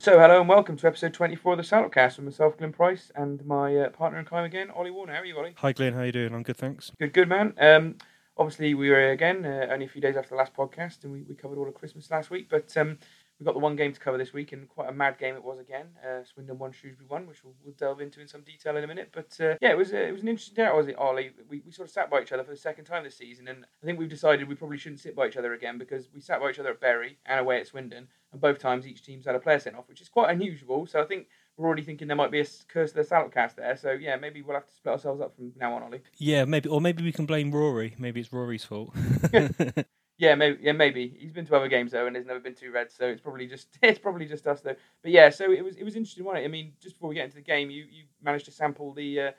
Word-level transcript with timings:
So, 0.00 0.16
hello 0.16 0.38
and 0.38 0.48
welcome 0.48 0.76
to 0.76 0.86
episode 0.86 1.12
24 1.12 1.54
of 1.54 1.56
the 1.56 1.64
Saddlecast 1.64 2.18
with 2.18 2.26
myself, 2.26 2.56
Glenn 2.56 2.72
Price, 2.72 3.10
and 3.16 3.44
my 3.44 3.76
uh, 3.76 3.90
partner 3.90 4.20
in 4.20 4.24
crime 4.24 4.44
again, 4.44 4.70
Ollie 4.70 4.92
Warner. 4.92 5.12
How 5.12 5.22
are 5.22 5.24
you, 5.24 5.36
Ollie? 5.36 5.54
Hi 5.56 5.72
Glenn, 5.72 5.92
how 5.92 6.02
are 6.02 6.06
you 6.06 6.12
doing? 6.12 6.32
I'm 6.32 6.44
good, 6.44 6.56
thanks. 6.56 6.92
Good, 7.00 7.12
good, 7.12 7.28
man. 7.28 7.52
Um, 7.58 7.96
obviously, 8.36 8.74
we 8.74 8.90
were 8.90 9.10
again 9.10 9.44
uh, 9.44 9.66
only 9.72 9.86
a 9.86 9.88
few 9.88 10.00
days 10.00 10.16
after 10.16 10.30
the 10.30 10.36
last 10.36 10.54
podcast, 10.54 11.02
and 11.02 11.12
we, 11.12 11.22
we 11.22 11.34
covered 11.34 11.58
all 11.58 11.66
of 11.66 11.74
Christmas 11.74 12.08
last 12.12 12.30
week, 12.30 12.46
but 12.48 12.76
um, 12.76 12.98
we've 13.38 13.46
got 13.46 13.54
the 13.54 13.60
one 13.60 13.76
game 13.76 13.92
to 13.92 14.00
cover 14.00 14.18
this 14.18 14.32
week, 14.32 14.52
and 14.52 14.68
quite 14.68 14.88
a 14.88 14.92
mad 14.92 15.18
game 15.18 15.34
it 15.34 15.44
was 15.44 15.58
again. 15.58 15.86
Uh, 16.04 16.24
Swindon 16.24 16.58
won, 16.58 16.72
Shrewsbury 16.72 17.06
won, 17.08 17.26
which 17.26 17.44
we'll, 17.44 17.54
we'll 17.64 17.74
delve 17.74 18.00
into 18.00 18.20
in 18.20 18.28
some 18.28 18.42
detail 18.42 18.76
in 18.76 18.84
a 18.84 18.86
minute. 18.86 19.10
But 19.12 19.36
uh, 19.40 19.54
yeah, 19.60 19.70
it 19.70 19.78
was 19.78 19.92
uh, 19.92 19.98
it 19.98 20.12
was 20.12 20.22
an 20.22 20.28
interesting 20.28 20.56
day, 20.56 20.70
was 20.72 20.88
it, 20.88 20.96
Ollie? 20.96 21.30
We, 21.48 21.62
we 21.64 21.72
sort 21.72 21.88
of 21.88 21.92
sat 21.92 22.10
by 22.10 22.22
each 22.22 22.32
other 22.32 22.44
for 22.44 22.50
the 22.50 22.56
second 22.56 22.84
time 22.84 23.04
this 23.04 23.16
season, 23.16 23.48
and 23.48 23.64
I 23.82 23.86
think 23.86 23.98
we've 23.98 24.08
decided 24.08 24.48
we 24.48 24.54
probably 24.54 24.78
shouldn't 24.78 25.00
sit 25.00 25.14
by 25.14 25.26
each 25.26 25.36
other 25.36 25.54
again 25.54 25.78
because 25.78 26.08
we 26.12 26.20
sat 26.20 26.40
by 26.40 26.50
each 26.50 26.58
other 26.58 26.70
at 26.70 26.80
Bury 26.80 27.18
and 27.26 27.40
away 27.40 27.60
at 27.60 27.66
Swindon, 27.66 28.08
and 28.32 28.40
both 28.40 28.58
times 28.58 28.86
each 28.86 29.02
team's 29.02 29.26
had 29.26 29.34
a 29.34 29.40
player 29.40 29.58
sent 29.58 29.76
off, 29.76 29.88
which 29.88 30.00
is 30.00 30.08
quite 30.08 30.30
unusual. 30.30 30.86
So 30.86 31.00
I 31.00 31.04
think 31.04 31.28
we're 31.56 31.66
already 31.66 31.82
thinking 31.82 32.08
there 32.08 32.16
might 32.16 32.30
be 32.30 32.40
a 32.40 32.46
curse 32.68 32.90
of 32.90 32.96
the 32.96 33.02
Saddlecast 33.02 33.56
there. 33.56 33.76
So 33.76 33.92
yeah, 33.92 34.16
maybe 34.16 34.42
we'll 34.42 34.56
have 34.56 34.66
to 34.66 34.74
split 34.74 34.92
ourselves 34.92 35.20
up 35.20 35.34
from 35.36 35.52
now 35.56 35.74
on, 35.74 35.82
Ollie. 35.82 36.02
Yeah, 36.18 36.44
maybe, 36.44 36.68
or 36.68 36.80
maybe 36.80 37.02
we 37.02 37.12
can 37.12 37.26
blame 37.26 37.50
Rory. 37.50 37.94
Maybe 37.98 38.20
it's 38.20 38.32
Rory's 38.32 38.64
fault. 38.64 38.94
Yeah, 40.18 40.34
maybe. 40.34 40.58
Yeah, 40.60 40.72
maybe 40.72 41.16
he's 41.18 41.32
been 41.32 41.46
to 41.46 41.56
other 41.56 41.68
games 41.68 41.92
though, 41.92 42.06
and 42.06 42.14
there's 42.14 42.26
never 42.26 42.40
been 42.40 42.54
two 42.54 42.72
reds, 42.72 42.94
so 42.94 43.06
it's 43.06 43.20
probably 43.20 43.46
just 43.46 43.78
it's 43.82 43.98
probably 43.98 44.26
just 44.26 44.46
us 44.46 44.60
though. 44.60 44.74
But 45.02 45.12
yeah, 45.12 45.30
so 45.30 45.50
it 45.50 45.64
was 45.64 45.76
it 45.76 45.84
was 45.84 45.94
interesting, 45.96 46.24
wasn't 46.24 46.42
it? 46.42 46.46
I 46.46 46.48
mean, 46.48 46.72
just 46.82 46.96
before 46.96 47.08
we 47.08 47.14
get 47.14 47.24
into 47.24 47.36
the 47.36 47.42
game, 47.42 47.70
you 47.70 47.84
you 47.84 48.04
managed 48.22 48.44
to 48.46 48.50
sample 48.50 48.92
the 48.92 49.20
uh, 49.20 49.30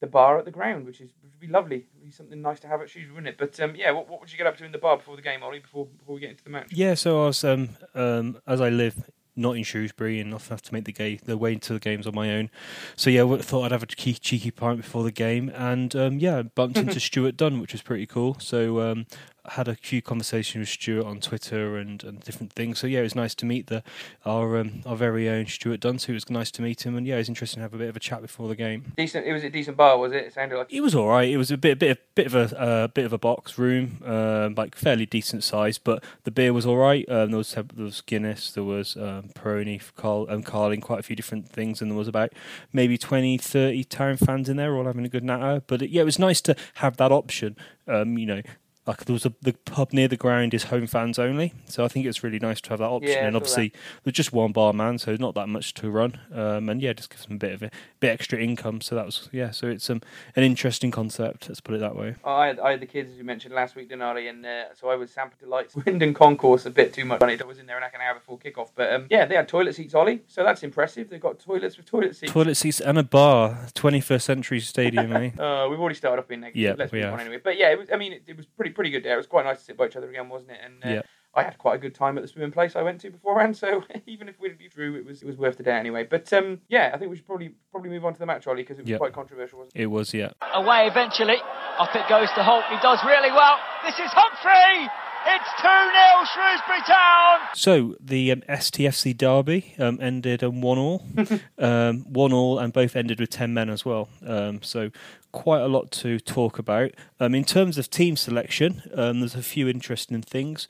the 0.00 0.06
bar 0.06 0.38
at 0.38 0.44
the 0.44 0.50
ground, 0.50 0.86
which 0.86 1.00
is 1.00 1.12
would 1.22 1.40
be 1.40 1.48
lovely. 1.48 1.86
It'd 1.96 2.04
be 2.04 2.10
something 2.10 2.40
nice 2.40 2.60
to 2.60 2.68
have 2.68 2.82
at 2.82 2.90
Shrewsbury, 2.90 3.14
wouldn't 3.14 3.28
it? 3.28 3.38
But 3.38 3.58
um, 3.60 3.74
yeah, 3.74 3.90
what, 3.90 4.08
what 4.08 4.20
would 4.20 4.30
you 4.30 4.38
get 4.38 4.46
up 4.46 4.56
to 4.58 4.64
in 4.64 4.72
the 4.72 4.78
bar 4.78 4.98
before 4.98 5.16
the 5.16 5.22
game, 5.22 5.42
Ollie? 5.42 5.60
Before 5.60 5.86
before 5.86 6.14
we 6.14 6.20
get 6.20 6.30
into 6.30 6.44
the 6.44 6.50
match? 6.50 6.68
yeah, 6.72 6.94
so 6.94 7.22
I 7.22 7.26
was, 7.26 7.42
um, 7.42 7.70
um, 7.94 8.38
as 8.46 8.60
I 8.60 8.68
live 8.68 9.10
not 9.38 9.56
in 9.56 9.62
Shrewsbury 9.62 10.18
and 10.20 10.34
often 10.34 10.50
have 10.50 10.62
to 10.62 10.74
make 10.74 10.84
the 10.84 10.92
game 10.92 11.18
the 11.24 11.38
way 11.38 11.52
into 11.52 11.72
the 11.72 11.78
games 11.78 12.06
on 12.06 12.14
my 12.14 12.34
own. 12.34 12.50
So 12.96 13.08
yeah, 13.08 13.24
I 13.24 13.36
thought 13.38 13.64
I'd 13.64 13.72
have 13.72 13.84
a 13.84 13.86
cheeky, 13.86 14.14
cheeky 14.14 14.50
pint 14.50 14.78
before 14.78 15.04
the 15.04 15.12
game, 15.12 15.50
and 15.54 15.94
um, 15.94 16.18
yeah, 16.18 16.42
bumped 16.42 16.76
into 16.76 16.98
Stuart 17.00 17.36
Dunn, 17.36 17.60
which 17.60 17.72
was 17.72 17.80
pretty 17.80 18.04
cool. 18.04 18.36
So 18.40 18.80
um, 18.80 19.06
I 19.37 19.37
had 19.52 19.68
a 19.68 19.74
few 19.74 20.02
conversations 20.02 20.60
with 20.60 20.68
Stuart 20.68 21.06
on 21.06 21.20
Twitter 21.20 21.76
and, 21.76 22.02
and 22.04 22.20
different 22.20 22.52
things. 22.52 22.78
So 22.78 22.86
yeah, 22.86 23.00
it 23.00 23.04
was 23.04 23.14
nice 23.14 23.34
to 23.36 23.46
meet 23.46 23.68
the 23.68 23.82
our 24.24 24.58
um, 24.58 24.82
our 24.86 24.96
very 24.96 25.28
own 25.28 25.46
Stuart 25.46 25.80
Dunn. 25.80 25.96
It 25.96 26.08
was 26.08 26.28
nice 26.30 26.50
to 26.52 26.62
meet 26.62 26.84
him, 26.84 26.96
and 26.96 27.06
yeah, 27.06 27.16
it 27.16 27.18
was 27.18 27.28
interesting 27.28 27.58
to 27.58 27.62
have 27.62 27.74
a 27.74 27.78
bit 27.78 27.88
of 27.88 27.96
a 27.96 28.00
chat 28.00 28.22
before 28.22 28.48
the 28.48 28.56
game. 28.56 28.92
Decent. 28.96 29.26
It 29.26 29.32
was 29.32 29.44
a 29.44 29.50
decent 29.50 29.76
bar, 29.76 29.98
was 29.98 30.12
it? 30.12 30.26
It 30.26 30.34
sounded 30.34 30.56
like. 30.56 30.72
It 30.72 30.80
was 30.80 30.94
all 30.94 31.08
right. 31.08 31.28
It 31.28 31.36
was 31.36 31.50
a 31.50 31.58
bit, 31.58 31.78
bit, 31.78 32.14
bit 32.14 32.26
of 32.26 32.34
a 32.34 32.60
uh, 32.60 32.86
bit 32.88 33.04
of 33.04 33.12
a 33.12 33.18
box 33.18 33.58
room, 33.58 34.02
um, 34.04 34.54
like 34.54 34.74
fairly 34.74 35.06
decent 35.06 35.44
size. 35.44 35.78
But 35.78 36.04
the 36.24 36.30
beer 36.30 36.52
was 36.52 36.66
all 36.66 36.76
right. 36.76 37.08
Um, 37.08 37.30
there 37.30 37.38
was 37.38 37.52
there 37.52 37.64
was 37.76 38.00
Guinness, 38.02 38.52
there 38.52 38.64
was 38.64 38.96
um, 38.96 39.30
Peroni, 39.34 39.80
Carl, 39.96 40.26
and 40.28 40.44
Carling, 40.44 40.80
quite 40.80 41.00
a 41.00 41.02
few 41.02 41.16
different 41.16 41.48
things, 41.48 41.80
and 41.80 41.90
there 41.90 41.98
was 41.98 42.08
about 42.08 42.32
maybe 42.72 42.98
20, 42.98 43.38
30 43.38 43.84
town 43.84 44.16
fans 44.16 44.48
in 44.48 44.56
there, 44.56 44.76
all 44.76 44.84
having 44.84 45.04
a 45.04 45.08
good 45.08 45.24
natter. 45.24 45.62
But 45.66 45.82
it, 45.82 45.90
yeah, 45.90 46.02
it 46.02 46.06
was 46.06 46.18
nice 46.18 46.40
to 46.42 46.56
have 46.74 46.96
that 46.98 47.12
option. 47.12 47.56
Um, 47.86 48.18
you 48.18 48.26
know. 48.26 48.42
Like 48.88 49.04
there 49.04 49.12
was 49.12 49.26
a 49.26 49.34
the 49.42 49.52
pub 49.52 49.92
near 49.92 50.08
the 50.08 50.16
ground 50.16 50.54
is 50.54 50.64
home 50.64 50.86
fans 50.86 51.18
only, 51.18 51.52
so 51.66 51.84
I 51.84 51.88
think 51.88 52.06
it's 52.06 52.24
really 52.24 52.38
nice 52.38 52.58
to 52.62 52.70
have 52.70 52.78
that 52.78 52.88
option. 52.88 53.10
Yeah, 53.10 53.26
and 53.26 53.36
obviously 53.36 53.70
there's 54.02 54.16
just 54.16 54.32
one 54.32 54.52
bar 54.52 54.72
man, 54.72 54.96
so 54.96 55.14
not 55.16 55.34
that 55.34 55.46
much 55.46 55.74
to 55.74 55.90
run. 55.90 56.18
Um, 56.32 56.70
and 56.70 56.80
yeah, 56.80 56.94
just 56.94 57.10
gives 57.10 57.26
them 57.26 57.36
a 57.36 57.38
bit 57.38 57.52
of 57.52 57.62
a 57.62 57.70
bit 58.00 58.08
extra 58.08 58.38
income. 58.38 58.80
So 58.80 58.94
that 58.94 59.04
was 59.04 59.28
yeah. 59.30 59.50
So 59.50 59.66
it's 59.66 59.90
um 59.90 60.00
an 60.36 60.42
interesting 60.42 60.90
concept. 60.90 61.50
Let's 61.50 61.60
put 61.60 61.74
it 61.74 61.80
that 61.80 61.96
way. 61.96 62.14
I 62.24 62.46
had, 62.46 62.60
I 62.60 62.70
had 62.70 62.80
the 62.80 62.86
kids, 62.86 63.10
as 63.10 63.18
you 63.18 63.24
mentioned 63.24 63.54
last 63.54 63.76
week, 63.76 63.90
didn't 63.90 64.00
I? 64.00 64.20
And 64.20 64.46
uh, 64.46 64.74
so 64.74 64.88
I 64.88 64.96
was 64.96 65.10
Sample 65.10 65.36
Delights, 65.38 65.74
and 65.86 66.14
Concourse 66.14 66.64
a 66.64 66.70
bit 66.70 66.94
too 66.94 67.04
much. 67.04 67.20
Money. 67.20 67.36
I 67.38 67.44
was 67.44 67.58
in 67.58 67.66
there 67.66 67.78
like 67.82 67.92
an 67.94 68.00
hour 68.00 68.14
before 68.14 68.38
kickoff. 68.38 68.70
But 68.74 68.90
um, 68.90 69.06
yeah, 69.10 69.26
they 69.26 69.34
had 69.34 69.48
toilet 69.48 69.74
seats, 69.74 69.94
Ollie. 69.94 70.22
So 70.28 70.42
that's 70.44 70.62
impressive. 70.62 71.10
They've 71.10 71.20
got 71.20 71.38
toilets 71.38 71.76
with 71.76 71.84
toilet 71.84 72.16
seats. 72.16 72.32
Toilet 72.32 72.54
seats 72.54 72.80
and 72.80 72.98
a 72.98 73.02
bar, 73.02 73.66
21st 73.74 74.22
century 74.22 74.60
stadium, 74.60 75.12
eh? 75.14 75.30
Uh, 75.38 75.68
we've 75.68 75.78
already 75.78 75.96
started 75.96 76.22
off 76.22 76.28
being 76.28 76.40
negative. 76.40 76.62
Yeah, 76.62 76.74
let's 76.78 76.90
we 76.90 77.00
have. 77.00 77.12
on 77.12 77.20
anyway. 77.20 77.40
But 77.44 77.58
yeah, 77.58 77.70
it 77.70 77.78
was. 77.78 77.88
I 77.92 77.96
mean, 77.96 78.14
it, 78.14 78.22
it 78.26 78.36
was 78.36 78.46
pretty 78.46 78.70
pretty 78.78 78.90
good 78.90 79.02
day. 79.02 79.12
It 79.12 79.16
was 79.16 79.26
quite 79.26 79.44
nice 79.44 79.58
to 79.58 79.64
sit 79.64 79.76
by 79.76 79.86
each 79.86 79.96
other 79.96 80.08
again, 80.08 80.28
wasn't 80.28 80.52
it? 80.52 80.58
And 80.64 80.84
uh, 80.84 80.88
Yeah. 80.88 81.02
I 81.34 81.42
had 81.42 81.58
quite 81.58 81.74
a 81.74 81.78
good 81.78 81.94
time 81.94 82.16
at 82.16 82.22
the 82.22 82.28
swimming 82.28 82.52
place 82.52 82.74
I 82.76 82.82
went 82.82 83.00
to 83.02 83.10
beforehand. 83.10 83.56
So 83.56 83.82
even 84.06 84.28
if 84.28 84.36
we 84.40 84.50
drew, 84.74 84.94
it 84.94 85.04
was 85.04 85.22
it 85.22 85.26
was 85.26 85.36
worth 85.36 85.56
the 85.56 85.62
day 85.64 85.76
anyway. 85.76 86.04
But 86.08 86.32
um, 86.32 86.60
yeah, 86.68 86.90
I 86.94 86.98
think 86.98 87.10
we 87.10 87.16
should 87.16 87.26
probably 87.26 87.50
probably 87.72 87.90
move 87.90 88.04
on 88.04 88.12
to 88.14 88.18
the 88.20 88.26
match, 88.26 88.46
Ollie, 88.46 88.62
because 88.62 88.78
it 88.78 88.82
was 88.82 88.90
Yeah. 88.90 88.98
quite 88.98 89.12
controversial, 89.12 89.58
wasn't 89.58 89.74
it? 89.76 89.82
It 89.82 89.86
was, 89.90 90.14
yeah. 90.14 90.30
away 90.54 90.86
eventually. 90.86 91.36
Up 91.78 91.94
it 91.94 92.08
goes 92.08 92.28
to 92.36 92.42
Holt. 92.42 92.64
He 92.70 92.78
does 92.82 92.98
really 93.04 93.30
well. 93.32 93.56
This 93.84 93.98
is 93.98 94.10
Humphrey. 94.14 94.88
It's 95.30 95.50
2 95.60 95.68
0 95.68 96.24
Shrewsbury 96.32 96.80
Town. 96.86 97.40
So 97.54 97.96
the 98.00 98.32
um, 98.32 98.40
STFC 98.48 99.14
derby 99.14 99.74
um, 99.78 99.98
ended 100.00 100.42
on 100.42 100.62
one 100.62 100.78
all, 100.78 101.04
um, 101.58 102.00
one 102.10 102.32
all, 102.32 102.58
and 102.58 102.72
both 102.72 102.96
ended 102.96 103.20
with 103.20 103.28
ten 103.28 103.52
men 103.52 103.68
as 103.68 103.84
well. 103.84 104.08
Um, 104.26 104.62
so 104.62 104.90
quite 105.32 105.60
a 105.60 105.68
lot 105.68 105.90
to 105.90 106.18
talk 106.18 106.58
about. 106.58 106.92
Um, 107.20 107.34
in 107.34 107.44
terms 107.44 107.76
of 107.76 107.90
team 107.90 108.16
selection, 108.16 108.82
um, 108.94 109.20
there's 109.20 109.34
a 109.34 109.42
few 109.42 109.68
interesting 109.68 110.22
things. 110.22 110.66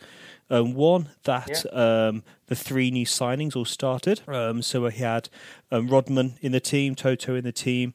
Um, 0.50 0.74
one 0.74 1.10
that 1.22 1.64
um, 1.72 2.24
the 2.46 2.56
three 2.56 2.90
new 2.90 3.06
signings 3.06 3.54
all 3.54 3.64
started. 3.64 4.22
Um, 4.26 4.62
so 4.62 4.82
we 4.82 4.92
had 4.94 5.28
um, 5.70 5.86
Rodman 5.86 6.36
in 6.40 6.50
the 6.50 6.60
team, 6.60 6.96
Toto 6.96 7.36
in 7.36 7.44
the 7.44 7.52
team. 7.52 7.94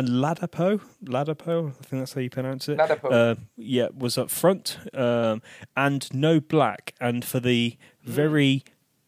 And 0.00 0.08
Ladapo, 0.08 0.80
Ladapo, 1.04 1.72
I 1.78 1.82
think 1.84 2.00
that's 2.00 2.14
how 2.14 2.22
you 2.22 2.30
pronounce 2.30 2.70
it. 2.70 2.78
Ladapo. 2.78 3.12
Uh, 3.12 3.34
yeah, 3.58 3.88
was 3.94 4.16
up 4.16 4.30
front, 4.30 4.78
um, 4.94 5.42
and 5.76 6.08
no 6.14 6.40
black. 6.40 6.94
And 6.98 7.22
for 7.22 7.38
the 7.38 7.76
very, 8.02 8.64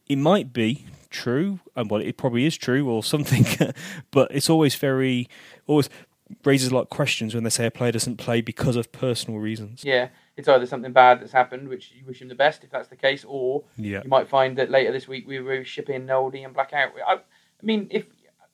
it 0.06 0.16
might 0.16 0.52
be 0.52 0.84
true, 1.08 1.60
and 1.74 1.90
well, 1.90 2.02
it 2.02 2.18
probably 2.18 2.44
is 2.44 2.58
true 2.58 2.90
or 2.90 3.02
something, 3.02 3.46
but 4.10 4.28
it's 4.32 4.50
always 4.50 4.74
very, 4.74 5.30
always 5.66 5.88
raises 6.44 6.70
a 6.70 6.74
lot 6.74 6.82
of 6.82 6.90
questions 6.90 7.34
when 7.34 7.42
they 7.44 7.48
say 7.48 7.64
a 7.64 7.70
player 7.70 7.92
doesn't 7.92 8.18
play 8.18 8.42
because 8.42 8.76
of 8.76 8.92
personal 8.92 9.40
reasons. 9.40 9.84
Yeah, 9.84 10.08
it's 10.36 10.46
either 10.46 10.66
something 10.66 10.92
bad 10.92 11.22
that's 11.22 11.32
happened, 11.32 11.70
which 11.70 11.92
you 11.92 12.04
wish 12.04 12.20
him 12.20 12.28
the 12.28 12.34
best 12.34 12.64
if 12.64 12.70
that's 12.70 12.88
the 12.88 12.96
case, 12.96 13.24
or 13.26 13.64
Yeah. 13.78 14.02
you 14.04 14.10
might 14.10 14.28
find 14.28 14.58
that 14.58 14.70
later 14.70 14.92
this 14.92 15.08
week 15.08 15.26
we 15.26 15.40
will 15.40 15.64
shipping 15.64 15.94
in 15.94 16.06
Noldy 16.06 16.44
and 16.44 16.52
Black 16.52 16.74
out. 16.74 16.90
I, 17.08 17.14
I 17.14 17.18
mean, 17.62 17.88
if 17.90 18.04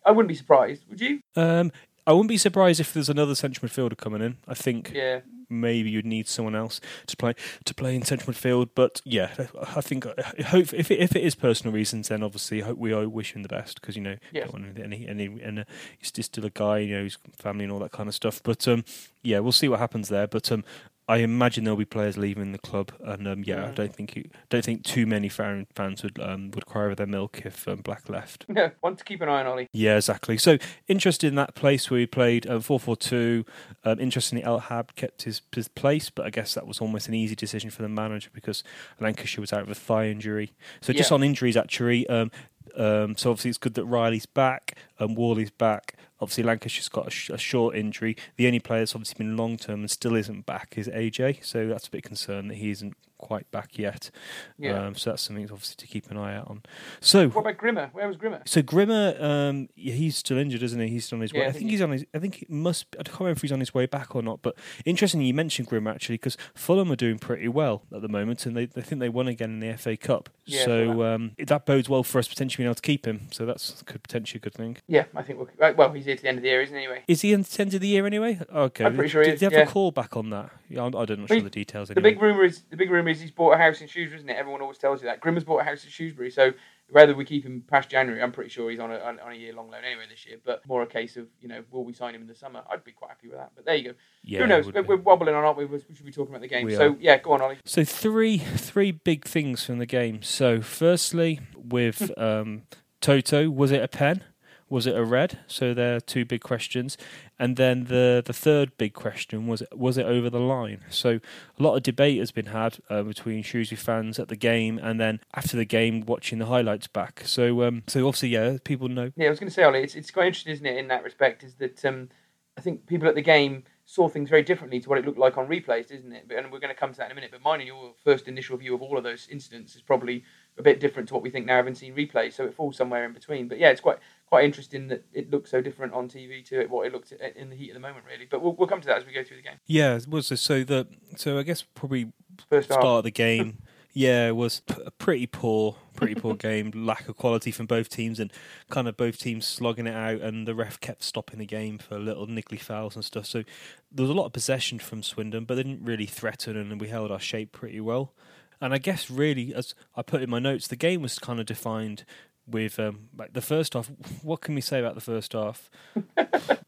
I 0.06 0.10
wouldn't 0.12 0.28
be 0.28 0.34
surprised, 0.34 0.84
would 0.88 1.00
you? 1.00 1.20
Um, 1.37 1.70
I 2.08 2.12
wouldn't 2.12 2.28
be 2.28 2.38
surprised 2.38 2.80
if 2.80 2.92
there's 2.92 3.08
another 3.10 3.34
central 3.34 3.69
midfielder 3.69 3.96
coming 3.96 4.22
in. 4.22 4.36
I 4.48 4.54
think 4.54 4.92
Yeah. 4.94 5.20
maybe 5.50 5.91
you'd 5.91 6.06
need 6.06 6.26
someone 6.28 6.54
else 6.54 6.80
to 7.06 7.16
play 7.16 7.34
to 7.64 7.74
play 7.74 7.94
in 7.94 8.02
central 8.02 8.32
midfield. 8.32 8.70
But 8.74 9.02
yeah, 9.04 9.30
I 9.76 9.80
think 9.82 10.04
hope 10.04 10.72
if 10.72 10.91
it, 10.91 10.98
if 11.00 11.14
it 11.14 11.22
is 11.22 11.34
personal 11.34 11.74
reasons, 11.74 12.08
then 12.08 12.22
obviously 12.22 12.60
hope 12.60 12.78
we 12.78 12.92
all 12.94 13.06
wish 13.08 13.34
him 13.34 13.42
the 13.42 13.48
best 13.48 13.80
because 13.80 13.94
you 13.96 14.02
know 14.02 14.16
Yeah. 14.32 14.44
don't 14.44 14.54
want 14.54 14.78
any 14.78 15.06
any 15.06 15.26
and 15.42 15.58
uh, 15.60 15.64
he's 15.98 16.10
just 16.10 16.32
still 16.32 16.46
a 16.46 16.50
guy, 16.50 16.78
you 16.78 16.96
know, 16.96 17.04
his 17.04 17.19
family 17.36 17.64
and 17.64 17.72
all 17.72 17.80
that 17.80 17.92
kind 17.92 18.08
of 18.08 18.14
stuff. 18.14 18.42
But 18.42 18.66
um, 18.69 18.84
yeah, 19.22 19.40
we'll 19.40 19.52
see 19.52 19.69
what 19.69 19.78
happens 19.78 20.08
there. 20.08 20.26
But 20.26 20.50
um, 20.50 20.64
I 21.10 21.19
imagine 21.19 21.64
there'll 21.64 21.78
be 21.78 21.86
players 21.86 22.19
leaving 22.19 22.52
the 22.52 22.58
club, 22.58 22.92
and 23.02 23.26
um, 23.26 23.42
yeah, 23.42 23.64
I 23.64 23.69
Mm. 23.69 23.74
don't 23.74 23.94
think 23.96 24.14
you, 24.14 24.28
don't 24.50 24.62
think 24.64 24.84
too 24.84 25.06
many 25.06 25.30
fan, 25.30 25.66
fans 25.74 26.02
would 26.02 26.20
um, 26.20 26.50
would 26.50 26.66
cry 26.66 26.84
over 26.84 26.94
their 26.94 27.06
milk 27.06 27.41
if 27.46 27.66
um, 27.66 27.78
Black 27.78 28.08
left. 28.10 28.44
No, 28.46 28.70
one 28.80 28.94
to 28.96 29.04
keep 29.04 29.22
an 29.22 29.28
eye 29.30 29.41
on, 29.41 29.46
Ollie. 29.46 29.69
Yeah, 29.72 29.96
exactly. 29.96 30.36
So 30.36 30.58
interested 30.86 31.28
in 31.28 31.34
that 31.36 31.54
place 31.54 31.91
where 31.91 32.00
he 32.00 32.06
played 32.06 32.46
uh, 32.46 32.60
four 32.60 32.78
four 32.78 32.94
two. 32.96 33.46
Um, 33.84 33.98
interestingly, 33.98 34.44
El-Abd 34.44 34.96
kept 34.96 35.22
his, 35.22 35.41
his 35.54 35.66
place, 35.69 36.10
but 36.10 36.26
I 36.26 36.30
guess 36.30 36.52
that 36.54 36.66
was 36.66 36.78
almost 36.80 37.08
an 37.08 37.14
easy 37.14 37.34
decision 37.34 37.70
for 37.70 37.80
the 37.80 37.88
manager 37.88 38.28
because 38.34 38.62
Lancashire 39.00 39.40
was 39.40 39.52
out 39.52 39.66
with 39.66 39.78
a 39.78 39.80
thigh 39.80 40.08
injury. 40.08 40.52
So 40.82 40.92
just 40.92 41.10
Yeah. 41.10 41.14
on 41.14 41.22
injuries, 41.22 41.56
actually. 41.56 42.06
Um, 42.08 42.30
um, 42.76 43.16
so 43.16 43.30
obviously 43.30 43.48
it's 43.48 43.58
good 43.58 43.75
that 43.75 43.84
Riley's 43.86 44.26
back 44.26 44.76
and 44.98 45.16
Whalley's 45.16 45.50
back. 45.50 45.94
Obviously 46.21 46.45
Lancashire's 46.45 46.89
got 46.89 47.09
a, 47.09 47.11
sh- 47.11 47.31
a 47.31 47.39
short 47.39 47.77
injury. 47.77 48.17
The 48.37 48.47
only 48.47 48.61
player 48.61 48.81
that's 48.81 48.95
obviously 48.95 49.25
been 49.25 49.37
long 49.37 49.56
term 49.56 49.81
and 49.81 49.91
still 49.91 50.17
isn't 50.17 50.47
back 50.47 50.75
is 50.77 50.89
AJ. 50.89 51.45
So 51.45 51.69
that's 51.69 51.87
a 51.87 51.91
bit 51.91 52.03
concerned 52.03 52.51
that 52.51 52.56
he 52.56 52.71
isn't 52.71 52.97
quite 53.19 53.51
back 53.51 53.79
yet. 53.79 54.11
Yeah. 54.59 54.87
Um, 54.87 54.95
so 54.95 55.11
that's 55.11 55.23
something 55.23 55.45
obviously 55.45 55.77
to 55.77 55.87
keep 55.87 56.11
an 56.11 56.17
eye 56.17 56.37
out 56.37 56.49
on. 56.49 56.62
So 57.01 57.29
What 57.29 57.43
about 57.43 57.56
Grimmer? 57.59 57.91
Where 57.93 58.06
was 58.09 58.17
Grimmer? 58.17 58.43
so 58.47 58.62
Grimmer, 58.62 59.17
um, 59.20 59.69
he's 59.75 60.17
still 60.17 60.38
injured, 60.38 60.62
isn't 60.62 60.81
he? 60.81 60.88
He's 60.88 61.05
still 61.06 61.17
on 61.17 61.23
his 61.23 61.32
Yeah, 61.32 61.41
way. 61.41 61.47
I 61.47 61.49
I 61.49 61.53
think 61.53 61.59
think 61.61 61.70
he- 61.70 61.75
he's 61.76 61.82
on 61.82 61.91
his. 61.93 62.05
I 62.15 62.19
think 62.19 62.43
it 62.43 62.50
must. 62.50 62.87
I 62.99 63.03
can't 63.03 63.20
remember 63.20 63.37
if 63.37 63.43
he's 63.43 63.53
on 63.53 63.61
his 63.61 63.75
way 63.75 63.87
back 63.87 64.15
or 64.15 64.23
not. 64.23 64.41
But 64.43 64.56
interestingly, 64.85 65.26
you 65.26 65.35
mentioned 65.35 65.69
Grimmer 65.69 65.91
actually 65.91 66.15
because 66.15 66.37
Fulham 66.55 66.91
are 66.93 66.97
doing 66.97 67.19
pretty 67.19 67.49
well 67.49 67.82
at 67.94 68.03
the 68.03 68.09
moment, 68.09 68.47
and 68.47 68.56
they, 68.56 68.67
they 68.67 68.81
think 68.82 69.00
they 69.00 69.09
won 69.09 69.29
again 69.29 69.50
in 69.50 69.61
the 69.61 69.76
FA 69.76 69.97
Cup. 69.97 70.31
Yeah, 70.44 70.64
so 70.64 71.03
um, 71.03 71.32
that 71.38 71.67
bodes 71.67 71.88
well 71.88 72.03
for 72.03 72.19
us 72.19 72.29
potentially 72.29 72.62
being 72.62 72.69
able 72.69 72.76
to 72.76 72.82
keep 72.82 73.06
him. 73.06 73.29
So 73.32 73.44
that's 73.44 73.82
could 73.82 74.03
potentially 74.03 74.38
a 74.38 74.43
good 74.43 74.55
thing. 74.55 74.76
Yeah, 74.87 75.05
I 75.14 75.23
think 75.23 75.38
we'll. 75.38 75.49
right, 75.59 75.76
Well, 75.76 75.93
he's 75.93 76.05
here 76.06 76.17
to 76.17 76.23
the 76.23 76.29
end 76.29 76.38
of 76.38 76.43
the 76.43 76.49
year, 76.49 76.62
isn't 76.62 76.75
he? 76.75 76.85
Anyway. 76.85 77.03
Is 77.09 77.23
he 77.23 77.32
at 77.35 77.44
the 77.44 77.62
end 77.62 77.75
of 77.75 77.81
the 77.81 77.88
year 77.88 78.06
anyway? 78.06 78.41
Okay, 78.55 78.85
I'm 78.85 78.94
pretty 78.94 79.11
sure 79.11 79.23
he 79.23 79.26
Did 79.29 79.35
is, 79.35 79.41
they 79.41 79.47
have 79.47 79.53
yeah. 79.53 79.59
a 79.61 79.67
call 79.67 79.91
back 79.91 80.17
on 80.17 80.31
that? 80.31 80.50
Yeah, 80.71 80.85
I'm, 80.85 80.94
I 80.97 81.05
don't 81.05 81.21
know 81.21 81.26
sure 81.26 81.41
the 81.41 81.50
details. 81.50 81.88
The 81.88 82.00
big 82.00 82.21
rumor 82.23 82.44
is 82.44 82.62
the 82.71 82.76
big 82.76 82.91
rumor 82.91 83.07
is 83.08 83.20
he's 83.20 83.31
bought 83.31 83.55
a 83.55 83.56
house 83.56 83.81
in 83.81 83.88
Shrewsbury, 83.88 84.19
isn't 84.19 84.28
it? 84.28 84.37
Everyone 84.37 84.60
always 84.60 84.78
tells 84.78 85.02
you 85.02 85.08
that 85.08 85.20
Grimmer's 85.20 85.44
bought 85.44 85.60
a 85.60 85.64
house 85.64 85.84
in 85.84 85.90
Shrewsbury, 85.90 86.31
so 86.31 86.52
whether 86.90 87.14
we 87.14 87.25
keep 87.25 87.44
him 87.44 87.62
past 87.66 87.90
January, 87.90 88.22
I'm 88.22 88.32
pretty 88.32 88.50
sure 88.50 88.70
he's 88.70 88.81
on 88.81 88.90
a 88.90 88.99
on, 88.99 89.20
on 89.20 89.32
a 89.32 89.34
year 89.34 89.52
long 89.52 89.70
loan 89.70 89.84
anyway 89.84 90.05
this 90.08 90.26
year. 90.26 90.38
But 90.44 90.66
more 90.66 90.82
a 90.82 90.87
case 90.87 91.16
of 91.16 91.26
you 91.40 91.49
know, 91.49 91.62
will 91.70 91.84
we 91.84 91.93
sign 91.93 92.14
him 92.14 92.22
in 92.22 92.26
the 92.26 92.34
summer? 92.34 92.62
I'd 92.70 92.84
be 92.84 92.93
quite 92.93 93.10
happy 93.10 93.28
with 93.28 93.38
that. 93.38 93.52
But 93.55 93.66
there 93.66 93.75
you 93.75 93.90
go. 93.90 93.94
Yeah, 94.22 94.40
Who 94.40 94.46
knows? 94.46 94.72
We're, 94.72 94.82
we're 94.82 94.96
wobbling 94.96 95.34
on, 95.34 95.44
aren't 95.44 95.58
we? 95.58 95.66
We 95.66 95.81
should 95.94 96.06
be 96.06 96.12
talking 96.12 96.34
about 96.34 96.43
the 96.43 96.49
game. 96.49 96.64
We 96.64 96.75
so 96.75 96.93
are. 96.93 96.96
yeah, 97.00 97.19
go 97.19 97.32
on, 97.32 97.43
Ollie. 97.43 97.58
So 97.64 97.84
three 97.84 98.38
three 98.38 98.93
big 98.93 99.25
things 99.25 99.64
from 99.64 99.78
the 99.78 99.87
game. 99.87 100.22
So 100.22 100.61
firstly, 100.61 101.40
with 101.54 102.11
um, 102.19 102.62
Toto, 103.00 103.50
was 103.50 103.70
it 103.70 103.82
a 103.82 103.88
pen? 103.88 104.25
Was 104.70 104.87
it 104.87 104.97
a 104.97 105.05
red? 105.05 105.38
So 105.47 105.73
there 105.75 105.97
are 105.97 106.00
two 106.00 106.25
big 106.25 106.43
questions, 106.43 106.97
and 107.38 107.56
then 107.56 107.85
the 107.85 108.23
the 108.25 108.32
third 108.32 108.76
big 108.76 108.93
question 108.93 109.47
was 109.47 109.62
was 109.75 109.97
it 109.97 110.06
over 110.06 110.29
the 110.29 110.41
line? 110.41 110.85
So 110.91 111.20
a 111.59 111.62
lot 111.62 111.76
of 111.76 111.82
debate 111.82 112.19
has 112.19 112.31
been 112.31 112.47
had 112.47 112.79
uh, 112.91 113.03
between 113.03 113.43
Shrewsbury 113.43 113.79
fans 113.79 114.19
at 114.19 114.29
the 114.29 114.37
game, 114.37 114.79
and 114.79 115.00
then 115.00 115.20
after 115.35 115.56
the 115.56 115.65
game 115.65 116.05
watching 116.06 116.38
the 116.38 116.47
highlights 116.47 116.87
back. 116.87 117.23
So 117.25 117.62
um, 117.62 117.82
so 117.87 118.06
obviously 118.06 118.29
yeah, 118.31 118.59
people 118.62 118.88
know 118.88 119.12
Yeah, 119.17 119.26
I 119.26 119.31
was 119.31 119.41
going 119.41 119.49
to 119.49 119.55
say, 119.55 119.62
Ollie, 119.62 119.82
it's, 119.82 119.94
it's 119.94 120.11
quite 120.11 120.26
interesting, 120.26 120.53
isn't 120.53 120.67
it, 120.67 120.76
in 120.76 120.88
that 120.88 121.05
respect, 121.05 121.43
is 121.43 121.55
that 121.56 121.85
um, 121.85 122.09
I 122.56 122.61
think 122.61 122.87
people 122.87 123.09
at 123.09 123.14
the 123.14 123.23
game 123.23 123.64
saw 123.85 124.06
things 124.06 124.29
very 124.29 124.43
differently 124.43 124.79
to 124.81 124.88
what 124.88 124.99
it 124.99 125.06
looked 125.06 125.19
like 125.19 125.38
on 125.38 125.49
replays, 125.49 125.91
isn't 125.91 126.12
it? 126.12 126.31
And 126.37 126.53
we're 126.53 126.59
going 126.59 126.75
to 126.75 126.79
come 126.79 126.93
to 126.93 126.99
that 126.99 127.06
in 127.06 127.12
a 127.12 127.14
minute. 127.14 127.31
But 127.32 127.43
mine 127.43 127.61
and 127.61 127.69
your 127.69 127.94
first 128.05 128.29
initial 128.29 128.59
view 128.59 128.75
of 128.75 128.82
all 128.82 128.99
of 128.99 129.05
those 129.05 129.26
incidents 129.31 129.75
is 129.75 129.81
probably 129.81 130.25
a 130.59 130.62
bit 130.62 130.79
different 130.79 131.09
to 131.09 131.14
what 131.14 131.23
we 131.23 131.31
think 131.31 131.47
now, 131.47 131.56
having 131.56 131.75
seen 131.75 131.94
replays. 131.94 132.35
So 132.35 132.44
it 132.44 132.53
falls 132.53 132.76
somewhere 132.76 133.06
in 133.06 133.14
between. 133.14 133.49
But 133.49 133.59
yeah, 133.59 133.71
it's 133.71 133.81
quite 133.81 133.99
quite 134.28 134.44
interesting 134.44 134.88
that 134.88 135.04
it 135.12 135.30
looks 135.30 135.50
so 135.50 135.60
different 135.60 135.94
on 135.94 136.08
TV 136.08 136.44
to 136.48 136.66
what 136.66 136.86
it 136.86 136.92
looked 136.92 137.12
in 137.12 137.50
the 137.50 137.56
heat 137.56 137.70
of 137.70 137.75
the 137.75 137.80
moment, 137.80 138.04
really. 138.06 138.26
But 138.30 138.42
we'll, 138.42 138.54
we'll 138.54 138.69
come 138.69 138.80
to 138.80 138.86
that 138.86 138.98
as 138.98 139.06
we 139.06 139.12
go 139.12 139.25
through 139.25 139.38
the 139.38 139.42
game. 139.42 139.58
Yeah, 139.66 139.98
was 140.08 140.26
so 140.40 140.64
the 140.64 140.86
so 141.16 141.38
I 141.38 141.42
guess 141.42 141.62
probably 141.62 142.12
First 142.48 142.69
half. 142.69 142.80
start 142.80 142.98
of 142.98 143.04
the 143.04 143.10
game. 143.10 143.58
Yeah, 143.94 144.28
it 144.28 144.36
was 144.36 144.60
p- 144.60 144.80
a 144.86 144.92
pretty 144.92 145.26
poor, 145.26 145.75
pretty 145.96 146.14
poor 146.14 146.34
game. 146.48 146.70
Lack 146.72 147.08
of 147.08 147.16
quality 147.16 147.50
from 147.50 147.66
both 147.66 147.88
teams, 147.88 148.20
and 148.20 148.30
kind 148.70 148.86
of 148.86 148.96
both 148.96 149.19
teams 149.19 149.44
slogging 149.44 149.88
it 149.88 149.94
out. 149.94 150.20
And 150.20 150.46
the 150.46 150.54
ref 150.54 150.78
kept 150.78 151.02
stopping 151.02 151.40
the 151.40 151.46
game 151.46 151.78
for 151.78 151.98
little 151.98 152.26
niggly 152.28 152.60
fouls 152.60 152.94
and 152.94 153.04
stuff. 153.04 153.26
So 153.26 153.42
there 153.90 154.04
was 154.04 154.10
a 154.10 154.14
lot 154.14 154.26
of 154.26 154.32
possession 154.32 154.78
from 154.78 155.02
Swindon, 155.02 155.46
but 155.46 155.56
they 155.56 155.64
didn't 155.64 155.84
really 155.84 156.06
threaten, 156.06 156.56
and 156.56 156.80
we 156.80 156.88
held 156.88 157.10
our 157.10 157.19
shape 157.19 157.50
pretty 157.50 157.80
well. 157.80 158.12
And 158.60 158.72
I 158.75 158.78
guess 158.78 159.10
really, 159.10 159.52
as 159.54 159.75
I 159.96 160.02
put 160.02 160.22
in 160.22 160.30
my 160.30 160.38
notes, 160.38 160.69
the 160.69 160.76
game 160.76 161.02
was 161.02 161.19
kind 161.19 161.40
of 161.40 161.46
defined 161.46 162.04
with 162.50 162.79
um, 162.79 163.09
like 163.17 163.33
the 163.33 163.41
first 163.43 163.75
half. 163.75 163.91
What 164.23 164.41
can 164.41 164.55
we 164.55 164.61
say 164.61 164.79
about 164.81 164.95
the 164.95 165.00
first 165.00 165.33
half? 165.33 165.71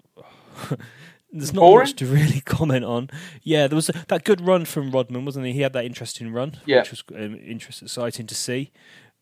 There's 1.33 1.53
not 1.55 1.61
Boring? 1.61 1.87
much 1.87 1.97
to 1.97 2.07
really 2.07 2.41
comment 2.45 2.85
on. 2.85 3.09
Yeah, 3.43 3.69
there 3.69 3.77
was 3.77 3.89
a, 3.89 3.93
that 4.09 4.25
good 4.25 4.41
run 4.41 4.65
from 4.65 4.91
Rodman, 4.91 5.25
wasn't 5.25 5.47
he? 5.47 5.53
He 5.53 5.61
had 5.61 5.73
that 5.75 5.85
interesting 5.85 6.33
run, 6.33 6.57
Yeah. 6.67 6.79
which 6.81 6.91
was 6.91 7.05
um, 7.15 7.37
interest, 7.37 7.83
exciting 7.83 8.27
to 8.27 8.35
see. 8.35 8.73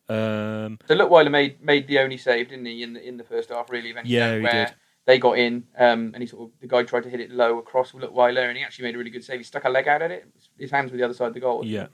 Um, 0.07 0.79
So 0.87 0.95
Leutwiler 0.95 1.29
made 1.29 1.61
made 1.63 1.87
the 1.87 1.99
only 1.99 2.17
save, 2.17 2.49
didn't 2.49 2.65
he, 2.65 2.81
in 2.81 2.93
the 2.93 3.07
in 3.07 3.17
the 3.17 3.23
first 3.23 3.49
half, 3.49 3.69
really, 3.69 3.91
of 3.91 3.97
Yeah, 4.05 4.35
he 4.37 4.41
where 4.41 4.65
did. 4.65 4.75
they 5.05 5.19
got 5.19 5.37
in, 5.37 5.65
um, 5.77 6.11
and 6.15 6.17
he 6.21 6.25
sort 6.25 6.49
of 6.49 6.59
the 6.59 6.67
guy 6.67 6.81
tried 6.81 7.03
to 7.03 7.09
hit 7.09 7.19
it 7.19 7.29
low 7.29 7.59
across 7.59 7.91
Leutwiler, 7.91 8.47
and 8.47 8.57
he 8.57 8.63
actually 8.63 8.85
made 8.85 8.95
a 8.95 8.97
really 8.97 9.11
good 9.11 9.23
save. 9.23 9.37
He 9.39 9.43
stuck 9.43 9.65
a 9.65 9.69
leg 9.69 9.87
out 9.87 10.01
at 10.01 10.09
it. 10.09 10.27
His 10.57 10.71
hands 10.71 10.91
were 10.91 10.97
the 10.97 11.03
other 11.03 11.13
side 11.13 11.27
of 11.27 11.33
the 11.35 11.39
goal. 11.39 11.63
Yeah. 11.63 11.81
and 11.81 11.89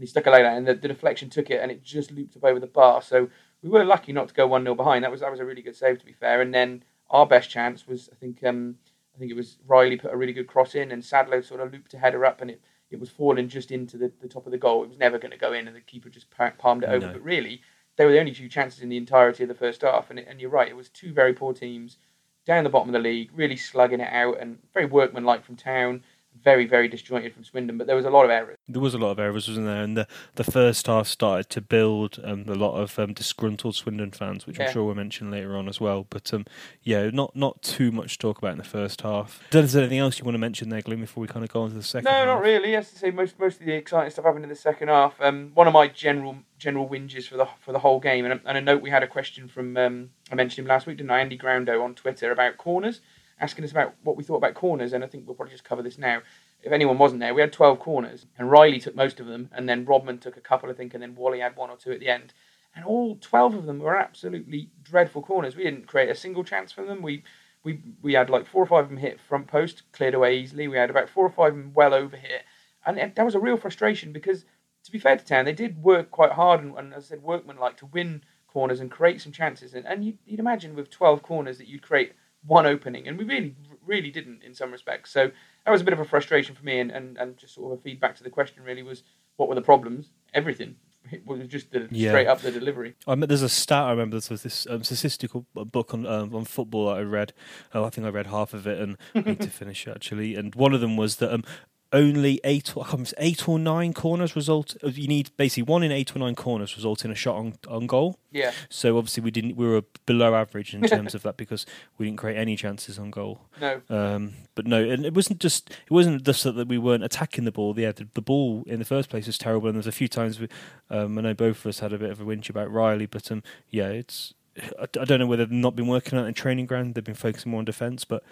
he 0.00 0.06
stuck 0.06 0.26
a 0.26 0.30
leg 0.30 0.44
out, 0.44 0.56
and 0.58 0.66
the, 0.66 0.74
the 0.74 0.88
deflection 0.88 1.30
took 1.30 1.48
it, 1.48 1.60
and 1.62 1.70
it 1.70 1.80
just 1.84 2.10
looped 2.10 2.36
up 2.36 2.42
over 2.44 2.58
the 2.58 2.66
bar. 2.66 3.02
So 3.02 3.28
we 3.62 3.68
were 3.68 3.84
lucky 3.84 4.12
not 4.12 4.28
to 4.28 4.34
go 4.34 4.46
one 4.46 4.62
0 4.62 4.74
behind. 4.74 5.04
That 5.04 5.10
was 5.10 5.20
that 5.20 5.30
was 5.30 5.40
a 5.40 5.44
really 5.44 5.62
good 5.62 5.76
save, 5.76 5.98
to 5.98 6.06
be 6.06 6.12
fair. 6.12 6.40
And 6.40 6.52
then 6.54 6.84
our 7.10 7.26
best 7.26 7.50
chance 7.50 7.86
was, 7.86 8.08
I 8.12 8.16
think, 8.16 8.42
um, 8.44 8.76
I 9.14 9.18
think 9.18 9.30
it 9.30 9.36
was 9.36 9.58
Riley 9.66 9.96
put 9.96 10.12
a 10.12 10.16
really 10.16 10.32
good 10.32 10.46
cross 10.46 10.74
in, 10.74 10.92
and 10.92 11.04
Sadler 11.04 11.42
sort 11.42 11.60
of 11.60 11.72
looped 11.72 11.94
a 11.94 11.98
header 11.98 12.24
up, 12.24 12.40
and 12.40 12.50
it. 12.50 12.60
It 12.90 12.98
was 12.98 13.08
falling 13.08 13.48
just 13.48 13.70
into 13.70 13.96
the, 13.96 14.10
the 14.20 14.26
top 14.26 14.46
of 14.46 14.50
the 14.50 14.58
goal. 14.58 14.82
It 14.82 14.88
was 14.88 14.98
never 14.98 15.16
going 15.16 15.30
to 15.30 15.38
go 15.38 15.52
in, 15.52 15.68
and 15.68 15.76
the 15.76 15.80
keeper 15.80 16.08
just 16.08 16.26
palmed 16.58 16.82
it 16.82 16.88
over. 16.88 17.06
No. 17.06 17.12
But 17.12 17.22
really, 17.22 17.62
they 17.94 18.04
were 18.04 18.10
the 18.10 18.18
only 18.18 18.32
two 18.32 18.48
chances 18.48 18.82
in 18.82 18.88
the 18.88 18.96
entirety 18.96 19.44
of 19.44 19.48
the 19.48 19.54
first 19.54 19.82
half. 19.82 20.10
And, 20.10 20.18
it, 20.18 20.26
and 20.28 20.40
you're 20.40 20.50
right, 20.50 20.68
it 20.68 20.74
was 20.74 20.88
two 20.88 21.12
very 21.12 21.32
poor 21.32 21.52
teams 21.52 21.98
down 22.46 22.64
the 22.64 22.70
bottom 22.70 22.88
of 22.88 22.94
the 22.94 22.98
league, 22.98 23.30
really 23.32 23.56
slugging 23.56 24.00
it 24.00 24.12
out 24.12 24.40
and 24.40 24.58
very 24.74 24.86
workmanlike 24.86 25.44
from 25.44 25.54
town, 25.54 26.02
very, 26.42 26.64
very 26.66 26.88
disjointed 26.88 27.34
from 27.34 27.44
Swindon. 27.44 27.76
But 27.76 27.86
there 27.86 27.96
was 27.96 28.06
a 28.06 28.10
lot 28.10 28.24
of 28.24 28.30
errors. 28.30 28.56
there 28.68 28.80
was 28.80 28.94
a 28.94 28.98
lot 28.98 29.10
of 29.10 29.18
errors, 29.18 29.46
wasn't 29.46 29.66
there? 29.66 29.82
And 29.82 29.96
the, 29.96 30.06
the 30.36 30.44
first 30.44 30.86
half 30.86 31.06
started 31.06 31.50
to 31.50 31.60
build 31.60 32.18
um, 32.24 32.44
a 32.48 32.54
lot 32.54 32.76
of 32.80 32.98
um, 32.98 33.12
disgruntled 33.12 33.74
Swindon 33.74 34.10
fans, 34.12 34.46
which 34.46 34.58
Yeah. 34.58 34.66
I'm 34.66 34.72
sure 34.72 34.84
we'll 34.84 34.94
mention 34.94 35.30
later 35.30 35.54
on 35.56 35.68
as 35.68 35.80
well. 35.80 36.06
But 36.08 36.32
um, 36.32 36.46
yeah, 36.82 37.10
not 37.10 37.36
not 37.36 37.60
too 37.62 37.92
much 37.92 38.12
to 38.12 38.18
talk 38.18 38.38
about 38.38 38.52
in 38.52 38.58
the 38.58 38.64
first 38.64 39.02
half. 39.02 39.42
Is 39.52 39.72
there 39.74 39.82
anything 39.82 39.98
else 39.98 40.18
you 40.18 40.24
want 40.24 40.34
to 40.34 40.38
mention 40.38 40.70
there, 40.70 40.80
Glenn, 40.80 41.00
before 41.00 41.20
we 41.20 41.28
kind 41.28 41.44
of 41.44 41.52
go 41.52 41.62
on 41.62 41.70
to 41.70 41.76
the 41.76 41.82
second 41.82 42.04
No, 42.06 42.10
half? 42.12 42.26
not 42.26 42.40
really. 42.42 42.74
As 42.74 42.90
I 42.94 42.98
say, 42.98 43.10
most 43.10 43.38
most 43.38 43.60
of 43.60 43.66
the 43.66 43.72
exciting 43.74 44.10
stuff 44.10 44.24
happened 44.24 44.44
in 44.44 44.48
the 44.50 44.56
second 44.56 44.88
half. 44.88 45.20
Um, 45.20 45.50
one 45.54 45.66
of 45.66 45.74
my 45.74 45.88
general 45.88 46.36
general 46.58 46.88
whinges 46.88 47.28
for 47.28 47.36
the 47.36 47.48
for 47.60 47.72
the 47.72 47.80
whole 47.80 48.00
game, 48.00 48.24
and, 48.24 48.34
a- 48.34 48.48
and 48.48 48.56
a 48.56 48.60
note 48.62 48.80
we 48.80 48.88
had 48.90 49.02
a 49.02 49.06
question 49.06 49.46
from 49.48 49.76
um, 49.76 50.10
I 50.32 50.36
mentioned 50.36 50.64
him 50.64 50.68
last 50.70 50.86
week, 50.86 50.96
didn't 50.96 51.10
I? 51.10 51.20
Andy 51.20 51.36
Groundo 51.36 51.82
on 51.84 51.94
Twitter 51.94 52.30
about 52.32 52.56
corners, 52.56 53.00
asking 53.40 53.64
us 53.64 53.70
about 53.70 53.94
what 54.02 54.16
we 54.16 54.24
thought 54.24 54.36
about 54.36 54.54
corners, 54.54 54.92
and 54.92 55.02
I 55.02 55.06
think 55.06 55.26
we'll 55.26 55.34
probably 55.34 55.52
just 55.52 55.64
cover 55.64 55.82
this 55.82 55.98
now. 55.98 56.20
If 56.62 56.72
anyone 56.72 56.98
wasn't 56.98 57.20
there, 57.20 57.34
we 57.34 57.40
had 57.40 57.52
twelve 57.52 57.80
corners, 57.80 58.26
and 58.38 58.50
Riley 58.50 58.78
took 58.78 58.94
most 58.94 59.18
of 59.18 59.26
them, 59.26 59.48
and 59.52 59.68
then 59.68 59.86
Rodman 59.86 60.18
took 60.18 60.36
a 60.36 60.42
couple, 60.42 60.70
I 60.70 60.74
think, 60.74 60.92
and 60.94 61.02
then 61.02 61.16
Whalley 61.16 61.40
had 61.40 61.56
one 61.56 61.70
or 61.70 61.76
two 61.76 61.92
at 61.92 62.00
the 62.00 62.08
end. 62.08 62.34
And 62.76 62.84
all 62.84 63.16
twelve 63.16 63.54
of 63.54 63.66
them 63.66 63.78
were 63.80 63.96
absolutely 63.96 64.70
dreadful 64.82 65.22
corners. 65.22 65.56
We 65.56 65.64
didn't 65.64 65.88
create 65.88 66.10
a 66.10 66.14
single 66.14 66.44
chance 66.44 66.70
from 66.70 66.86
them. 66.86 67.02
We 67.02 67.24
we 67.64 67.80
we 68.02 68.12
had 68.12 68.30
like 68.30 68.46
four 68.46 68.62
or 68.62 68.66
five 68.66 68.84
of 68.84 68.90
them 68.90 68.98
hit 68.98 69.20
front 69.20 69.48
post, 69.48 69.82
cleared 69.92 70.14
away 70.14 70.38
easily. 70.38 70.68
We 70.68 70.76
had 70.76 70.90
about 70.90 71.08
four 71.08 71.26
or 71.26 71.30
five 71.30 71.52
of 71.52 71.58
them 71.58 71.72
well 71.74 71.94
over 71.94 72.16
hit, 72.16 72.42
and 72.86 72.98
that 72.98 73.24
was 73.24 73.34
a 73.34 73.40
real 73.40 73.56
frustration 73.56 74.12
because, 74.12 74.44
to 74.84 74.92
be 74.92 74.98
fair 74.98 75.16
to 75.16 75.24
Town, 75.24 75.46
they 75.46 75.52
did 75.52 75.82
work 75.82 76.10
quite 76.10 76.32
hard 76.32 76.62
and, 76.62 76.76
and 76.76 76.94
as 76.94 77.06
I 77.06 77.08
said, 77.08 77.22
workmanlike 77.22 77.76
to 77.78 77.86
win 77.86 78.22
corners 78.46 78.80
and 78.80 78.90
create 78.90 79.20
some 79.20 79.32
chances. 79.32 79.74
And, 79.74 79.86
and 79.86 80.04
you'd, 80.04 80.18
you'd 80.26 80.40
imagine 80.40 80.74
with 80.74 80.90
twelve 80.90 81.22
corners 81.22 81.58
that 81.58 81.68
you'd 81.68 81.82
create 81.82 82.12
one 82.46 82.66
opening, 82.66 83.06
and 83.08 83.18
we 83.18 83.24
really 83.24 83.54
really 83.84 84.10
didn't 84.10 84.42
in 84.42 84.54
some 84.54 84.70
respects. 84.70 85.10
So 85.10 85.30
that 85.64 85.70
was 85.70 85.80
a 85.80 85.84
bit 85.84 85.92
of 85.92 86.00
a 86.00 86.04
frustration 86.04 86.54
for 86.54 86.64
me, 86.64 86.78
and, 86.78 86.90
and, 86.90 87.16
and 87.18 87.36
just 87.36 87.54
sort 87.54 87.72
of 87.72 87.78
a 87.78 87.82
feedback 87.82 88.16
to 88.16 88.22
the 88.22 88.30
question 88.30 88.62
really 88.62 88.82
was 88.82 89.02
what 89.36 89.48
were 89.48 89.54
the 89.54 89.62
problems? 89.62 90.10
Everything. 90.34 90.76
It 91.10 91.26
was 91.26 91.40
just 91.48 91.70
the, 91.72 91.88
Yeah. 91.90 92.10
straight 92.10 92.26
up 92.26 92.40
the 92.42 92.52
delivery. 92.52 92.94
I 93.06 93.14
mean, 93.14 93.26
there's 93.26 93.40
a 93.42 93.48
stat 93.48 93.84
I 93.84 93.90
remember. 93.90 94.20
There 94.20 94.34
was 94.34 94.42
this 94.42 94.66
um, 94.68 94.84
statistical 94.84 95.46
book 95.54 95.94
on 95.94 96.04
um, 96.06 96.34
on 96.34 96.44
football 96.44 96.86
that 96.88 96.98
I 96.98 97.00
read. 97.00 97.32
Oh, 97.72 97.84
I 97.84 97.90
think 97.90 98.06
I 98.06 98.10
read 98.10 98.26
half 98.26 98.52
of 98.52 98.66
it, 98.66 98.78
and 98.78 98.96
I 99.14 99.20
need 99.20 99.40
to 99.40 99.48
finish 99.62 99.86
it, 99.86 99.92
actually. 99.92 100.34
And 100.34 100.54
one 100.54 100.74
of 100.74 100.82
them 100.82 100.98
was 100.98 101.16
that 101.16 101.32
um, 101.32 101.42
only 101.92 102.40
eight, 102.44 102.76
or, 102.76 102.82
I 102.82 102.84
can't 102.84 102.92
remember, 102.92 103.10
eight 103.18 103.48
or 103.48 103.58
nine 103.58 103.92
corners 103.92 104.36
result. 104.36 104.76
You 104.82 105.08
need 105.08 105.30
basically 105.36 105.64
one 105.64 105.82
in 105.82 105.90
eight 105.90 106.14
or 106.14 106.18
nine 106.18 106.34
corners 106.34 106.76
result 106.76 107.04
in 107.04 107.10
a 107.10 107.14
shot 107.14 107.36
on, 107.36 107.54
on 107.68 107.86
goal. 107.86 108.18
Yeah. 108.30 108.52
So 108.68 108.96
obviously 108.96 109.22
we 109.22 109.30
didn't. 109.30 109.56
We 109.56 109.66
were 109.66 109.82
below 110.06 110.34
average 110.34 110.72
in 110.74 110.82
terms 110.82 111.14
of 111.14 111.22
that 111.22 111.36
because 111.36 111.66
we 111.98 112.06
didn't 112.06 112.18
create 112.18 112.36
any 112.36 112.56
chances 112.56 112.98
on 112.98 113.10
goal. 113.10 113.42
No. 113.60 113.80
Um, 113.90 114.34
but 114.54 114.66
no, 114.66 114.82
and 114.88 115.04
it 115.04 115.14
wasn't 115.14 115.40
just 115.40 115.70
it 115.70 115.90
wasn't 115.90 116.22
just 116.22 116.44
that 116.44 116.68
we 116.68 116.78
weren't 116.78 117.02
attacking 117.02 117.44
the 117.44 117.52
ball. 117.52 117.78
Yeah, 117.78 117.92
the, 117.92 118.06
the 118.14 118.22
ball 118.22 118.62
in 118.66 118.78
the 118.78 118.84
first 118.84 119.08
place 119.08 119.26
was 119.26 119.38
terrible, 119.38 119.68
and 119.68 119.74
there's 119.74 119.86
a 119.86 119.92
few 119.92 120.08
times 120.08 120.38
we, 120.38 120.48
um, 120.90 121.18
I 121.18 121.22
know 121.22 121.34
both 121.34 121.60
of 121.60 121.66
us 121.66 121.80
had 121.80 121.92
a 121.92 121.98
bit 121.98 122.10
of 122.10 122.20
a 122.20 122.24
whinge 122.24 122.48
about 122.48 122.70
Riley, 122.70 123.06
but 123.06 123.30
um, 123.32 123.42
yeah, 123.68 123.88
it's 123.88 124.34
I, 124.80 125.04
don't 125.04 125.18
know 125.18 125.26
whether 125.26 125.44
they've 125.44 125.52
not 125.52 125.76
been 125.76 125.86
working 125.86 126.18
on 126.18 126.24
it 126.24 126.28
in 126.28 126.34
training 126.34 126.66
ground. 126.66 126.94
They've 126.94 127.04
been 127.04 127.14
focusing 127.14 127.50
more 127.50 127.58
on 127.58 127.64
defence, 127.64 128.04
but 128.04 128.22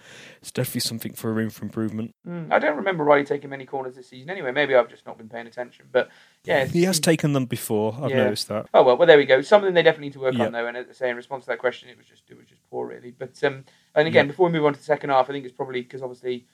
it's 0.40 0.50
definitely 0.50 0.82
something 0.82 1.12
for 1.12 1.30
a 1.30 1.32
room 1.32 1.50
for 1.50 1.64
improvement. 1.64 2.14
Mm, 2.26 2.52
I 2.52 2.58
don't 2.58 2.76
remember 2.76 3.04
Riley 3.04 3.24
taking 3.24 3.50
many 3.50 3.64
corners 3.64 3.96
this 3.96 4.08
season. 4.08 4.30
Anyway, 4.30 4.52
maybe 4.52 4.74
I've 4.74 4.88
just 4.88 5.06
not 5.06 5.18
been 5.18 5.28
paying 5.28 5.46
attention. 5.46 5.86
But 5.92 6.08
yeah, 6.44 6.64
He 6.66 6.84
has 6.84 7.00
taken 7.00 7.32
them 7.32 7.46
before. 7.46 7.96
I've 8.00 8.10
Yeah. 8.10 8.24
noticed 8.24 8.48
that. 8.48 8.66
Oh 8.74 8.82
well, 8.82 8.96
well 8.96 9.06
there 9.06 9.18
we 9.18 9.24
go. 9.26 9.40
Something 9.42 9.74
they 9.74 9.82
definitely 9.82 10.06
need 10.08 10.12
to 10.14 10.20
work 10.20 10.34
Yeah. 10.34 10.46
on 10.46 10.52
though. 10.52 10.66
And 10.66 10.76
as 10.76 10.86
I 10.88 10.92
say, 10.92 11.10
in 11.10 11.16
response 11.16 11.44
to 11.44 11.50
that 11.50 11.58
question, 11.58 11.88
it 11.88 11.96
was 11.96 12.06
just 12.06 12.24
it 12.30 12.36
was 12.36 12.46
just 12.46 12.60
poor 12.70 12.86
really. 12.86 13.10
But 13.10 13.42
um, 13.44 13.64
and 13.94 14.08
again, 14.08 14.26
Yeah. 14.26 14.30
before 14.30 14.46
we 14.46 14.52
move 14.52 14.64
on 14.66 14.72
to 14.74 14.78
the 14.78 14.84
second 14.84 15.10
half, 15.10 15.28
I 15.28 15.32
think 15.32 15.44
it's 15.44 15.54
probably 15.54 15.82
because 15.82 16.02
obviously 16.02 16.46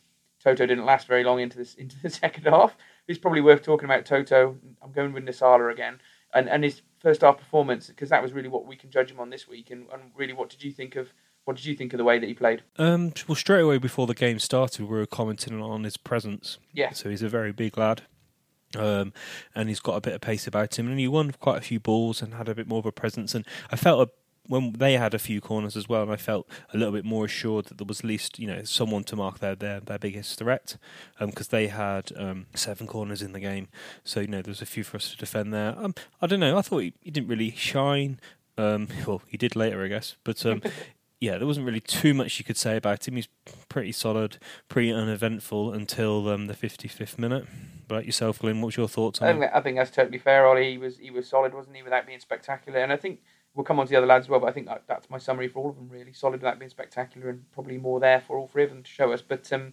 Toto 0.43 0.67
didn't 0.67 0.85
last 0.85 1.07
very 1.07 1.25
long 1.25 1.41
into 1.41 1.57
this 1.59 1.75
into 1.83 1.97
the 2.03 2.11
second 2.11 2.45
half. 2.45 2.77
It's 3.09 3.19
probably 3.19 3.41
worth 3.41 3.63
talking 3.63 3.85
about 3.85 4.05
Toto. 4.05 4.57
I'm 4.83 4.93
going 4.93 5.13
with 5.13 5.25
Nsiala 5.25 5.73
again 5.73 6.01
and 6.35 6.49
and 6.49 6.65
his 6.65 6.83
first 7.01 7.21
half 7.21 7.39
performance 7.39 7.89
because 7.89 8.09
that 8.11 8.23
was 8.23 8.33
really 8.33 8.49
what 8.49 8.67
we 8.67 8.77
can 8.77 8.91
judge 8.91 9.11
him 9.11 9.21
on 9.21 9.31
this 9.31 9.47
week. 9.47 9.71
And, 9.71 9.87
and 9.93 10.03
really, 10.17 10.33
what 10.33 10.51
did 10.51 10.63
you 10.63 10.73
think 10.73 10.97
of 10.97 11.13
what 11.45 11.57
did 11.57 11.67
you 11.67 11.75
think 11.75 11.93
of 11.93 11.99
the 11.99 12.05
way 12.05 12.19
that 12.19 12.27
he 12.27 12.35
played? 12.35 12.63
Um, 12.79 13.13
well, 13.29 13.37
straight 13.37 13.61
away 13.61 13.79
before 13.79 14.07
the 14.07 14.15
game 14.15 14.39
started, 14.39 14.81
we 14.81 14.99
were 14.99 15.07
commenting 15.07 15.61
on 15.61 15.85
his 15.85 15.97
presence. 15.97 16.59
Yeah. 16.73 16.93
So 16.93 17.11
he's 17.11 17.23
a 17.23 17.29
very 17.29 17.53
big 17.53 17.77
lad. 17.77 18.03
Um, 18.77 19.13
and 19.55 19.69
he's 19.69 19.79
got 19.79 19.97
a 19.97 20.01
bit 20.01 20.15
of 20.15 20.21
pace 20.21 20.49
about 20.49 20.79
him, 20.79 20.89
and 20.89 20.99
he 20.99 21.07
won 21.07 21.31
quite 21.33 21.59
a 21.59 21.61
few 21.61 21.79
balls 21.79 22.21
and 22.21 22.35
had 22.35 22.49
a 22.49 22.55
bit 22.57 22.67
more 22.67 22.81
of 22.81 22.87
a 22.87 22.93
presence. 22.93 23.35
And 23.35 23.47
I 23.71 23.77
felt 23.77 24.09
a, 24.09 24.13
when 24.47 24.73
they 24.73 24.95
had 24.95 25.15
a 25.15 25.19
few 25.19 25.41
corners 25.41 25.77
as 25.77 25.89
well, 25.89 26.03
and 26.03 26.13
I 26.13 26.17
felt 26.17 26.49
a 26.73 26.77
little 26.77 26.93
bit 26.93 27.05
more 27.05 27.25
assured 27.25 27.67
that 27.67 27.79
there 27.79 27.87
was 27.87 28.01
at 28.01 28.07
least 28.07 28.39
you 28.39 28.47
know 28.47 28.63
someone 28.65 29.05
to 29.05 29.17
mark 29.17 29.39
their 29.39 29.55
their, 29.55 29.81
their 29.81 29.99
biggest 29.99 30.39
threat, 30.39 30.77
because 31.19 31.49
they 31.49 31.69
had 31.69 32.13
um, 32.17 32.47
seven 32.55 32.87
corners 32.87 33.23
in 33.23 33.33
the 33.33 33.41
game. 33.41 33.69
So 34.05 34.21
you 34.21 34.29
know 34.29 34.43
there 34.43 34.51
was 34.51 34.63
a 34.63 34.67
few 34.67 34.85
for 34.85 34.97
us 34.97 35.11
to 35.11 35.17
defend 35.17 35.53
there. 35.53 35.75
Um, 35.79 35.95
I 36.21 36.27
don't 36.27 36.41
know. 36.41 36.59
I 36.59 36.63
thought 36.63 36.79
he, 36.79 36.95
he 37.01 37.11
didn't 37.11 37.29
really 37.29 37.53
shine. 37.53 38.21
Um, 38.57 38.89
well, 39.07 39.23
he 39.27 39.37
did 39.37 39.57
later, 39.57 39.85
I 39.85 39.89
guess, 39.89 40.17
but. 40.25 40.45
Um, 40.45 40.63
yeah, 41.21 41.39
there 41.39 41.47
wasn't 41.47 41.65
really 41.65 41.81
too 41.81 42.13
much 42.13 42.39
you 42.39 42.45
could 42.45 42.59
say 42.59 42.77
about 42.77 43.09
him. 43.09 43.17
He's 43.17 43.29
pretty 43.71 43.93
solid, 43.93 44.37
pretty 44.69 44.93
uneventful 44.93 45.73
until 45.73 46.29
um, 46.29 46.49
the 46.49 46.55
55th 46.55 47.19
minute. 47.19 47.47
But 47.89 48.05
yourself, 48.05 48.41
Glenn, 48.41 48.61
what's 48.61 48.77
your 48.77 48.89
thoughts 48.89 49.23
I 49.23 49.29
on 49.29 49.41
think, 49.41 49.45
it? 49.45 49.51
I 49.55 49.61
think 49.61 49.77
that's 49.77 49.91
totally 49.91 50.19
fair, 50.19 50.47
Ollie. 50.47 50.73
He 50.73 50.79
was 50.79 50.99
he 50.99 51.11
was 51.11 51.27
solid, 51.27 51.55
wasn't 51.55 51.77
he, 51.77 51.83
without 51.83 52.07
being 52.07 52.21
spectacular. 52.21 52.79
And 52.79 52.93
I 52.93 52.97
think 52.97 53.21
we'll 53.55 53.65
come 53.65 53.79
on 53.79 53.87
to 53.87 53.91
the 53.91 53.97
other 53.97 54.07
lads 54.07 54.27
as 54.27 54.29
well. 54.29 54.41
But 54.41 54.49
I 54.49 54.53
think 54.53 54.67
that, 54.67 54.85
that's 54.87 55.11
my 55.11 55.19
summary 55.19 55.49
for 55.49 55.63
all 55.63 55.71
of 55.71 55.77
them. 55.77 55.89
Really 55.89 56.13
solid 56.13 56.41
without 56.41 56.59
being 56.59 56.71
spectacular, 56.71 57.31
and 57.31 57.51
probably 57.53 57.79
more 57.79 58.01
there 58.01 58.21
for 58.21 58.39
all 58.39 58.49
three 58.49 58.65
of 58.65 58.71
them 58.71 58.83
to 58.83 58.91
show 58.91 59.13
us. 59.13 59.23
But 59.23 59.51
um, 59.53 59.73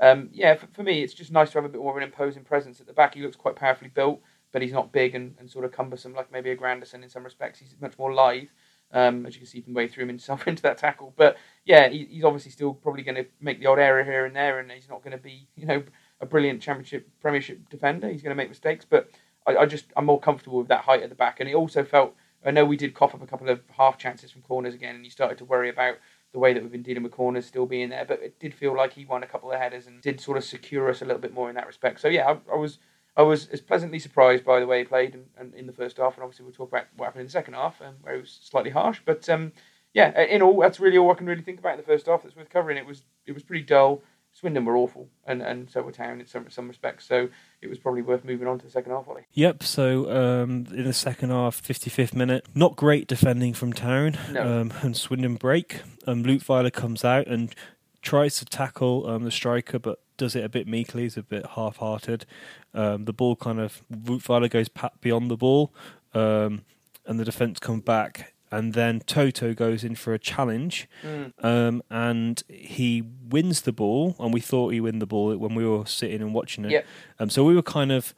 um, 0.00 0.28
yeah, 0.32 0.54
for, 0.54 0.66
for, 0.68 0.82
me, 0.82 1.02
it's 1.02 1.14
just 1.14 1.32
nice 1.32 1.50
to 1.50 1.58
have 1.58 1.64
a 1.64 1.68
bit 1.68 1.80
more 1.80 1.92
of 1.92 1.96
an 1.96 2.02
imposing 2.02 2.44
presence 2.44 2.80
at 2.80 2.86
the 2.86 2.92
back. 2.92 3.14
He 3.14 3.22
looks 3.22 3.36
quite 3.36 3.56
powerfully 3.56 3.90
built, 3.94 4.20
but 4.52 4.62
he's 4.62 4.72
not 4.72 4.92
big 4.92 5.14
and, 5.14 5.34
and 5.38 5.50
sort 5.50 5.64
of 5.64 5.72
cumbersome 5.72 6.14
like 6.14 6.30
maybe 6.30 6.50
a 6.50 6.56
Grandison 6.56 7.02
in 7.02 7.08
some 7.08 7.24
respects. 7.24 7.58
He's 7.58 7.74
much 7.80 7.98
more 7.98 8.12
lithe. 8.12 8.48
Um, 8.92 9.26
as 9.26 9.34
you 9.34 9.40
can 9.40 9.48
see 9.48 9.60
from 9.60 9.72
the 9.72 9.78
way 9.78 9.88
threw 9.88 10.06
himself 10.06 10.46
into 10.46 10.62
that 10.62 10.78
tackle. 10.78 11.12
But 11.16 11.36
yeah, 11.64 11.88
he, 11.88 12.06
he's 12.08 12.24
obviously 12.24 12.52
still 12.52 12.72
probably 12.72 13.02
going 13.02 13.16
to 13.16 13.26
make 13.40 13.58
the 13.58 13.66
odd 13.66 13.80
error 13.80 14.04
here 14.04 14.26
and 14.26 14.36
there, 14.36 14.60
and 14.60 14.70
he's 14.70 14.88
not 14.88 15.02
going 15.02 15.16
to 15.16 15.22
be, 15.22 15.48
you 15.56 15.66
know, 15.66 15.82
a 16.20 16.26
brilliant 16.26 16.62
championship, 16.62 17.08
Premiership 17.20 17.68
defender. 17.68 18.08
He's 18.08 18.22
going 18.22 18.30
to 18.30 18.36
make 18.36 18.48
mistakes, 18.48 18.86
but 18.88 19.10
I, 19.46 19.56
I, 19.56 19.66
just 19.66 19.86
I'm 19.96 20.06
more 20.06 20.20
comfortable 20.20 20.58
with 20.58 20.68
that 20.68 20.84
height 20.84 21.02
at 21.02 21.08
the 21.08 21.16
back. 21.16 21.40
And 21.40 21.48
it 21.48 21.54
also 21.54 21.82
felt 21.84 22.14
I 22.46 22.52
know 22.52 22.64
we 22.64 22.76
did 22.76 22.94
cough 22.94 23.14
up 23.14 23.22
a 23.22 23.26
couple 23.26 23.48
of 23.48 23.60
half 23.76 23.98
chances 23.98 24.30
from 24.30 24.42
corners 24.42 24.74
again, 24.74 24.94
and 24.94 25.04
you 25.04 25.10
started 25.10 25.38
to 25.38 25.44
worry 25.44 25.68
about 25.68 25.96
the 26.32 26.38
way 26.38 26.52
that 26.52 26.62
we've 26.62 26.72
been 26.72 26.82
dealing 26.82 27.02
with 27.02 27.12
corners 27.12 27.46
still 27.46 27.66
being 27.66 27.88
there. 27.88 28.04
But 28.04 28.22
it 28.22 28.38
did 28.38 28.54
feel 28.54 28.76
like 28.76 28.92
he 28.92 29.04
won 29.04 29.22
a 29.22 29.26
couple 29.26 29.50
of 29.50 29.58
headers 29.58 29.86
and 29.86 30.00
did 30.00 30.20
sort 30.20 30.38
of 30.38 30.44
secure 30.44 30.88
us 30.88 31.02
a 31.02 31.04
little 31.04 31.20
bit 31.20 31.34
more 31.34 31.48
in 31.48 31.56
that 31.56 31.66
respect. 31.66 32.00
So 32.00 32.08
yeah, 32.08 32.28
I, 32.28 32.52
I 32.52 32.56
was 32.56 32.78
I 33.16 33.22
was 33.22 33.48
as 33.48 33.60
pleasantly 33.60 33.98
surprised 33.98 34.44
by 34.44 34.60
the 34.60 34.66
way 34.66 34.78
he 34.78 34.84
played 34.84 35.14
and, 35.14 35.26
and, 35.38 35.54
in 35.54 35.66
the 35.66 35.72
first 35.72 35.96
half, 35.96 36.14
and 36.14 36.22
obviously 36.22 36.44
we'll 36.44 36.54
talk 36.54 36.68
about 36.68 36.86
what 36.96 37.06
happened 37.06 37.22
in 37.22 37.26
the 37.26 37.32
second 37.32 37.54
half, 37.54 37.80
um, 37.80 37.94
where 38.02 38.14
it 38.14 38.20
was 38.20 38.38
slightly 38.42 38.70
harsh. 38.70 39.00
But 39.04 39.28
um, 39.28 39.52
yeah, 39.94 40.20
in 40.22 40.42
all, 40.42 40.60
that's 40.60 40.78
really 40.78 40.98
all 40.98 41.10
I 41.10 41.14
can 41.14 41.26
really 41.26 41.42
think 41.42 41.58
about 41.58 41.72
in 41.72 41.78
the 41.78 41.82
first 41.82 42.06
half. 42.06 42.22
That's 42.22 42.36
worth 42.36 42.50
covering. 42.50 42.76
It 42.76 42.86
was 42.86 43.02
it 43.26 43.32
was 43.32 43.42
pretty 43.42 43.64
dull. 43.64 44.02
Swindon 44.38 44.66
were 44.66 44.76
awful, 44.76 45.08
and, 45.26 45.40
and 45.40 45.70
so 45.70 45.80
were 45.80 45.92
Town 45.92 46.20
in 46.20 46.26
some 46.26 46.50
some 46.50 46.68
respects. 46.68 47.06
So 47.06 47.30
it 47.62 47.68
was 47.68 47.78
probably 47.78 48.02
worth 48.02 48.22
moving 48.22 48.46
on 48.46 48.58
to 48.58 48.66
the 48.66 48.70
second 48.70 48.92
half, 48.92 49.08
Ollie. 49.08 49.26
Yep. 49.32 49.62
So 49.62 50.10
um, 50.10 50.66
in 50.74 50.84
the 50.84 50.92
second 50.92 51.30
half, 51.30 51.62
55th 51.62 52.14
minute, 52.14 52.44
not 52.54 52.76
great 52.76 53.06
defending 53.06 53.54
from 53.54 53.72
Town, 53.72 54.18
no. 54.30 54.60
um, 54.60 54.74
and 54.82 54.94
Swindon 54.94 55.36
break. 55.36 55.80
Um, 56.06 56.22
Leutwiler 56.22 56.70
comes 56.70 57.02
out 57.02 57.26
and 57.28 57.54
tries 58.02 58.36
to 58.36 58.44
tackle 58.44 59.08
um, 59.08 59.24
the 59.24 59.30
striker, 59.30 59.78
but 59.78 60.00
does 60.18 60.36
it 60.36 60.44
a 60.44 60.50
bit 60.50 60.68
meekly. 60.68 61.04
He's 61.04 61.16
a 61.16 61.22
bit 61.22 61.46
half-hearted. 61.54 62.26
Um, 62.74 63.06
the 63.06 63.14
ball 63.14 63.36
kind 63.36 63.58
of 63.58 63.82
Leutwiler 63.90 64.50
goes 64.50 64.68
pat 64.68 65.00
beyond 65.00 65.30
the 65.30 65.38
ball, 65.38 65.72
um, 66.12 66.66
and 67.06 67.18
the 67.18 67.24
defence 67.24 67.58
come 67.58 67.80
back 67.80 68.34
and 68.50 68.74
then 68.74 69.00
Toto 69.00 69.54
goes 69.54 69.84
in 69.84 69.94
for 69.94 70.14
a 70.14 70.18
challenge, 70.18 70.88
mm. 71.02 71.32
um, 71.44 71.82
and 71.90 72.42
he 72.48 73.02
wins 73.02 73.62
the 73.62 73.72
ball, 73.72 74.16
and 74.18 74.32
we 74.32 74.40
thought 74.40 74.72
he 74.72 74.80
win 74.80 74.98
the 74.98 75.06
ball 75.06 75.36
when 75.36 75.54
we 75.54 75.66
were 75.66 75.86
sitting 75.86 76.20
and 76.20 76.32
watching 76.32 76.64
it. 76.64 76.70
Yep. 76.70 76.86
Um, 77.18 77.30
so 77.30 77.44
we 77.44 77.54
were 77.54 77.62
kind 77.62 77.92
of. 77.92 78.14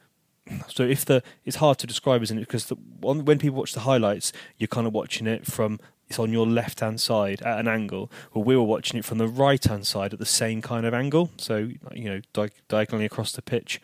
So 0.67 0.81
if 0.81 1.05
the 1.05 1.21
it's 1.45 1.57
hard 1.57 1.77
to 1.77 1.85
describe, 1.85 2.23
isn't 2.23 2.37
it? 2.37 2.41
Because 2.41 2.65
the, 2.65 2.75
when 2.75 3.37
people 3.37 3.59
watch 3.59 3.73
the 3.73 3.81
highlights, 3.81 4.33
you're 4.57 4.67
kind 4.67 4.87
of 4.87 4.93
watching 4.93 5.27
it 5.27 5.45
from 5.45 5.79
it's 6.09 6.17
on 6.17 6.33
your 6.33 6.47
left 6.47 6.79
hand 6.79 6.99
side 6.99 7.41
at 7.43 7.59
an 7.59 7.67
angle. 7.67 8.11
Well, 8.33 8.43
we 8.43 8.55
were 8.55 8.63
watching 8.63 8.97
it 8.97 9.05
from 9.05 9.19
the 9.19 9.27
right 9.27 9.63
hand 9.63 9.85
side 9.85 10.11
at 10.11 10.19
the 10.19 10.25
same 10.25 10.61
kind 10.61 10.85
of 10.85 10.93
angle, 10.93 11.29
so 11.37 11.69
you 11.93 12.09
know 12.09 12.21
di- 12.33 12.49
diagonally 12.67 13.05
across 13.05 13.31
the 13.31 13.43
pitch. 13.43 13.79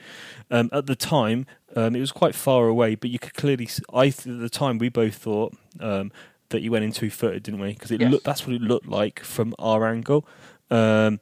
Um, 0.50 0.70
at 0.74 0.88
the 0.88 0.96
time, 0.96 1.46
um, 1.76 1.96
it 1.96 2.00
was 2.00 2.12
quite 2.12 2.34
far 2.34 2.68
away, 2.68 2.96
but 2.96 3.12
you 3.12 3.20
could 3.20 3.36
clearly. 3.36 3.70
I 3.94 4.08
at 4.08 4.24
the 4.24 4.50
time 4.50 4.80
we 4.80 4.90
both 4.90 5.16
thought 5.16 5.54
um, 5.80 6.12
that 6.56 6.62
you 6.62 6.72
went 6.72 6.86
in 6.86 6.92
two 6.92 7.10
footed, 7.10 7.44
didn't 7.44 7.60
we? 7.60 7.74
Because 7.74 7.92
it 7.92 8.02
yes. 8.02 8.12
looked 8.12 8.24
that's 8.24 8.46
what 8.46 8.56
it 8.56 8.62
looked 8.62 8.88
like 8.88 9.20
from 9.20 9.54
our 9.60 9.86
angle. 9.86 10.28
Um, 10.72 11.20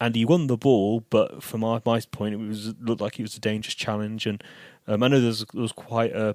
and 0.00 0.14
he 0.14 0.24
won 0.24 0.46
the 0.46 0.56
ball, 0.56 1.04
but 1.10 1.42
from 1.42 1.64
our, 1.64 1.80
my 1.84 2.00
point, 2.10 2.34
it 2.34 2.38
was 2.38 2.68
it 2.68 2.82
looked 2.82 3.00
like 3.00 3.18
it 3.18 3.22
was 3.22 3.36
a 3.36 3.40
dangerous 3.40 3.74
challenge. 3.74 4.26
And 4.26 4.42
um, 4.86 5.02
I 5.02 5.08
know 5.08 5.20
there 5.20 5.44
was 5.54 5.72
quite 5.72 6.12
a 6.12 6.34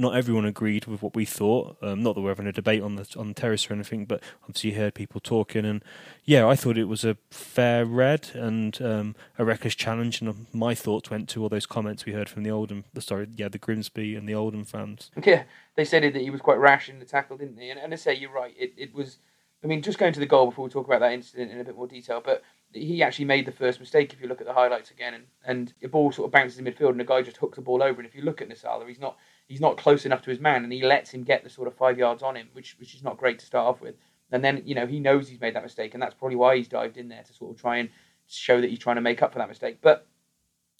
not 0.00 0.16
everyone 0.16 0.46
agreed 0.46 0.86
with 0.86 1.02
what 1.02 1.14
we 1.14 1.24
thought. 1.26 1.76
Um, 1.82 2.02
not 2.02 2.14
that 2.14 2.22
we're 2.22 2.30
having 2.30 2.46
a 2.46 2.52
debate 2.52 2.82
on 2.82 2.96
the 2.96 3.06
on 3.18 3.28
the 3.28 3.34
terrace 3.34 3.70
or 3.70 3.74
anything, 3.74 4.06
but 4.06 4.22
obviously 4.42 4.70
you 4.70 4.76
heard 4.76 4.94
people 4.94 5.20
talking, 5.20 5.64
and 5.64 5.84
yeah, 6.24 6.46
I 6.46 6.56
thought 6.56 6.78
it 6.78 6.84
was 6.84 7.04
a 7.04 7.18
fair 7.30 7.84
red 7.84 8.30
and 8.34 8.80
um, 8.80 9.14
a 9.38 9.44
reckless 9.44 9.74
challenge. 9.74 10.22
And 10.22 10.46
my 10.52 10.74
thoughts 10.74 11.10
went 11.10 11.28
to 11.30 11.42
all 11.42 11.50
those 11.50 11.66
comments 11.66 12.06
we 12.06 12.12
heard 12.12 12.28
from 12.28 12.42
the 12.42 12.50
Oldham, 12.50 12.84
sorry, 12.98 13.28
yeah, 13.36 13.48
the 13.48 13.58
Grimsby 13.58 14.16
and 14.16 14.28
the 14.28 14.34
Oldham 14.34 14.64
fans. 14.64 15.10
Yeah, 15.22 15.44
they 15.76 15.84
said 15.84 16.02
that 16.02 16.16
he 16.16 16.30
was 16.30 16.40
quite 16.40 16.58
rash 16.58 16.88
in 16.88 16.98
the 16.98 17.04
tackle, 17.04 17.36
didn't 17.36 17.56
they? 17.56 17.70
And, 17.70 17.78
and 17.78 17.92
I 17.92 17.96
say 17.96 18.14
you're 18.14 18.32
right. 18.32 18.54
It 18.58 18.72
it 18.76 18.94
was. 18.94 19.18
I 19.62 19.66
mean, 19.66 19.82
just 19.82 19.98
going 19.98 20.14
to 20.14 20.20
the 20.20 20.24
goal 20.24 20.46
before 20.46 20.64
we 20.64 20.70
talk 20.70 20.86
about 20.86 21.00
that 21.00 21.12
incident 21.12 21.52
in 21.52 21.60
a 21.60 21.64
bit 21.64 21.76
more 21.76 21.86
detail, 21.86 22.22
but 22.24 22.42
he 22.72 23.02
actually 23.02 23.24
made 23.24 23.46
the 23.46 23.52
first 23.52 23.80
mistake 23.80 24.12
if 24.12 24.20
you 24.20 24.28
look 24.28 24.40
at 24.40 24.46
the 24.46 24.52
highlights 24.52 24.90
again 24.90 25.14
and, 25.14 25.24
and 25.44 25.74
the 25.80 25.88
ball 25.88 26.12
sort 26.12 26.26
of 26.26 26.32
bounces 26.32 26.58
in 26.58 26.64
midfield 26.64 26.90
and 26.90 27.00
the 27.00 27.04
guy 27.04 27.22
just 27.22 27.36
hooks 27.38 27.56
the 27.56 27.62
ball 27.62 27.82
over 27.82 28.00
and 28.00 28.08
if 28.08 28.14
you 28.14 28.22
look 28.22 28.40
at 28.40 28.48
Nsiala 28.48 28.86
he's 28.86 29.00
not 29.00 29.16
he's 29.50 29.60
not 29.60 29.76
close 29.76 30.06
enough 30.06 30.22
to 30.22 30.30
his 30.30 30.38
man, 30.38 30.62
and 30.62 30.72
he 30.72 30.82
lets 30.82 31.10
him 31.10 31.24
get 31.24 31.42
the 31.42 31.50
sort 31.50 31.66
of 31.66 31.74
five 31.74 31.98
yards 31.98 32.22
on 32.22 32.36
him, 32.36 32.48
which 32.52 32.76
which 32.78 32.94
is 32.94 33.02
not 33.02 33.18
great 33.18 33.38
to 33.40 33.44
start 33.44 33.66
off 33.66 33.82
with. 33.82 33.96
And 34.30 34.44
then 34.44 34.62
you 34.64 34.76
know 34.76 34.86
he 34.86 35.00
knows 35.00 35.28
he's 35.28 35.40
made 35.40 35.54
that 35.56 35.64
mistake, 35.64 35.92
and 35.92 36.02
that's 36.02 36.14
probably 36.14 36.36
why 36.36 36.56
he's 36.56 36.68
dived 36.68 36.96
in 36.96 37.08
there 37.08 37.24
to 37.24 37.32
sort 37.34 37.54
of 37.54 37.60
try 37.60 37.78
and 37.78 37.90
show 38.28 38.60
that 38.60 38.70
he's 38.70 38.78
trying 38.78 38.96
to 38.96 39.02
make 39.02 39.22
up 39.22 39.32
for 39.32 39.40
that 39.40 39.48
mistake. 39.48 39.78
But 39.82 40.06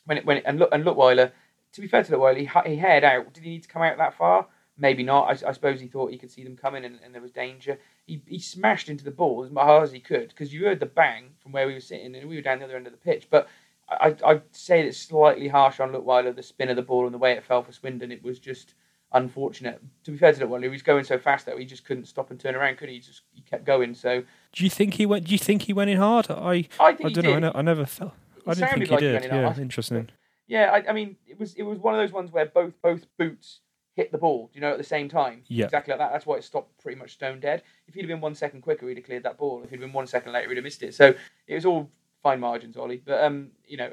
when 0.07 0.19
it 0.19 0.25
when 0.25 0.39
it, 0.39 0.45
and 0.47 0.59
look 0.59 0.71
and 0.73 0.85
Leutwiler, 0.85 1.33
to 1.73 1.81
be 1.81 1.89
fair 1.89 2.05
to 2.05 2.13
Leutwiler, 2.13 2.37
he 2.37 2.71
he 2.71 2.77
headed 2.77 3.05
out. 3.05 3.35
Did 3.35 3.45
he 3.45 3.51
need 3.51 3.65
to 3.65 3.69
come 3.69 3.83
out 3.83 3.99
that 3.99 4.15
far? 4.17 4.47
Maybe 4.79 5.03
not. 5.03 5.27
I, 5.27 5.49
I 5.49 5.53
suppose 5.53 5.81
he 5.81 5.89
thought 5.89 6.13
he 6.13 6.17
could 6.17 6.31
see 6.31 6.45
them 6.45 6.57
coming 6.57 6.85
and, 6.85 7.01
and 7.05 7.13
there 7.13 7.21
was 7.21 7.33
danger. 7.33 7.79
He, 8.07 8.23
he 8.27 8.39
smashed 8.39 8.89
into 8.89 9.05
the 9.05 9.11
ball 9.11 9.45
as 9.45 9.53
hard 9.53 9.83
as 9.83 9.93
he 9.93 10.01
could 10.01 10.29
because 10.29 10.55
you 10.55 10.65
heard 10.65 10.81
the 10.81 10.87
bang 10.87 11.31
from 11.43 11.53
where 11.53 11.67
we 11.67 11.75
were 11.75 11.81
sitting 11.81 12.15
and 12.15 12.29
we 12.29 12.37
were 12.37 12.41
down 12.41 12.61
the 12.61 12.65
other 12.65 12.77
end 12.77 12.87
of 12.87 12.93
the 12.93 12.99
pitch. 12.99 13.27
But 13.29 13.47
I, 13.91 14.15
I'd 14.25 14.43
say 14.53 14.87
it's 14.87 14.99
slightly 14.99 15.49
harsh 15.49 15.81
on 15.81 15.93
Leutwiler, 15.93 16.35
the 16.35 16.43
spin 16.43 16.69
of 16.69 16.77
the 16.77 16.83
ball 16.83 17.07
and 17.07 17.15
the 17.15 17.19
way 17.19 17.33
it 17.33 17.45
fell 17.45 17.63
for 17.63 17.73
Swindon. 17.73 18.13
It 18.13 18.23
was 18.23 18.39
just 18.39 18.75
unfortunate. 19.13 19.81
To 20.05 20.11
be 20.13 20.19
fair 20.19 20.33
to 20.33 20.47
Leutwiler, 20.47 20.65
he 20.65 20.69
was 20.69 20.83
going 20.83 21.05
so 21.05 21.19
fast 21.19 21.47
that 21.47 21.59
he 21.59 21.65
just 21.65 21.85
couldn't 21.85 22.07
stop 22.07 22.31
and 22.31 22.39
turn 22.39 22.55
around, 22.55 22.79
could 22.79 22.89
he? 22.89 22.97
He 22.97 23.01
just 23.01 23.23
he 23.33 23.43
kept 23.43 23.65
going. 23.65 23.95
So, 23.95 24.23
do 24.53 24.65
you 24.65 24.71
think 24.71 24.95
he 24.95 25.07
went? 25.07 25.25
Do 25.27 25.33
you 25.33 25.39
think 25.39 25.63
he 25.63 25.73
went 25.73 25.91
in 25.91 25.99
hard? 25.99 26.31
I 26.31 26.69
I, 26.79 26.93
think 26.95 27.19
I 27.19 27.21
don't 27.21 27.41
know. 27.41 27.53
I, 27.55 27.63
never 27.63 27.87
felt. 27.87 28.13
I 28.47 28.55
didn't 28.55 28.71
think 28.71 28.85
he 28.85 28.91
like 28.91 29.01
did. 29.01 29.23
He 29.25 29.29
yeah, 29.29 29.57
interesting. 29.59 30.09
Yeah, 30.47 30.73
I, 30.73 30.91
I, 30.91 30.93
mean, 30.93 31.17
it 31.29 31.39
was 31.39 31.55
it 31.55 31.63
was 31.63 31.79
one 31.79 31.95
of 31.95 32.01
those 32.01 32.13
ones 32.13 32.33
where 32.33 32.47
both 32.47 32.75
both 32.83 33.07
boots 33.19 33.61
hit 33.95 34.13
the 34.13 34.19
ball, 34.19 34.51
you 34.55 34.61
know, 34.61 34.73
at 34.73 34.79
the 34.79 34.85
same 34.85 35.09
time. 35.09 35.43
Yeah. 35.49 35.67
Exactly 35.67 35.93
like 35.93 35.99
that. 35.99 36.13
That's 36.13 36.27
why 36.27 36.37
it 36.37 36.45
stopped 36.45 36.81
pretty 36.83 36.99
much 36.99 37.13
stone 37.13 37.41
dead. 37.41 37.63
If 37.87 37.95
he'd 37.95 38.03
have 38.03 38.09
been 38.09 38.21
one 38.21 38.35
second 38.35 38.63
quicker, 38.63 38.89
he'd 38.89 38.97
have 38.97 39.05
cleared 39.05 39.25
that 39.25 39.37
ball. 39.37 39.63
If 39.63 39.71
he'd 39.71 39.81
been 39.81 39.93
one 39.93 40.07
second 40.07 40.33
later, 40.33 40.49
he'd 40.49 40.57
have 40.57 40.65
missed 40.65 40.83
it. 40.83 40.95
So 40.95 41.15
it 41.47 41.55
was 41.55 41.67
all 41.67 41.91
fine 42.23 42.41
margins, 42.41 42.77
Ollie. 42.77 43.03
But 43.05 43.25
um, 43.25 43.51
you 43.67 43.77
know, 43.77 43.91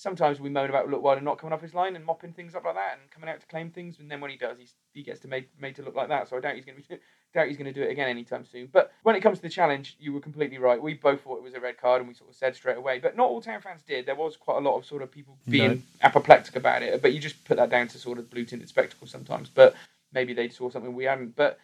sometimes 0.00 0.40
we 0.40 0.48
moan 0.48 0.70
about 0.70 0.88
Leutwiler 0.88 1.22
not 1.22 1.38
coming 1.38 1.52
off 1.52 1.60
his 1.60 1.74
line 1.74 1.94
and 1.94 2.04
mopping 2.04 2.32
things 2.32 2.54
up 2.54 2.64
like 2.64 2.74
that 2.74 2.98
and 2.98 3.10
coming 3.10 3.28
out 3.28 3.40
to 3.40 3.46
claim 3.46 3.70
things, 3.70 3.98
and 3.98 4.10
then 4.10 4.20
when 4.20 4.30
he 4.30 4.36
does, 4.36 4.58
he's, 4.58 4.74
he 4.94 5.02
gets 5.02 5.20
to 5.20 5.28
made, 5.28 5.46
made 5.60 5.76
to 5.76 5.82
look 5.82 5.94
like 5.94 6.08
that. 6.08 6.28
So 6.28 6.36
I 6.36 6.40
doubt 6.40 6.54
he's 6.54 6.64
going 6.64 6.80
to 6.80 6.88
be 6.88 6.98
doubt 7.34 7.46
he's 7.46 7.56
going 7.56 7.72
to 7.72 7.72
do 7.72 7.82
it 7.82 7.92
again 7.92 8.08
anytime 8.08 8.44
soon. 8.44 8.68
But 8.72 8.92
when 9.02 9.14
it 9.14 9.20
comes 9.20 9.38
to 9.38 9.42
the 9.42 9.48
challenge, 9.48 9.96
you 10.00 10.12
were 10.12 10.20
completely 10.20 10.58
right. 10.58 10.82
We 10.82 10.94
both 10.94 11.20
thought 11.20 11.36
it 11.36 11.44
was 11.44 11.54
a 11.54 11.60
red 11.60 11.78
card, 11.78 12.00
and 12.00 12.08
we 12.08 12.14
sort 12.14 12.30
of 12.30 12.36
said 12.36 12.56
straight 12.56 12.78
away. 12.78 12.98
But 12.98 13.16
not 13.16 13.28
all 13.28 13.42
town 13.42 13.60
fans 13.60 13.82
did. 13.82 14.06
There 14.06 14.14
was 14.14 14.36
quite 14.36 14.56
a 14.56 14.60
lot 14.60 14.78
of 14.78 14.84
sort 14.86 15.02
of 15.02 15.12
people 15.12 15.36
being 15.48 15.70
no. 15.70 15.82
apoplectic 16.02 16.56
about 16.56 16.82
it. 16.82 17.02
But 17.02 17.12
you 17.12 17.20
just 17.20 17.44
put 17.44 17.58
that 17.58 17.70
down 17.70 17.88
to 17.88 17.98
sort 17.98 18.18
of 18.18 18.30
blue 18.30 18.44
tinted 18.44 18.68
spectacle 18.68 19.06
sometimes. 19.06 19.48
But 19.48 19.74
maybe 20.12 20.32
they 20.32 20.48
saw 20.48 20.70
something 20.70 20.94
we 20.94 21.04
hadn't. 21.04 21.36
But 21.36 21.58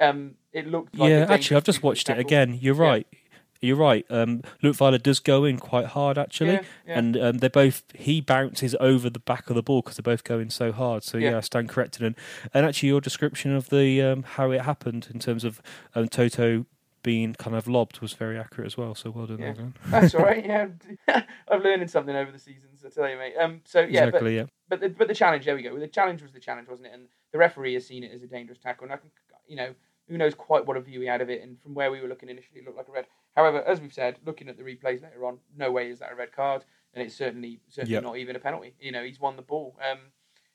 um, 0.00 0.34
it 0.52 0.66
looked 0.66 0.96
like 0.96 1.10
yeah. 1.10 1.26
Actually, 1.28 1.58
I've 1.58 1.64
just 1.64 1.82
watched 1.82 2.08
it 2.08 2.18
again. 2.18 2.58
You're 2.60 2.74
right. 2.74 3.06
Yeah 3.12 3.18
you're 3.64 3.76
right. 3.76 4.04
Um, 4.10 4.42
Leutwiler 4.62 5.02
does 5.02 5.18
go 5.18 5.44
in 5.44 5.58
quite 5.58 5.86
hard 5.86 6.18
actually, 6.18 6.52
yeah, 6.52 6.62
yeah. 6.86 6.98
and 6.98 7.16
um, 7.16 7.38
they 7.38 7.48
both 7.48 7.82
he 7.94 8.20
bounces 8.20 8.74
over 8.80 9.10
the 9.10 9.18
back 9.18 9.48
of 9.50 9.56
the 9.56 9.62
ball 9.62 9.82
because 9.82 9.96
they're 9.96 10.02
both 10.02 10.24
going 10.24 10.50
so 10.50 10.72
hard. 10.72 11.02
So 11.02 11.18
yeah, 11.18 11.30
yeah 11.30 11.36
I 11.38 11.40
stand 11.40 11.68
corrected. 11.68 12.02
And 12.02 12.14
and 12.52 12.66
actually, 12.66 12.90
your 12.90 13.00
description 13.00 13.54
of 13.54 13.70
the 13.70 14.02
um, 14.02 14.22
how 14.22 14.50
it 14.50 14.62
happened 14.62 15.08
in 15.12 15.18
terms 15.18 15.44
of 15.44 15.60
um, 15.94 16.08
Toto 16.08 16.66
being 17.04 17.34
kind 17.34 17.54
of 17.54 17.68
lobbed 17.68 18.00
was 18.00 18.14
very 18.14 18.36
accurate 18.36 18.66
as 18.66 18.76
well. 18.76 18.96
So 18.96 19.10
well 19.10 19.26
done, 19.26 19.38
yeah. 19.38 19.54
That's 19.86 20.14
all 20.14 20.22
right. 20.22 20.44
Yeah, 20.44 20.68
I've 21.48 21.62
learned 21.62 21.88
something 21.88 22.16
over 22.16 22.32
the 22.32 22.38
seasons. 22.38 22.84
I 22.84 22.88
tell 22.88 23.08
you, 23.08 23.16
mate. 23.16 23.34
Um, 23.40 23.60
so 23.64 23.80
yeah, 23.80 24.04
exactly, 24.04 24.20
but, 24.20 24.28
yeah. 24.30 24.44
But 24.68 24.80
the, 24.80 24.88
but 24.88 25.08
the 25.08 25.14
challenge, 25.14 25.44
there 25.44 25.54
we 25.54 25.62
go. 25.62 25.78
The 25.78 25.86
challenge 25.86 26.22
was 26.22 26.32
the 26.32 26.40
challenge, 26.40 26.68
wasn't 26.68 26.88
it? 26.88 26.94
And 26.94 27.06
the 27.30 27.38
referee 27.38 27.74
has 27.74 27.86
seen 27.86 28.02
it 28.02 28.10
as 28.12 28.22
a 28.22 28.26
dangerous 28.26 28.58
tackle, 28.58 28.84
and 28.84 28.92
I 28.92 28.96
can, 28.96 29.10
you 29.46 29.56
know, 29.56 29.74
who 30.08 30.18
knows 30.18 30.34
quite 30.34 30.66
what 30.66 30.76
a 30.76 30.80
view 30.80 31.00
he 31.00 31.06
had 31.06 31.20
of 31.20 31.30
it. 31.30 31.42
And 31.42 31.60
from 31.60 31.74
where 31.74 31.90
we 31.90 32.00
were 32.00 32.08
looking 32.08 32.28
initially, 32.28 32.60
it 32.60 32.64
looked 32.64 32.78
like 32.78 32.88
a 32.88 32.92
red. 32.92 33.06
However, 33.36 33.62
as 33.66 33.80
we've 33.80 33.92
said, 33.92 34.18
looking 34.24 34.48
at 34.48 34.56
the 34.56 34.62
replays 34.62 35.02
later 35.02 35.24
on, 35.26 35.38
no 35.56 35.70
way 35.70 35.90
is 35.90 35.98
that 35.98 36.12
a 36.12 36.14
red 36.14 36.32
card, 36.32 36.64
and 36.92 37.04
it's 37.04 37.14
certainly 37.14 37.60
certainly 37.68 37.94
yep. 37.94 38.02
not 38.02 38.16
even 38.16 38.36
a 38.36 38.38
penalty. 38.38 38.74
You 38.80 38.92
know, 38.92 39.04
he's 39.04 39.20
won 39.20 39.36
the 39.36 39.42
ball. 39.42 39.76
Um, 39.90 39.98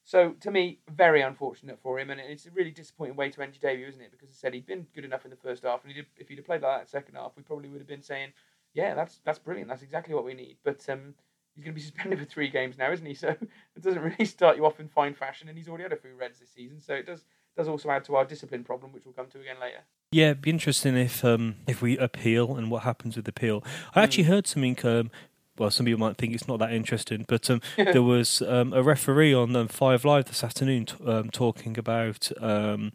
so 0.06 0.32
to 0.40 0.50
me, 0.50 0.80
very 0.90 1.22
unfortunate 1.22 1.80
for 1.80 2.00
him, 2.00 2.10
and 2.10 2.20
it's 2.20 2.46
a 2.46 2.52
really 2.52 2.72
disappointing 2.72 3.16
way 3.16 3.30
to 3.30 3.42
end 3.42 3.54
your 3.54 3.72
debut, 3.72 3.88
isn't 3.88 4.02
it? 4.02 4.12
Because 4.12 4.30
I 4.30 4.34
said 4.34 4.54
he'd 4.54 4.66
been 4.66 4.88
good 4.96 5.06
enough 5.06 5.26
in 5.26 5.32
the 5.32 5.38
first 5.38 5.64
half, 5.64 5.84
and 5.84 5.92
he 5.92 6.02
did, 6.02 6.08
if 6.18 6.30
he'd 6.30 6.38
have 6.38 6.46
played 6.46 6.62
like 6.62 6.72
that 6.72 6.80
in 6.80 6.86
the 6.86 6.90
second 6.90 7.16
half, 7.16 7.34
we 7.36 7.44
probably 7.44 7.70
would 7.70 7.82
have 7.82 7.88
been 7.88 8.02
saying, 8.02 8.32
"Yeah, 8.74 8.94
that's 8.96 9.20
that's 9.26 9.40
brilliant. 9.40 9.70
That's 9.70 9.84
exactly 9.84 10.16
what 10.16 10.26
we 10.26 10.34
need." 10.34 10.58
But 10.64 10.88
um, 10.90 11.16
he's 11.54 11.66
going 11.66 11.76
to 11.76 11.80
be 11.80 11.86
suspended 11.86 12.20
for 12.22 12.26
three 12.26 12.50
games 12.50 12.78
now, 12.78 12.92
isn't 12.92 13.06
he? 13.06 13.14
So 13.14 13.28
it 13.76 13.82
doesn't 13.82 14.02
really 14.02 14.26
start 14.26 14.56
you 14.56 14.66
off 14.66 14.80
in 14.80 14.88
fine 14.88 15.14
fashion, 15.14 15.50
and 15.50 15.58
he's 15.58 15.68
already 15.68 15.84
had 15.84 15.94
a 15.94 15.98
few 15.98 16.16
reds 16.16 16.40
this 16.40 16.52
season, 16.52 16.80
so 16.80 16.94
it 16.94 17.06
does 17.06 17.26
does 17.60 17.68
also 17.68 17.90
add 17.90 18.06
to 18.06 18.16
our 18.16 18.24
discipline 18.24 18.64
problem, 18.64 18.94
which 18.94 19.04
we'll 19.06 19.14
come 19.14 19.28
to 19.28 19.40
again 19.40 19.58
later. 19.60 19.82
Yeah, 20.12 20.28
it'd 20.28 20.42
be 20.42 20.50
interesting 20.50 20.96
if 20.96 21.26
um, 21.26 21.56
if 21.68 21.82
we 21.82 21.98
appeal 21.98 22.56
and 22.56 22.72
what 22.72 22.84
happens 22.84 23.18
with 23.18 23.28
appeal. 23.28 23.64
I 23.94 24.02
actually 24.02 24.24
mm. 24.24 24.28
heard 24.28 24.48
something. 24.48 24.78
Um, 24.84 25.12
well, 25.58 25.70
some 25.70 25.86
people 25.86 26.00
might 26.00 26.16
think 26.16 26.34
it's 26.34 26.48
not 26.48 26.60
that 26.60 26.72
interesting, 26.72 27.26
but 27.28 27.50
um, 27.50 27.62
there 27.78 28.02
was 28.02 28.42
um, 28.42 28.72
a 28.72 28.82
referee 28.82 29.34
on 29.34 29.54
um, 29.58 29.68
Five 29.68 30.06
Live 30.06 30.26
this 30.26 30.42
afternoon 30.42 30.86
t- 30.86 30.96
um, 31.06 31.30
talking 31.30 31.78
about 31.78 32.32
um, 32.40 32.94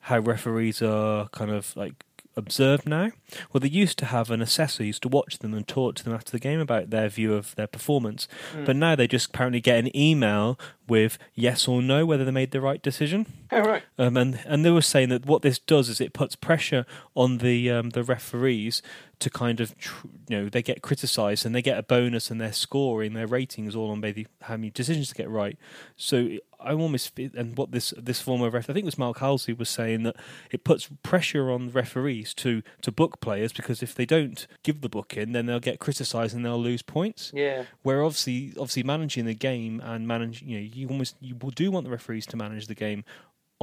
how 0.00 0.20
referees 0.20 0.80
are 0.80 1.28
kind 1.30 1.50
of 1.50 1.76
like 1.76 2.04
observed 2.36 2.86
now. 2.86 3.10
Well, 3.52 3.60
they 3.60 3.68
used 3.68 3.98
to 3.98 4.06
have 4.06 4.30
an 4.30 4.42
assessor 4.42 4.84
used 4.84 5.02
to 5.02 5.08
watch 5.08 5.38
them 5.38 5.54
and 5.54 5.66
talk 5.66 5.96
to 5.96 6.04
them 6.04 6.14
after 6.14 6.32
the 6.32 6.38
game 6.38 6.60
about 6.60 6.90
their 6.90 7.08
view 7.08 7.34
of 7.34 7.54
their 7.56 7.66
performance. 7.66 8.28
Mm. 8.54 8.66
But 8.66 8.76
now 8.76 8.94
they 8.94 9.06
just 9.06 9.28
apparently 9.28 9.60
get 9.60 9.78
an 9.78 9.96
email 9.96 10.58
with 10.88 11.18
yes 11.34 11.66
or 11.66 11.80
no 11.80 12.04
whether 12.04 12.24
they 12.24 12.30
made 12.30 12.50
the 12.50 12.60
right 12.60 12.82
decision. 12.82 13.26
Oh, 13.50 13.60
right. 13.60 13.82
Um, 13.98 14.16
and 14.16 14.40
and 14.44 14.64
they 14.64 14.70
were 14.70 14.82
saying 14.82 15.08
that 15.10 15.26
what 15.26 15.42
this 15.42 15.58
does 15.58 15.88
is 15.88 16.00
it 16.00 16.12
puts 16.12 16.36
pressure 16.36 16.86
on 17.14 17.38
the 17.38 17.70
um, 17.70 17.90
the 17.90 18.02
referees 18.02 18.82
to 19.20 19.30
kind 19.30 19.60
of 19.60 19.76
tr- 19.78 20.08
you 20.28 20.36
know 20.36 20.48
they 20.48 20.62
get 20.62 20.82
criticised 20.82 21.46
and 21.46 21.54
they 21.54 21.62
get 21.62 21.78
a 21.78 21.82
bonus 21.82 22.30
and 22.30 22.40
their 22.40 22.52
scoring 22.52 23.14
their 23.14 23.26
ratings 23.26 23.76
all 23.76 23.90
on 23.90 24.00
maybe 24.00 24.26
how 24.42 24.56
many 24.56 24.70
decisions 24.70 25.08
to 25.08 25.14
get 25.14 25.30
right. 25.30 25.58
So 25.96 26.30
I'm 26.60 26.80
almost 26.80 27.16
and 27.18 27.56
what 27.56 27.70
this 27.70 27.94
this 27.96 28.20
former 28.20 28.50
ref 28.50 28.68
I 28.68 28.72
think 28.72 28.84
it 28.84 28.86
was 28.86 28.98
Mark 28.98 29.18
Halsey 29.18 29.52
was 29.52 29.68
saying 29.68 30.02
that 30.02 30.16
it 30.50 30.64
puts 30.64 30.88
pressure 31.02 31.50
on 31.50 31.70
referees 31.70 32.34
to 32.34 32.62
to 32.82 32.90
book 32.90 33.20
players 33.20 33.52
because 33.52 33.82
if 33.82 33.94
they 33.94 34.06
don't 34.06 34.46
give 34.62 34.80
the 34.80 34.88
book 34.88 35.04
booking 35.04 35.32
then 35.32 35.46
they'll 35.46 35.60
get 35.60 35.78
criticised 35.78 36.34
and 36.34 36.44
they'll 36.44 36.60
lose 36.60 36.82
points. 36.82 37.30
Yeah. 37.34 37.64
Where 37.82 38.02
obviously, 38.02 38.52
obviously 38.56 38.82
managing 38.82 39.26
the 39.26 39.34
game 39.34 39.80
and 39.84 40.06
manage, 40.06 40.42
you 40.42 40.58
know, 40.58 40.68
you 40.72 40.88
almost 40.88 41.16
you 41.20 41.34
do 41.34 41.70
want 41.70 41.84
the 41.84 41.90
referees 41.90 42.26
to 42.26 42.36
manage 42.36 42.66
the 42.66 42.74
game 42.74 43.04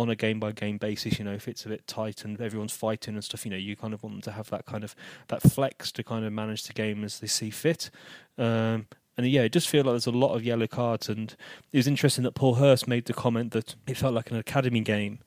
on 0.01 0.09
a 0.09 0.15
game 0.15 0.39
by 0.39 0.51
game 0.51 0.77
basis. 0.77 1.17
You 1.19 1.25
know, 1.25 1.33
if 1.33 1.47
it's 1.47 1.65
a 1.65 1.69
bit 1.69 1.87
tight 1.87 2.23
and 2.25 2.39
everyone's 2.41 2.73
fighting 2.75 3.13
and 3.15 3.23
stuff, 3.23 3.45
you 3.45 3.51
know, 3.51 3.57
you 3.57 3.75
kind 3.75 3.93
of 3.93 4.03
want 4.03 4.15
them 4.15 4.21
to 4.23 4.31
have 4.31 4.49
that 4.49 4.65
kind 4.65 4.83
of 4.83 4.95
that 5.29 5.41
flex 5.41 5.91
to 5.93 6.03
kind 6.03 6.25
of 6.25 6.33
manage 6.33 6.63
the 6.63 6.73
game 6.73 7.03
as 7.03 7.19
they 7.19 7.27
see 7.27 7.49
fit. 7.49 7.89
Um, 8.37 8.87
and 9.17 9.27
yeah, 9.29 9.41
it 9.41 9.51
just 9.51 9.67
feel 9.67 9.83
like 9.83 9.91
there's 9.93 10.07
a 10.07 10.11
lot 10.11 10.33
of 10.35 10.43
yellow 10.43 10.67
cards. 10.67 11.09
And 11.09 11.35
it 11.71 11.77
was 11.77 11.85
interesting 11.87 12.23
that 12.23 12.31
Paul 12.33 12.55
Hurst 12.55 12.87
made 12.87 13.05
the 13.05 13.13
comment 13.13 13.51
that 13.51 13.75
it 13.85 13.97
felt 13.97 14.13
like 14.13 14.31
an 14.31 14.37
academy 14.37 14.79
game, 14.81 15.19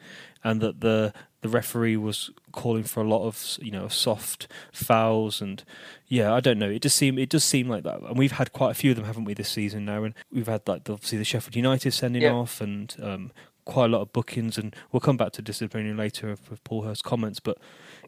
and 0.43 0.61
that 0.61 0.81
the 0.81 1.13
the 1.43 1.49
referee 1.51 1.99
was 1.99 2.31
calling 2.53 2.83
for 2.85 3.03
a 3.03 3.07
lot 3.07 3.27
of 3.27 3.59
you 3.61 3.71
know 3.71 3.87
soft 3.87 4.49
fouls 4.73 5.43
and 5.43 5.63
yeah 6.07 6.33
I 6.33 6.41
don't 6.41 6.59
know 6.59 6.71
it 6.71 6.81
just 6.81 6.97
seem 6.97 7.19
it 7.19 7.29
does 7.29 7.45
seem 7.45 7.69
like 7.69 7.83
that 7.85 8.01
and 8.01 8.17
we've 8.17 8.33
had 8.33 8.55
quite 8.55 8.71
a 8.71 8.75
few 8.75 8.93
of 8.93 8.97
them 8.97 9.05
haven't 9.05 9.25
we 9.25 9.35
this 9.35 9.51
season 9.51 9.85
now 9.85 10.05
and 10.05 10.15
we've 10.33 10.47
had 10.47 10.63
like 10.67 10.85
the, 10.85 10.95
obviously 10.95 11.19
the 11.19 11.25
Sheffield 11.25 11.55
United 11.55 11.91
sending 11.93 12.23
Yeah. 12.23 12.33
off 12.33 12.63
and 12.63 12.97
um, 13.03 13.31
quite 13.65 13.87
a 13.87 13.89
lot 13.89 14.01
of 14.03 14.13
bookings 14.13 14.59
and 14.59 14.75
we'll 14.93 15.01
come 15.01 15.17
back 15.17 15.33
to 15.33 15.43
disciplinary 15.43 15.95
later 15.95 16.29
with, 16.29 16.51
with 16.51 16.63
Paul 16.65 16.83
Hurst's 16.83 17.03
comments 17.03 17.41
but 17.41 17.59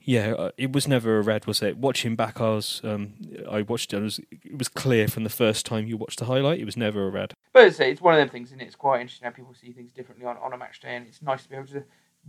yeah 0.02 0.32
uh, 0.32 0.50
it 0.58 0.72
was 0.72 0.86
never 0.86 1.18
a 1.18 1.22
red 1.22 1.46
was 1.46 1.62
it 1.62 1.76
watching 1.78 2.14
back 2.16 2.40
I 2.40 2.50
was 2.50 2.80
um, 2.84 3.14
I 3.50 3.62
watched 3.62 3.92
it 3.92 3.98
it 3.98 4.02
was, 4.02 4.18
it 4.30 4.58
was 4.58 4.68
clear 4.68 5.08
from 5.08 5.24
the 5.24 5.30
first 5.30 5.64
time 5.66 5.86
you 5.86 5.96
watched 5.96 6.18
the 6.18 6.26
highlight 6.26 6.60
it 6.60 6.64
was 6.64 6.76
never 6.76 7.06
a 7.06 7.10
red 7.10 7.32
But 7.52 7.74
say, 7.74 7.90
it's 7.90 8.00
one 8.02 8.14
of 8.14 8.18
them 8.18 8.28
things, 8.28 8.52
and 8.52 8.60
it's 8.60 8.76
quite 8.76 9.00
interesting 9.00 9.24
how 9.24 9.32
people 9.32 9.54
see 9.54 9.72
things 9.72 9.92
differently 9.92 10.26
on, 10.26 10.36
on 10.38 10.52
a 10.52 10.58
match 10.58 10.80
day, 10.80 10.94
and 10.94 11.06
it's 11.06 11.22
nice 11.22 11.42
to 11.44 11.48
be 11.48 11.56
able 11.56 11.66
to 11.68 11.84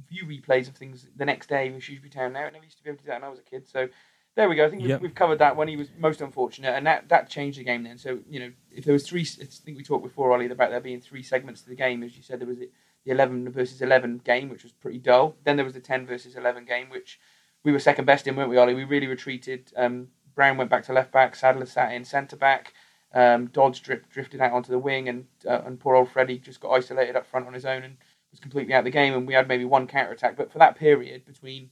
view 0.09 0.25
replays 0.25 0.69
of 0.69 0.75
things 0.75 1.07
the 1.15 1.25
next 1.25 1.49
day 1.49 1.69
with 1.69 1.83
Shrewsbury 1.83 2.09
Town 2.09 2.31
now. 2.33 2.41
I 2.45 2.49
never 2.51 2.63
used 2.63 2.77
to 2.77 2.83
be 2.83 2.89
able 2.91 2.99
to 2.99 3.03
do 3.03 3.07
that 3.09 3.15
when 3.21 3.23
I 3.25 3.29
was 3.29 3.39
a 3.39 3.43
kid, 3.43 3.67
so 3.67 3.89
there 4.35 4.47
we 4.47 4.55
go. 4.55 4.65
I 4.65 4.69
think 4.69 4.83
we've, 4.83 4.91
Yep. 4.91 5.01
we've 5.01 5.15
covered 5.15 5.39
that 5.39 5.55
when 5.57 5.67
He 5.67 5.75
was 5.75 5.89
most 5.97 6.21
unfortunate, 6.21 6.75
and 6.75 6.85
that, 6.85 7.09
that 7.09 7.27
changed 7.29 7.59
the 7.59 7.63
game 7.63 7.83
then. 7.83 7.97
So, 7.97 8.19
you 8.29 8.39
know, 8.39 8.51
if 8.71 8.85
there 8.85 8.93
was 8.93 9.05
three, 9.07 9.21
I 9.41 9.45
think 9.45 9.77
we 9.77 9.83
talked 9.83 10.03
before, 10.03 10.31
Ollie, 10.31 10.45
about 10.45 10.69
there 10.69 10.79
being 10.79 11.01
three 11.01 11.23
segments 11.23 11.61
to 11.63 11.69
the 11.69 11.75
game. 11.75 12.03
As 12.03 12.15
you 12.15 12.21
said, 12.23 12.39
there 12.39 12.47
was 12.47 12.59
the 12.59 12.69
the 13.07 13.13
11 13.13 13.49
versus 13.51 13.81
11 13.81 14.21
game, 14.23 14.49
which 14.49 14.63
was 14.63 14.73
pretty 14.73 14.99
dull. 14.99 15.37
Then 15.45 15.55
there 15.55 15.65
was 15.65 15.73
the 15.73 15.79
10 15.79 16.05
versus 16.05 16.35
11 16.35 16.65
game, 16.65 16.89
which 16.89 17.19
we 17.63 17.71
were 17.71 17.79
second 17.79 18.05
best 18.05 18.27
in, 18.27 18.35
weren't 18.35 18.49
we, 18.49 18.57
Ollie? 18.57 18.73
We 18.73 18.83
really 18.83 19.07
retreated. 19.07 19.71
Um, 19.77 20.09
Brown 20.35 20.57
went 20.57 20.69
back 20.69 20.83
to 20.85 20.93
left 20.93 21.11
back, 21.11 21.35
Sadler 21.35 21.65
sat 21.65 21.93
in 21.93 22.03
centre 22.03 22.35
back. 22.35 22.73
Um, 23.13 23.47
drifted 23.47 24.41
out 24.41 24.51
onto 24.51 24.69
the 24.69 24.77
wing, 24.77 25.07
and 25.07 25.25
uh, 25.47 25.61
and 25.65 25.79
poor 25.79 25.95
old 25.95 26.09
Freddie 26.09 26.37
just 26.37 26.59
got 26.59 26.71
isolated 26.71 27.15
up 27.15 27.25
front 27.25 27.47
on 27.47 27.53
his 27.53 27.65
own 27.65 27.83
and 27.83 27.97
was 28.31 28.41
completely 28.41 28.73
out 28.73 28.79
of 28.79 28.85
the 28.85 28.91
game. 28.91 29.13
And 29.13 29.25
we 29.25 29.33
had 29.33 29.47
maybe 29.47 29.63
one 29.63 29.87
counter 29.87 30.11
attack, 30.11 30.35
but 30.35 30.51
for 30.51 30.59
that 30.59 30.75
period 30.75 31.25
between, 31.25 31.69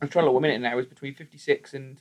I'm 0.00 0.08
trying 0.08 0.22
to 0.22 0.26
look 0.26 0.34
what 0.34 0.42
minute 0.42 0.60
now 0.60 0.72
it 0.72 0.76
was 0.76 0.86
between 0.86 1.14
56 1.14 1.74
and 1.74 2.00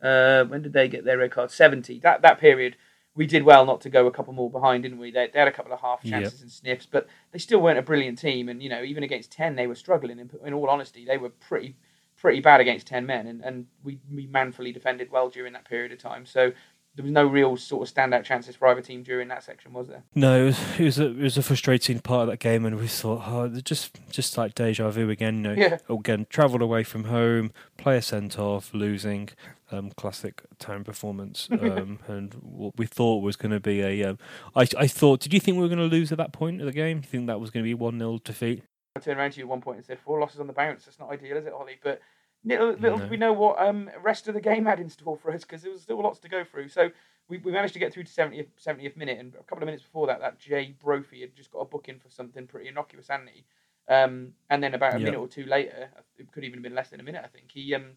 uh, 0.00 0.44
when 0.44 0.62
did 0.62 0.72
they 0.72 0.86
get 0.86 1.04
their 1.04 1.18
red 1.18 1.32
card? 1.32 1.50
70. 1.50 1.98
That 2.00 2.22
that 2.22 2.38
period, 2.38 2.76
we 3.16 3.26
did 3.26 3.44
well 3.44 3.64
not 3.64 3.80
to 3.82 3.90
go 3.90 4.06
a 4.06 4.10
couple 4.10 4.32
more 4.32 4.50
behind, 4.50 4.82
didn't 4.82 4.98
we? 4.98 5.10
They, 5.10 5.28
they 5.32 5.38
had 5.38 5.48
a 5.48 5.52
couple 5.52 5.72
of 5.72 5.80
half 5.80 6.00
Yep. 6.02 6.12
chances 6.22 6.42
and 6.42 6.50
sniffs, 6.50 6.86
but 6.86 7.06
they 7.32 7.38
still 7.38 7.60
weren't 7.60 7.78
a 7.78 7.82
brilliant 7.82 8.18
team. 8.18 8.48
And 8.48 8.62
you 8.62 8.68
know, 8.68 8.82
even 8.82 9.02
against 9.04 9.30
10, 9.32 9.54
they 9.56 9.66
were 9.66 9.74
struggling. 9.76 10.18
In, 10.18 10.30
in 10.44 10.52
all 10.54 10.68
honesty, 10.68 11.04
they 11.04 11.18
were 11.18 11.30
pretty 11.30 11.76
pretty 12.16 12.40
bad 12.40 12.60
against 12.60 12.86
10 12.86 13.04
men, 13.04 13.26
and, 13.26 13.42
and 13.42 13.66
we, 13.82 13.98
we 14.10 14.26
manfully 14.26 14.72
defended 14.72 15.10
well 15.10 15.28
during 15.28 15.52
that 15.52 15.64
period 15.68 15.92
of 15.92 15.98
time. 15.98 16.24
So 16.24 16.52
there 16.96 17.02
was 17.02 17.12
no 17.12 17.26
real 17.26 17.56
sort 17.56 17.86
of 17.86 17.92
standout 17.94 18.22
chances 18.24 18.54
for 18.56 18.68
either 18.68 18.80
team 18.80 19.02
during 19.02 19.28
that 19.28 19.42
section, 19.42 19.72
was 19.72 19.88
there? 19.88 20.04
No, 20.14 20.42
it 20.42 20.44
was, 20.46 20.58
it 20.78 20.84
was 20.84 20.98
a 21.00 21.06
it 21.10 21.16
was 21.22 21.36
a 21.38 21.42
frustrating 21.42 21.98
part 22.00 22.22
of 22.22 22.28
that 22.28 22.38
game, 22.38 22.64
and 22.64 22.78
we 22.78 22.86
thought, 22.88 23.22
oh, 23.26 23.48
just 23.60 23.98
just 24.10 24.38
like 24.38 24.54
deja 24.54 24.88
vu 24.90 25.10
again. 25.10 25.36
You 25.36 25.42
know, 25.42 25.52
Yeah. 25.54 25.78
again, 25.88 26.26
travelled 26.30 26.62
away 26.62 26.82
from 26.84 27.04
home, 27.04 27.52
player 27.76 28.00
sent 28.00 28.38
off, 28.38 28.72
losing, 28.72 29.28
um, 29.74 29.90
classic 29.96 30.42
town 30.58 30.84
performance, 30.84 31.48
um, 31.60 31.98
and 32.06 32.34
what 32.34 32.76
we 32.76 32.86
thought 32.86 33.22
was 33.22 33.36
going 33.36 33.52
to 33.52 33.60
be 33.60 33.80
a. 33.82 34.04
Um, 34.04 34.18
I 34.54 34.66
I 34.78 34.86
thought, 34.86 35.20
did 35.20 35.32
you 35.34 35.40
think 35.40 35.56
we 35.56 35.62
were 35.62 35.68
going 35.74 35.78
to 35.78 35.96
lose 35.96 36.12
at 36.12 36.18
that 36.18 36.32
point 36.32 36.60
of 36.60 36.66
the 36.66 36.72
game? 36.72 37.00
Do 37.00 37.06
you 37.06 37.10
think 37.10 37.26
that 37.26 37.40
was 37.40 37.50
going 37.50 37.62
to 37.64 37.68
be 37.68 37.74
one 37.74 37.98
0 37.98 38.18
defeat? 38.24 38.62
I 38.96 39.00
turned 39.00 39.18
around 39.18 39.32
to 39.32 39.38
you 39.38 39.44
at 39.44 39.48
one 39.48 39.60
point 39.60 39.78
and 39.78 39.84
said, 39.86 39.98
four 39.98 40.20
losses 40.20 40.38
on 40.40 40.46
the 40.46 40.52
bounce. 40.52 40.84
That's 40.84 41.00
not 41.00 41.10
ideal, 41.10 41.36
is 41.36 41.46
it, 41.46 41.52
Holly? 41.52 41.78
But 41.82 42.00
little, 42.44 42.68
little 42.74 42.98
No. 42.98 42.98
did 42.98 43.10
we 43.10 43.16
know 43.16 43.32
what 43.32 43.58
um, 43.58 43.90
rest 44.02 44.28
of 44.28 44.34
the 44.34 44.40
game 44.40 44.64
had 44.66 44.78
in 44.78 44.88
store 44.88 45.16
for 45.16 45.32
us 45.32 45.42
because 45.42 45.62
there 45.62 45.72
was 45.72 45.82
still 45.82 46.00
lots 46.00 46.20
to 46.20 46.28
go 46.28 46.44
through. 46.44 46.68
So 46.68 46.90
we, 47.28 47.38
we 47.38 47.50
managed 47.50 47.72
to 47.74 47.80
get 47.80 47.92
through 47.92 48.04
to 48.04 48.12
70th, 48.12 48.46
70th 48.64 48.96
minute, 48.96 49.18
and 49.18 49.34
a 49.34 49.42
couple 49.42 49.62
of 49.62 49.66
minutes 49.66 49.82
before 49.82 50.06
that, 50.06 50.20
that 50.20 50.38
Jay 50.38 50.76
Brophy 50.80 51.22
had 51.22 51.34
just 51.34 51.50
got 51.50 51.58
a 51.60 51.64
booking 51.64 51.98
for 51.98 52.08
something 52.08 52.46
pretty 52.46 52.68
innocuous, 52.68 53.08
hadn't 53.08 53.30
he? 53.30 53.44
Um, 53.88 54.32
and 54.48 54.62
then 54.62 54.74
about 54.74 54.94
a 54.94 54.98
Yeah. 54.98 55.06
minute 55.06 55.18
or 55.20 55.26
two 55.28 55.44
later, 55.46 55.88
it 56.16 56.30
could 56.30 56.44
even 56.44 56.58
have 56.58 56.62
been 56.62 56.74
less 56.74 56.90
than 56.90 57.00
a 57.00 57.02
minute, 57.02 57.22
I 57.24 57.28
think. 57.28 57.50
He 57.50 57.74
um, 57.74 57.96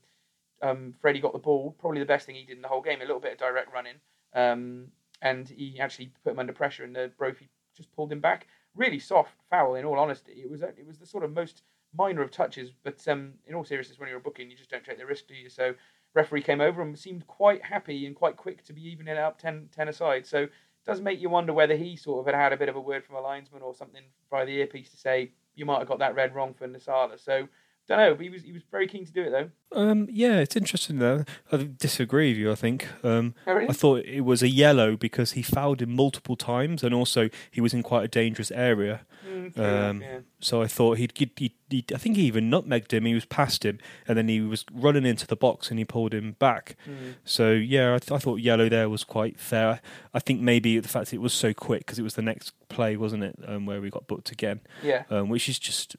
um, 0.62 0.94
Freddie 1.00 1.20
got 1.20 1.34
the 1.34 1.40
ball, 1.40 1.76
probably 1.80 2.00
the 2.00 2.06
best 2.06 2.26
thing 2.26 2.36
he 2.36 2.46
did 2.46 2.58
in 2.58 2.62
the 2.62 2.68
whole 2.68 2.82
game, 2.82 3.02
a 3.02 3.06
little 3.06 3.20
bit 3.20 3.34
of 3.34 3.38
direct 3.38 3.74
running, 3.74 3.96
um, 4.34 4.88
and 5.22 5.50
he 5.50 5.80
actually 5.80 6.12
put 6.24 6.34
him 6.34 6.40
under 6.40 6.54
pressure, 6.54 6.84
and 6.84 6.96
the 6.96 7.12
Brophy 7.18 7.50
just 7.76 7.92
pulled 7.94 8.12
him 8.12 8.20
back. 8.20 8.48
Really 8.76 9.00
soft 9.00 9.32
foul, 9.50 9.76
in 9.76 9.86
all 9.86 10.00
honesty. 10.00 10.34
It 10.34 10.50
was 10.50 10.62
it 10.62 10.86
was 10.86 10.98
the 10.98 11.06
sort 11.06 11.24
of 11.24 11.34
most 11.34 11.64
minor 11.96 12.22
of 12.22 12.32
touches, 12.32 12.72
but 12.84 13.06
um, 13.08 13.34
in 13.46 13.56
all 13.56 13.64
seriousness, 13.64 14.00
when 14.00 14.10
you're 14.10 14.20
booking, 14.20 14.50
you 14.50 14.58
just 14.58 14.70
don't 14.70 14.84
take 14.84 14.98
the 14.98 15.06
risk, 15.06 15.28
do 15.28 15.34
you? 15.34 15.50
So 15.50 15.74
referee 16.14 16.42
came 16.42 16.62
over 16.62 16.82
and 16.82 16.98
seemed 16.98 17.28
quite 17.28 17.64
happy 17.64 18.06
and 18.06 18.16
quite 18.16 18.38
quick 18.38 18.64
to 18.66 18.74
be 18.74 18.88
evening 18.88 19.08
it 19.08 19.18
up 19.18 19.40
10, 19.40 19.70
10 19.76 19.88
aside. 19.88 20.26
So 20.26 20.44
it 20.44 20.52
does 20.86 21.02
make 21.02 21.22
you 21.22 21.30
wonder 21.30 21.54
whether 21.54 21.76
he 21.76 21.96
sort 21.96 22.20
of 22.20 22.34
had 22.34 22.40
had 22.40 22.54
a 22.54 22.58
bit 22.58 22.70
of 22.70 22.76
a 22.76 22.82
word 22.82 23.06
from 23.06 23.16
a 23.16 23.22
linesman 23.22 23.62
or 23.62 23.74
something 23.74 24.04
by 24.30 24.46
the 24.46 24.54
earpiece 24.54 24.90
to 24.92 24.98
say 24.98 25.32
you 25.56 25.66
might 25.66 25.80
have 25.80 25.88
got 25.88 26.00
that 26.00 26.16
red 26.16 26.36
wrong 26.36 26.54
for 26.54 26.68
Nsiala. 26.68 27.20
So 27.20 27.48
don't 27.88 27.98
know. 27.98 28.16
But 28.16 28.24
he 28.24 28.30
was 28.30 28.44
he 28.44 28.52
was 28.52 28.64
very 28.72 28.88
keen 28.88 29.06
to 29.06 29.12
do 29.12 29.24
it 29.24 29.32
though. 29.32 29.50
Um, 29.72 30.08
yeah, 30.10 30.38
it's 30.40 30.56
interesting 30.56 31.00
though. 31.00 31.26
I 31.52 31.70
disagree 31.78 32.32
with 32.32 32.38
you. 32.38 32.52
I 32.52 32.56
think 32.56 32.88
um, 33.04 33.36
Oh, 33.46 33.54
really? 33.54 33.70
I 33.70 33.74
thought 33.74 34.06
it 34.06 34.22
was 34.22 34.42
a 34.42 34.50
yellow 34.50 34.96
because 34.96 35.34
he 35.34 35.42
fouled 35.42 35.82
him 35.82 35.94
multiple 35.96 36.36
times, 36.36 36.84
and 36.84 36.94
also 36.94 37.30
he 37.52 37.60
was 37.62 37.74
in 37.74 37.84
quite 37.84 38.06
a 38.06 38.08
dangerous 38.08 38.50
area. 38.52 39.02
Mm, 39.30 39.58
Um, 39.60 40.02
yeah. 40.02 40.20
So 40.40 40.62
I 40.62 40.68
thought 40.68 40.98
he'd, 41.00 41.12
he'd, 41.18 41.32
he'd, 41.38 41.54
he'd- 41.70 41.94
I 41.94 41.98
think 41.98 42.16
he 42.16 42.24
even 42.24 42.50
nutmegged 42.50 42.92
him. 42.94 43.06
He 43.06 43.14
was 43.14 43.26
past 43.26 43.66
him, 43.66 43.80
and 44.08 44.18
then 44.18 44.28
he 44.30 44.40
was 44.40 44.64
running 44.72 45.06
into 45.06 45.28
the 45.28 45.36
box, 45.36 45.70
and 45.70 45.78
he 45.80 45.84
pulled 45.86 46.14
him 46.14 46.36
back. 46.40 46.78
Mm. 46.88 47.16
So 47.26 47.52
yeah, 47.52 47.96
I, 47.96 47.98
th- 48.00 48.12
I 48.14 48.20
thought 48.20 48.36
yellow 48.40 48.70
there 48.70 48.88
was 48.90 49.04
quite 49.04 49.38
fair. 49.40 49.82
I 50.14 50.20
think 50.20 50.40
maybe 50.40 50.80
the 50.80 50.88
fact 50.88 51.14
it 51.14 51.18
was 51.22 51.34
so 51.34 51.54
quick 51.54 51.80
because 51.82 52.00
it 52.00 52.04
was 52.04 52.16
the 52.16 52.22
next 52.22 52.54
play, 52.70 52.96
wasn't 52.96 53.24
it, 53.24 53.36
um, 53.46 53.66
where 53.66 53.82
we 53.82 53.90
got 53.90 54.08
booked 54.08 54.32
again, 54.32 54.62
Yeah. 54.82 55.04
um, 55.10 55.28
which 55.30 55.50
is 55.50 55.60
just 55.60 55.98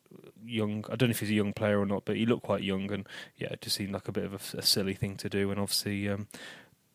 young. 0.49 0.85
I 0.91 0.97
don't 0.97 1.09
know 1.09 1.13
if 1.13 1.21
he's 1.21 1.31
a 1.31 1.35
young 1.35 1.53
player 1.53 1.81
or 1.81 1.87
not, 1.87 2.05
but 2.05 2.17
he 2.17 2.27
looked 2.27 2.45
quite 2.45 2.63
young, 2.63 2.91
and 2.93 3.07
yeah, 3.37 3.49
it 3.53 3.63
just 3.63 3.77
seemed 3.77 3.93
like 3.93 4.09
a 4.09 4.13
bit 4.13 4.25
of 4.25 4.33
a, 4.33 4.59
a 4.59 4.63
silly 4.63 4.95
thing 4.95 5.17
to 5.17 5.29
do. 5.29 5.51
And 5.51 5.61
obviously, 5.61 6.09
um, 6.09 6.29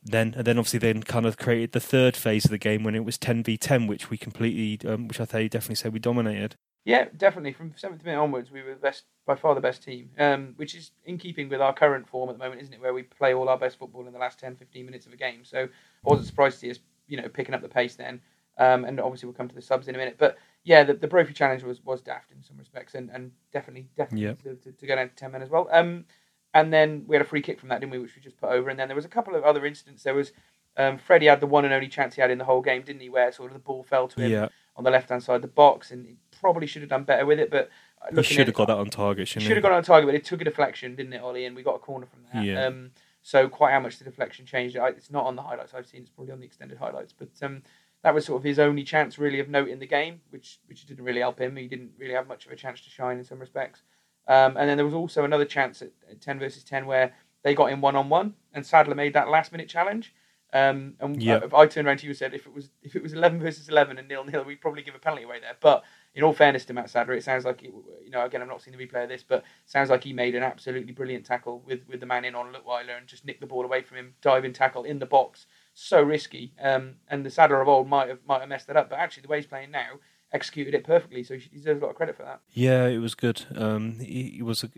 then 0.04 0.34
and 0.38 0.46
then 0.46 0.58
obviously 0.58 0.80
then 0.80 1.04
kind 1.04 1.26
of 1.26 1.38
created 1.38 1.72
the 1.72 1.80
third 1.80 2.16
phase 2.16 2.46
of 2.46 2.52
the 2.52 2.58
game 2.58 2.84
when 2.84 2.96
it 2.96 3.06
was 3.06 3.18
ten 3.18 3.44
v 3.44 3.58
ten, 3.58 3.88
which 3.88 4.10
we 4.10 4.18
completely, 4.18 4.90
um, 4.90 5.08
which 5.08 5.20
I 5.20 5.26
think 5.26 5.52
definitely 5.52 5.76
said 5.76 5.94
we 5.94 6.00
dominated. 6.00 6.56
Yeah, 6.86 7.08
definitely. 7.16 7.54
From 7.54 7.74
seventh 7.76 8.04
minute 8.04 8.20
onwards, 8.20 8.52
we 8.52 8.62
were 8.62 8.74
the 8.74 8.80
best, 8.80 9.04
by 9.26 9.36
far 9.36 9.56
the 9.56 9.62
best 9.62 9.84
team, 9.84 10.10
um, 10.20 10.54
which 10.58 10.76
is 10.76 10.92
in 11.06 11.18
keeping 11.18 11.48
with 11.48 11.62
our 11.62 11.74
current 11.74 12.10
form 12.10 12.30
at 12.30 12.38
the 12.38 12.44
moment, 12.44 12.62
isn't 12.62 12.74
it? 12.74 12.82
Where 12.82 12.94
we 12.94 13.04
play 13.04 13.34
all 13.34 13.48
our 13.48 13.58
best 13.58 13.80
football 13.80 14.06
in 14.06 14.12
the 14.12 14.20
last 14.20 14.40
10, 14.40 14.58
15 14.58 14.86
minutes 14.86 15.06
of 15.06 15.14
a 15.14 15.18
game. 15.18 15.46
So 15.46 15.60
I 15.60 15.68
wasn't 16.04 16.28
surprised 16.28 16.56
to 16.56 16.60
see 16.60 16.72
us, 16.72 16.80
you 17.08 17.22
know, 17.22 17.30
picking 17.30 17.56
up 17.56 17.62
the 17.62 17.70
pace 17.70 17.96
then. 17.96 18.20
Um, 18.58 18.84
and 18.84 19.00
obviously 19.00 19.28
we'll 19.28 19.36
come 19.36 19.48
to 19.48 19.56
the 19.56 19.62
subs 19.62 19.88
in 19.88 19.96
a 19.96 19.98
minute. 19.98 20.16
But 20.18 20.38
yeah, 20.64 20.84
the, 20.84 20.94
the 20.94 21.08
Brophy 21.08 21.34
challenge 21.34 21.64
was, 21.64 21.84
was 21.84 22.02
daft 22.02 22.32
in 22.32 22.42
some 22.44 22.58
respects, 22.58 22.96
and, 22.96 23.10
and 23.12 23.32
definitely 23.52 23.88
definitely 23.98 24.28
Yep. 24.28 24.44
to, 24.44 24.56
to, 24.56 24.72
to 24.72 24.88
go 24.88 24.96
down 24.96 25.10
to 25.10 25.16
ten 25.16 25.32
men 25.32 25.42
as 25.42 25.50
well. 25.50 25.68
Um, 25.72 26.06
and 26.54 26.72
then 26.72 27.04
we 27.08 27.16
had 27.16 27.26
a 27.26 27.28
free 27.28 27.42
kick 27.42 27.60
from 27.60 27.70
that, 27.70 27.80
didn't 27.80 27.92
we? 27.92 28.00
Which 28.00 28.16
we 28.16 28.22
just 28.22 28.38
put 28.38 28.50
over. 28.52 28.70
And 28.70 28.80
then 28.80 28.88
there 28.88 28.96
was 28.96 29.06
a 29.06 29.10
couple 29.10 29.36
of 29.36 29.44
other 29.44 29.66
incidents. 29.66 30.04
There 30.04 30.14
was 30.14 30.32
um, 30.78 30.98
Freddie 30.98 31.26
had 31.28 31.40
the 31.40 31.48
one 31.48 31.66
and 31.66 31.74
only 31.74 31.88
chance 31.88 32.16
he 32.16 32.22
had 32.22 32.32
in 32.32 32.38
the 32.38 32.46
whole 32.46 32.62
game, 32.62 32.84
didn't 32.84 33.02
he? 33.02 33.10
Where 33.10 33.32
sort 33.32 33.52
of 33.52 33.54
the 33.54 33.60
ball 33.60 33.84
fell 33.84 34.08
to 34.10 34.22
him 34.22 34.32
Yeah, 34.32 34.50
on 34.76 34.84
the 34.84 34.92
left 34.92 35.10
hand 35.10 35.24
side 35.24 35.38
of 35.38 35.42
the 35.42 35.48
box, 35.48 35.92
and 35.92 36.06
he 36.06 36.16
probably 36.40 36.68
should 36.68 36.82
have 36.82 36.90
done 36.90 37.04
better 37.04 37.26
with 37.26 37.40
it. 37.40 37.50
But 37.50 37.70
uh, 38.02 38.16
he 38.16 38.24
should 38.24 38.48
have 38.48 38.56
got 38.56 38.68
that 38.68 38.78
on 38.78 38.90
target. 38.90 39.28
Should 39.28 39.44
have 39.44 39.62
got 39.62 39.72
on 39.72 39.84
target, 39.84 40.08
but 40.08 40.16
it 40.16 40.26
took 40.26 40.42
a 40.42 40.46
deflection, 40.46 40.96
didn't 40.96 41.14
it, 41.14 41.22
Ollie? 41.22 41.46
And 41.46 41.56
we 41.56 41.64
got 41.64 41.76
a 41.76 41.80
corner 41.80 42.06
from 42.06 42.22
that. 42.34 42.46
Yeah. 42.46 42.66
Um, 42.66 42.92
so 43.22 43.48
quite 43.48 43.72
how 43.72 43.80
much 43.80 43.98
the 43.98 44.04
deflection 44.04 44.46
changed, 44.46 44.76
it's 44.76 45.10
not 45.10 45.26
on 45.26 45.38
the 45.38 45.42
highlights 45.42 45.74
I've 45.74 45.88
seen. 45.88 46.02
It's 46.02 46.10
probably 46.10 46.34
on 46.34 46.40
the 46.42 46.46
extended 46.46 46.78
highlights, 46.78 47.14
but 47.14 47.30
um, 47.42 47.64
that 48.04 48.14
was 48.14 48.26
sort 48.26 48.40
of 48.40 48.44
his 48.44 48.60
only 48.60 48.84
chance 48.84 49.18
really 49.18 49.40
of 49.40 49.50
note 49.50 49.70
in 49.70 49.80
the 49.80 49.88
game, 49.88 50.22
which 50.30 50.60
which 50.68 50.86
didn't 50.86 51.06
really 51.06 51.22
help 51.22 51.40
him. 51.40 51.56
He 51.56 51.68
didn't 51.68 51.92
really 51.98 52.14
have 52.14 52.28
much 52.28 52.46
of 52.46 52.52
a 52.52 52.56
chance 52.56 52.82
to 52.82 52.90
shine 52.90 53.18
in 53.18 53.24
some 53.24 53.40
respects. 53.40 53.82
Um, 54.28 54.56
and 54.58 54.70
then 54.70 54.78
there 54.78 54.86
was 54.86 54.94
also 54.94 55.24
another 55.26 55.46
chance 55.46 55.82
at, 55.82 55.92
at 56.10 56.22
10 56.22 56.40
versus 56.40 56.64
10 56.64 56.86
where 56.86 57.14
they 57.44 57.54
got 57.54 57.72
in 57.72 57.82
one 57.82 57.96
on 57.96 58.08
one, 58.10 58.36
and 58.54 58.66
Sadler 58.66 58.96
made 58.96 59.14
that 59.14 59.28
last 59.30 59.52
minute 59.52 59.68
challenge. 59.68 60.14
Um, 60.54 60.94
and 61.00 61.22
Yeah. 61.22 61.40
I, 61.52 61.62
I 61.62 61.66
turned 61.68 61.88
around 61.88 61.98
to 61.98 62.06
you 62.06 62.12
and 62.12 62.18
said, 62.18 62.34
if 62.34 62.46
it 62.46 62.54
was 62.54 62.70
if 62.84 62.96
it 62.96 63.02
was 63.02 63.14
11 63.14 63.40
versus 63.40 63.70
11 63.70 63.98
and 63.98 64.08
nil 64.08 64.24
nil, 64.24 64.44
we'd 64.44 64.62
probably 64.62 64.84
give 64.84 64.96
a 64.96 65.00
penalty 65.00 65.24
away 65.24 65.40
there. 65.40 65.58
But 65.60 65.84
in 66.14 66.24
all 66.24 66.32
fairness 66.34 66.64
to 66.66 66.74
Matt 66.74 66.92
Sadler, 66.92 67.16
it 67.16 67.24
sounds 67.24 67.44
like 67.44 67.64
it, 67.64 67.74
you 68.04 68.12
know 68.12 68.24
again, 68.24 68.42
I'm 68.42 68.48
not 68.48 68.62
seeing 68.62 68.78
the 68.78 68.86
replay 68.88 69.04
of 69.04 69.10
this, 69.10 69.24
but 69.24 69.40
it 69.40 69.46
sounds 69.66 69.90
like 69.90 70.04
he 70.04 70.14
made 70.14 70.36
an 70.36 70.44
absolutely 70.44 70.94
brilliant 70.94 71.26
tackle 71.26 71.64
with, 71.66 71.82
with 71.88 72.00
the 72.00 72.06
man 72.06 72.24
in 72.24 72.36
on 72.36 72.54
Leutwiler 72.54 72.98
and 72.98 73.08
just 73.08 73.26
nicked 73.26 73.42
the 73.42 73.48
ball 73.48 73.66
away 73.66 73.82
from 73.82 73.98
him, 73.98 74.14
diving 74.22 74.54
tackle 74.54 74.84
in 74.84 75.00
the 75.00 75.08
box, 75.08 75.48
so 75.74 76.02
risky. 76.02 76.54
Um, 76.62 76.96
and 77.08 77.26
the 77.26 77.30
Sadler 77.30 77.62
of 77.62 77.68
old 77.68 77.88
might 77.88 78.10
have 78.10 78.20
might 78.28 78.40
have 78.42 78.50
messed 78.50 78.68
that 78.68 78.78
up, 78.78 78.90
but 78.90 79.00
actually 79.00 79.22
the 79.24 79.30
way 79.30 79.38
he's 79.38 79.48
playing 79.48 79.72
now 79.72 80.00
executed 80.32 80.74
it 80.74 80.84
perfectly, 80.84 81.24
so 81.24 81.36
he 81.38 81.48
deserves 81.50 81.80
a 81.82 81.86
lot 81.86 81.92
of 81.92 81.96
credit 81.96 82.16
for 82.18 82.24
that. 82.24 82.40
Yeah, 82.54 82.88
it 82.88 82.98
was 82.98 83.14
good. 83.14 83.46
Um, 83.56 84.00
he, 84.00 84.32
he 84.38 84.42
was 84.42 84.64
a, 84.64 84.70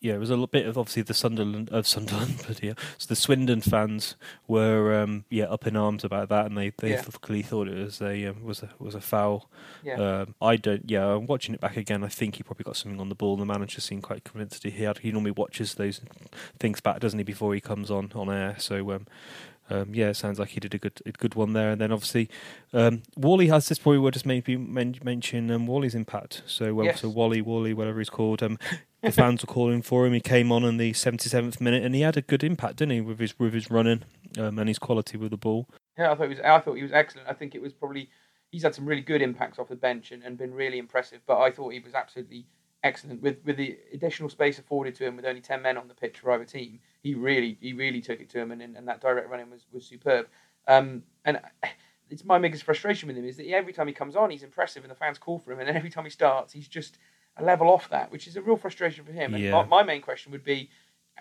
yeah, 0.00 0.14
it 0.14 0.18
was 0.18 0.30
a 0.30 0.32
little 0.32 0.46
bit 0.46 0.66
of 0.66 0.78
obviously 0.78 1.02
the 1.02 1.12
Sunderland 1.12 1.68
of 1.68 1.86
Sunderland, 1.94 2.42
but 2.48 2.62
yeah, 2.62 2.72
so 2.96 3.06
the 3.08 3.14
Swindon 3.16 3.60
fans 3.60 4.16
were 4.48 4.98
um, 4.98 5.26
yeah 5.28 5.44
up 5.44 5.66
in 5.66 5.76
arms 5.76 6.02
about 6.02 6.30
that, 6.30 6.46
and 6.46 6.56
they 6.56 6.72
they 6.78 6.92
Yeah. 6.92 7.02
clearly 7.20 7.42
thought 7.42 7.68
it 7.68 7.74
was 7.76 8.00
a 8.00 8.24
um, 8.24 8.42
was 8.42 8.62
a 8.62 8.70
was 8.78 8.94
a 8.94 9.00
foul. 9.02 9.50
Yeah. 9.84 9.96
Um, 10.00 10.34
I 10.40 10.56
don't. 10.56 10.88
Yeah, 10.90 11.04
I'm 11.06 11.26
watching 11.26 11.54
it 11.54 11.60
back 11.60 11.76
again. 11.76 12.02
I 12.02 12.08
think 12.08 12.36
he 12.36 12.42
probably 12.42 12.64
got 12.64 12.76
something 12.78 12.98
on 13.00 13.10
the 13.10 13.14
ball. 13.14 13.36
The 13.36 13.44
manager 13.44 13.82
seemed 13.82 14.02
quite 14.02 14.24
convinced 14.24 14.62
he 14.64 14.70
had. 14.70 14.98
He 14.98 15.12
normally 15.12 15.32
watches 15.32 15.74
those 15.74 16.00
things 16.58 16.80
back, 16.80 17.00
doesn't 17.00 17.18
he, 17.18 17.22
before 17.24 17.52
he 17.54 17.60
comes 17.60 17.90
on 17.90 18.12
on 18.14 18.30
air? 18.30 18.54
So. 18.58 19.00
Um, 19.68 19.94
yeah, 19.94 20.08
it 20.10 20.14
sounds 20.14 20.38
like 20.38 20.50
he 20.50 20.60
did 20.60 20.74
a 20.74 20.78
good 20.78 21.00
a 21.04 21.12
good 21.12 21.34
one 21.34 21.52
there. 21.52 21.70
And 21.70 21.80
then 21.80 21.90
obviously, 21.92 22.28
um, 22.72 23.02
Whalley 23.16 23.48
has 23.48 23.68
this 23.68 23.78
point. 23.78 24.00
We'll 24.00 24.10
just 24.12 24.26
maybe 24.26 24.56
men- 24.56 24.98
mention 25.02 25.50
um, 25.50 25.66
Whalley's 25.66 25.94
impact. 25.94 26.42
So, 26.46 26.78
um, 26.80 26.84
Yes. 26.86 27.00
so 27.00 27.08
Whalley, 27.08 27.42
Whalley, 27.42 27.74
whatever 27.74 27.98
he's 27.98 28.10
called. 28.10 28.42
Um, 28.42 28.58
the 29.02 29.12
fans 29.12 29.42
were 29.44 29.52
calling 29.52 29.82
for 29.82 30.06
him. 30.06 30.12
He 30.12 30.20
came 30.20 30.50
on 30.52 30.64
in 30.64 30.76
the 30.78 30.92
77th 30.92 31.60
minute, 31.60 31.84
and 31.84 31.94
he 31.94 32.00
had 32.00 32.16
a 32.16 32.22
good 32.22 32.42
impact, 32.42 32.76
didn't 32.76 32.92
he, 32.92 33.00
with 33.00 33.18
his 33.18 33.38
with 33.38 33.54
his 33.54 33.70
running 33.70 34.02
um, 34.38 34.58
and 34.58 34.68
his 34.68 34.78
quality 34.78 35.16
with 35.16 35.30
the 35.30 35.36
ball. 35.36 35.68
Yeah, 35.98 36.12
I 36.12 36.14
thought 36.14 36.24
he 36.24 36.28
was. 36.30 36.40
I 36.40 36.58
thought 36.60 36.74
he 36.74 36.82
was 36.82 36.92
excellent. 36.92 37.28
I 37.28 37.32
think 37.32 37.54
it 37.54 37.62
was 37.62 37.72
probably 37.72 38.08
he's 38.50 38.62
had 38.62 38.74
some 38.74 38.86
really 38.86 39.02
good 39.02 39.22
impacts 39.22 39.58
off 39.58 39.68
the 39.68 39.76
bench 39.76 40.12
and, 40.12 40.22
and 40.22 40.38
been 40.38 40.54
really 40.54 40.78
impressive. 40.78 41.20
But 41.26 41.40
I 41.40 41.50
thought 41.50 41.72
he 41.72 41.80
was 41.80 41.94
absolutely 41.94 42.46
excellent 42.86 43.22
with 43.22 43.38
with 43.44 43.56
the 43.56 43.78
additional 43.92 44.28
space 44.28 44.58
afforded 44.58 44.94
to 44.96 45.04
him 45.04 45.16
with 45.16 45.26
only 45.26 45.40
ten 45.40 45.62
men 45.62 45.76
on 45.76 45.88
the 45.88 45.94
pitch 45.94 46.18
for 46.20 46.32
either 46.32 46.44
team. 46.44 46.80
He 47.02 47.14
really 47.14 47.58
he 47.60 47.72
really 47.72 48.00
took 48.00 48.20
it 48.20 48.30
to 48.30 48.40
him 48.40 48.50
and, 48.52 48.62
and 48.62 48.88
that 48.88 49.00
direct 49.00 49.28
running 49.28 49.50
was 49.50 49.66
was 49.72 49.84
superb. 49.84 50.28
Um, 50.66 51.02
and 51.24 51.40
it's 52.10 52.24
my 52.24 52.38
biggest 52.38 52.62
frustration 52.62 53.08
with 53.08 53.16
him 53.16 53.24
is 53.24 53.36
that 53.36 53.48
every 53.50 53.72
time 53.72 53.88
he 53.88 53.92
comes 53.92 54.16
on, 54.16 54.30
he's 54.30 54.42
impressive 54.44 54.84
and 54.84 54.90
the 54.90 54.96
fans 54.96 55.18
call 55.18 55.38
for 55.38 55.52
him, 55.52 55.58
and 55.58 55.68
then 55.68 55.76
every 55.76 55.90
time 55.90 56.04
he 56.04 56.10
starts, 56.10 56.52
he's 56.52 56.68
just 56.68 56.98
a 57.36 57.44
level 57.44 57.68
off 57.68 57.90
that, 57.90 58.10
which 58.10 58.26
is 58.26 58.36
a 58.36 58.40
real 58.40 58.56
frustration 58.56 59.04
for 59.04 59.12
him. 59.12 59.34
And 59.34 59.42
Yeah. 59.42 59.50
my, 59.50 59.64
my 59.64 59.82
main 59.82 60.00
question 60.00 60.32
would 60.32 60.44
be 60.44 60.70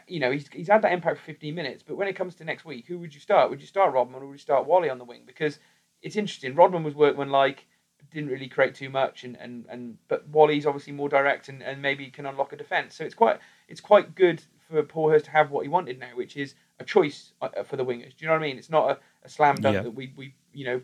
you 0.08 0.20
know, 0.20 0.32
he's, 0.32 0.48
he's 0.52 0.68
had 0.68 0.82
that 0.82 0.92
impact 0.92 1.20
for 1.20 1.26
15 1.26 1.56
minutes, 1.56 1.84
but 1.84 1.96
when 1.96 2.08
it 2.08 2.16
comes 2.16 2.36
to 2.36 2.44
next 2.44 2.66
week, 2.66 2.86
who 2.88 3.00
would 3.00 3.14
you 3.14 3.20
start? 3.20 3.50
Would 3.50 3.62
you 3.62 3.68
start 3.68 3.94
Rodman 3.94 4.22
or 4.22 4.28
would 4.28 4.34
you 4.34 4.40
start 4.40 4.68
Whalley 4.68 4.90
on 4.90 4.98
the 4.98 5.06
wing? 5.06 5.24
Because 5.26 5.60
it's 6.02 6.16
interesting. 6.16 6.56
Rodman 6.56 6.84
was 6.84 6.96
workmanlike, 6.96 7.66
didn't 8.12 8.30
really 8.30 8.48
create 8.48 8.76
too 8.76 8.90
much, 8.90 9.24
and, 9.24 9.36
and, 9.38 9.66
and 9.70 9.98
but 10.08 10.28
Whalley's 10.30 10.66
obviously 10.66 10.94
more 10.94 11.10
direct 11.10 11.50
and, 11.50 11.62
and 11.62 11.82
maybe 11.82 12.08
can 12.08 12.26
unlock 12.26 12.54
a 12.54 12.56
defence. 12.56 12.96
So 12.96 13.04
it's 13.04 13.16
quite 13.16 13.40
it's 13.68 13.82
quite 13.82 14.16
good 14.16 14.42
for 14.70 14.84
Paul 14.84 15.10
Hurst 15.10 15.26
to 15.26 15.32
have 15.32 15.52
what 15.52 15.64
he 15.64 15.70
wanted 15.70 16.00
now, 16.00 16.10
which 16.16 16.38
is 16.38 16.56
a 16.80 16.84
choice 16.84 17.34
uh, 17.42 17.64
for 17.64 17.78
the 17.78 17.86
wingers. 17.86 18.10
Do 18.18 18.18
you 18.20 18.28
know 18.28 18.34
what 18.34 18.44
I 18.44 18.48
mean? 18.48 18.58
It's 18.58 18.70
not 18.70 18.90
a, 18.92 18.98
a 19.24 19.30
slam 19.30 19.56
dunk 19.56 19.76
Yeah. 19.76 19.82
that 19.84 19.92
we, 19.92 20.14
we 20.16 20.34
you 20.54 20.66
know 20.66 20.82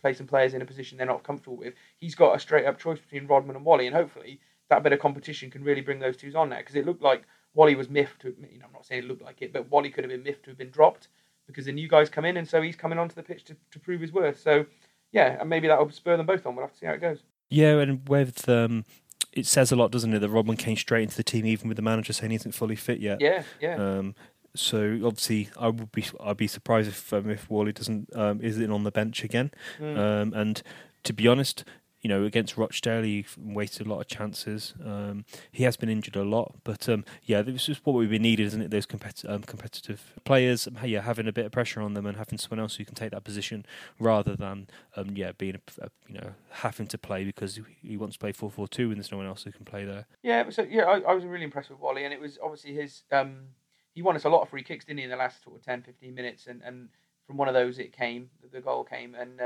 play 0.00 0.12
some 0.14 0.26
players 0.26 0.54
in 0.54 0.62
a 0.62 0.66
position 0.66 0.98
they're 0.98 1.06
not 1.06 1.22
comfortable 1.24 1.56
with. 1.56 1.74
He's 1.98 2.14
got 2.14 2.36
a 2.36 2.38
straight 2.40 2.66
up 2.66 2.78
choice 2.78 2.98
between 2.98 3.26
Rodman 3.26 3.56
and 3.56 3.64
Whalley, 3.64 3.86
and 3.86 3.96
hopefully 3.96 4.40
that 4.70 4.82
bit 4.82 4.92
of 4.92 4.98
competition 4.98 5.50
can 5.50 5.64
really 5.64 5.80
bring 5.80 5.98
those 5.98 6.16
twos 6.16 6.34
on 6.34 6.48
now 6.50 6.58
because 6.58 6.74
it 6.76 6.86
looked 6.86 7.02
like 7.02 7.24
Whalley 7.54 7.74
was 7.74 7.88
miffed. 7.88 8.22
To, 8.22 8.28
you 8.50 8.58
know, 8.58 8.66
I'm 8.66 8.72
not 8.72 8.86
saying 8.86 9.02
it 9.04 9.08
looked 9.08 9.22
like 9.22 9.42
it, 9.42 9.52
but 9.52 9.70
Whalley 9.70 9.90
could 9.90 10.04
have 10.04 10.10
been 10.10 10.22
miffed 10.22 10.44
to 10.44 10.50
have 10.50 10.58
been 10.58 10.70
dropped 10.70 11.08
because 11.46 11.66
the 11.66 11.72
new 11.72 11.88
guys 11.88 12.08
come 12.08 12.24
in, 12.24 12.36
and 12.38 12.48
so 12.48 12.62
he's 12.62 12.76
coming 12.76 12.98
onto 12.98 13.14
the 13.14 13.22
pitch 13.22 13.44
to, 13.44 13.56
to 13.70 13.78
prove 13.78 14.00
his 14.00 14.12
worth. 14.12 14.40
So 14.40 14.64
yeah, 15.14 15.38
and 15.40 15.48
maybe 15.48 15.68
that 15.68 15.78
will 15.78 15.90
spur 15.90 16.16
them 16.16 16.26
both 16.26 16.44
on. 16.44 16.56
We'll 16.56 16.66
have 16.66 16.72
to 16.72 16.78
see 16.78 16.86
how 16.86 16.92
it 16.92 17.00
goes. 17.00 17.20
Yeah, 17.48 17.78
and 17.78 18.06
with 18.08 18.48
um, 18.48 18.84
it 19.32 19.46
says 19.46 19.70
a 19.70 19.76
lot, 19.76 19.92
doesn't 19.92 20.12
it, 20.12 20.18
that 20.18 20.28
Rodman 20.28 20.56
came 20.56 20.76
straight 20.76 21.04
into 21.04 21.16
the 21.16 21.22
team, 21.22 21.46
even 21.46 21.68
with 21.68 21.76
the 21.76 21.82
manager 21.82 22.12
saying 22.12 22.30
he 22.30 22.36
isn't 22.36 22.52
fully 22.52 22.74
fit 22.74 22.98
yet. 22.98 23.20
Yeah, 23.20 23.44
yeah, 23.60 23.76
Um, 23.76 24.16
so 24.56 25.00
obviously, 25.04 25.50
I 25.56 25.68
would 25.68 25.92
be 25.92 26.04
I'd 26.20 26.36
be 26.36 26.48
surprised 26.48 26.88
if 26.88 27.12
um, 27.12 27.30
if 27.30 27.48
Whalley 27.48 27.72
doesn't 27.72 28.14
um, 28.16 28.40
isn't 28.40 28.70
on 28.70 28.82
the 28.82 28.90
bench 28.90 29.22
again. 29.22 29.52
Mm. 29.78 29.98
Um, 29.98 30.32
and 30.34 30.62
to 31.04 31.12
be 31.12 31.28
honest, 31.28 31.64
you 32.04 32.08
know, 32.10 32.24
against 32.24 32.58
Rochdale, 32.58 33.02
he 33.02 33.24
wasted 33.38 33.86
a 33.86 33.90
lot 33.90 33.98
of 33.98 34.06
chances. 34.06 34.74
Um, 34.84 35.24
he 35.50 35.64
has 35.64 35.78
been 35.78 35.88
injured 35.88 36.16
a 36.16 36.22
lot, 36.22 36.56
but 36.62 36.86
um, 36.86 37.02
yeah, 37.22 37.40
this 37.40 37.66
is 37.66 37.80
what 37.82 37.94
we've 37.94 38.10
been 38.10 38.20
needed, 38.20 38.44
isn't 38.44 38.60
it? 38.60 38.70
Those 38.70 38.86
competi- 38.86 39.28
um, 39.28 39.40
competitive 39.40 40.12
players, 40.22 40.66
um, 40.66 40.76
yeah, 40.84 41.00
having 41.00 41.26
a 41.26 41.32
bit 41.32 41.46
of 41.46 41.52
pressure 41.52 41.80
on 41.80 41.94
them 41.94 42.04
and 42.04 42.18
having 42.18 42.38
someone 42.38 42.60
else 42.60 42.76
who 42.76 42.84
can 42.84 42.94
take 42.94 43.10
that 43.12 43.24
position 43.24 43.64
rather 43.98 44.36
than 44.36 44.68
um, 44.96 45.16
yeah 45.16 45.32
being 45.32 45.54
a, 45.54 45.84
a, 45.86 45.88
you 46.06 46.16
know 46.16 46.34
having 46.50 46.86
to 46.88 46.98
play 46.98 47.24
because 47.24 47.58
he 47.80 47.96
wants 47.96 48.16
to 48.16 48.20
play 48.20 48.32
four 48.32 48.50
four 48.50 48.68
two 48.68 48.88
and 48.88 48.98
there's 48.98 49.10
no 49.10 49.16
one 49.16 49.26
else 49.26 49.44
who 49.44 49.50
can 49.50 49.64
play 49.64 49.86
there. 49.86 50.04
Yeah, 50.22 50.50
so 50.50 50.66
yeah, 50.68 50.82
I, 50.82 50.98
I 51.00 51.14
was 51.14 51.24
really 51.24 51.44
impressed 51.44 51.70
with 51.70 51.78
Whalley, 51.78 52.04
and 52.04 52.12
it 52.12 52.20
was 52.20 52.38
obviously 52.42 52.74
his. 52.74 53.04
Um, 53.10 53.46
he 53.94 54.02
won 54.02 54.14
us 54.14 54.24
a 54.24 54.28
lot 54.28 54.42
of 54.42 54.50
free 54.50 54.62
kicks, 54.62 54.84
didn't 54.84 54.98
he, 54.98 55.04
in 55.04 55.10
the 55.10 55.16
last 55.16 55.42
sort 55.42 55.56
of 55.56 55.64
10, 55.64 55.82
15 55.82 56.14
minutes, 56.14 56.48
and, 56.48 56.60
and 56.62 56.88
from 57.26 57.38
one 57.38 57.48
of 57.48 57.54
those 57.54 57.78
it 57.78 57.92
came, 57.92 58.28
the 58.52 58.60
goal 58.60 58.84
came, 58.84 59.14
and 59.14 59.40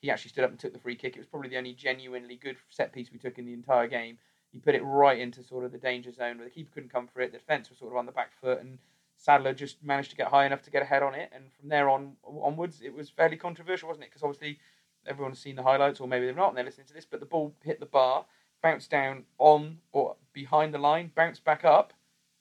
he 0.00 0.10
actually 0.10 0.30
stood 0.30 0.44
up 0.44 0.50
and 0.50 0.58
took 0.58 0.72
the 0.72 0.78
free 0.78 0.96
kick. 0.96 1.14
It 1.14 1.20
was 1.20 1.26
probably 1.26 1.50
the 1.50 1.58
only 1.58 1.74
genuinely 1.74 2.36
good 2.36 2.56
set 2.70 2.92
piece 2.92 3.12
we 3.12 3.18
took 3.18 3.38
in 3.38 3.46
the 3.46 3.52
entire 3.52 3.86
game. 3.86 4.18
He 4.52 4.58
put 4.58 4.74
it 4.74 4.82
right 4.82 5.18
into 5.18 5.42
sort 5.42 5.64
of 5.64 5.72
the 5.72 5.78
danger 5.78 6.10
zone 6.10 6.38
where 6.38 6.46
the 6.46 6.54
keeper 6.54 6.70
couldn't 6.74 6.92
come 6.92 7.06
for 7.06 7.20
it. 7.20 7.32
The 7.32 7.38
defence 7.38 7.68
was 7.68 7.78
sort 7.78 7.92
of 7.92 7.98
on 7.98 8.06
the 8.06 8.12
back 8.12 8.32
foot, 8.40 8.60
and 8.60 8.78
Sadler 9.16 9.52
just 9.52 9.82
managed 9.84 10.10
to 10.10 10.16
get 10.16 10.28
high 10.28 10.46
enough 10.46 10.62
to 10.62 10.70
get 10.70 10.82
ahead 10.82 11.02
on 11.02 11.14
it. 11.14 11.30
And 11.32 11.52
from 11.52 11.68
there 11.68 11.88
on 11.88 12.16
onwards, 12.24 12.80
it 12.82 12.94
was 12.94 13.10
fairly 13.10 13.36
controversial, 13.36 13.88
wasn't 13.88 14.04
it? 14.04 14.10
Because 14.10 14.22
obviously 14.22 14.58
everyone's 15.06 15.38
seen 15.38 15.56
the 15.56 15.62
highlights, 15.62 16.00
or 16.00 16.08
maybe 16.08 16.26
they've 16.26 16.34
not, 16.34 16.48
and 16.48 16.56
they're 16.56 16.64
listening 16.64 16.86
to 16.88 16.94
this. 16.94 17.04
But 17.04 17.20
the 17.20 17.26
ball 17.26 17.54
hit 17.62 17.78
the 17.78 17.86
bar, 17.86 18.24
bounced 18.62 18.90
down 18.90 19.24
on 19.38 19.78
or 19.92 20.16
behind 20.32 20.74
the 20.74 20.78
line, 20.78 21.12
bounced 21.14 21.44
back 21.44 21.64
up, 21.64 21.92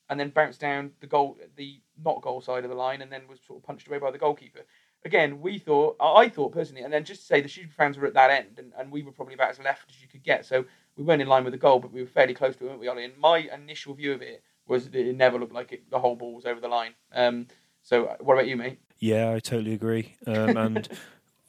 and 0.10 0.20
then 0.20 0.30
bounced 0.30 0.60
down 0.60 0.92
the 1.02 1.08
goal, 1.08 1.38
the 1.58 1.82
not 2.04 2.22
goal 2.22 2.42
side 2.42 2.64
of 2.64 2.70
the 2.70 2.76
line, 2.76 3.02
and 3.02 3.12
then 3.12 3.28
was 3.28 3.40
sort 3.46 3.60
of 3.60 3.64
punched 3.66 3.88
away 3.88 4.00
by 4.00 4.10
the 4.10 4.18
goalkeeper. 4.18 4.62
Again, 5.06 5.40
we 5.42 5.60
thought, 5.60 5.96
I 6.02 6.28
thought 6.28 6.52
personally, 6.52 6.82
and 6.84 6.92
then 6.92 7.06
just 7.06 7.22
to 7.22 7.28
say 7.28 7.40
the 7.42 7.48
Shrewsbury 7.48 7.74
fans 7.76 7.98
were 7.98 8.06
at 8.08 8.14
that 8.16 8.32
end, 8.32 8.58
and, 8.58 8.74
and 8.78 8.92
we 8.92 9.02
were 9.02 9.12
probably 9.14 9.34
about 9.34 9.50
as 9.52 9.60
left 9.60 9.90
as 9.90 10.02
you 10.02 10.08
could 10.10 10.24
get. 10.24 10.46
So 10.46 10.66
we 10.98 11.04
weren't 11.06 11.22
in 11.22 11.28
line 11.30 11.46
with 11.46 11.54
the 11.54 11.58
goal, 11.60 11.80
but 11.80 11.94
we 11.94 12.02
were 12.02 12.08
fairly 12.08 12.34
close 12.34 12.56
to 12.58 12.66
it, 12.66 12.68
weren't 12.68 12.80
we, 12.82 12.88
Ollie? 12.90 13.06
And 13.06 13.18
my 13.18 13.38
initial 13.54 13.94
view 13.94 14.12
of 14.12 14.22
it 14.22 14.44
was 14.68 14.90
that 14.90 14.96
it 14.96 15.16
never 15.16 15.40
looked 15.40 15.54
like 15.54 15.72
it, 15.72 15.90
the 15.90 16.00
whole 16.00 16.16
ball 16.18 16.36
was 16.36 16.46
over 16.46 16.60
the 16.60 16.68
line. 16.68 16.92
Um, 17.14 17.48
so 17.82 18.06
uh, 18.08 18.18
what 18.20 18.34
about 18.34 18.48
you, 18.48 18.58
mate? 18.58 18.80
Yeah, 19.00 19.32
I 19.32 19.40
totally 19.40 19.74
agree. 19.74 20.16
Um, 20.28 20.58
and 20.58 20.90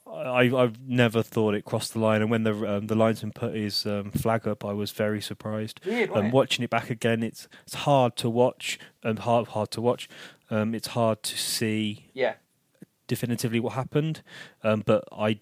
I, 0.07 0.49
I've 0.55 0.79
never 0.87 1.21
thought 1.21 1.53
it 1.53 1.65
crossed 1.65 1.93
the 1.93 1.99
line. 1.99 2.21
And 2.21 2.31
when 2.31 2.43
the 2.43 2.53
um, 2.77 2.87
the 2.87 2.95
linesman 2.95 3.31
put 3.33 3.53
his 3.53 3.85
um, 3.85 4.11
flag 4.11 4.47
up, 4.47 4.63
I 4.65 4.71
was 4.73 4.91
very 4.91 5.21
surprised. 5.21 5.79
Weird, 5.85 6.09
Um, 6.11 6.27
it? 6.27 6.33
watching 6.33 6.63
it 6.63 6.69
back 6.69 6.89
again, 6.89 7.21
it's 7.21 7.47
it's 7.63 7.75
hard 7.75 8.15
to 8.17 8.29
watch 8.29 8.79
and 9.03 9.19
hard 9.19 9.49
hard 9.49 9.71
to 9.71 9.81
watch. 9.81 10.07
Um, 10.49 10.73
it's 10.73 10.87
hard 10.87 11.21
to 11.23 11.37
see 11.37 12.09
Yeah, 12.13 12.33
definitively 13.11 13.59
what 13.59 13.73
happened. 13.73 14.23
Um, 14.63 14.83
but 14.85 15.03
I, 15.11 15.39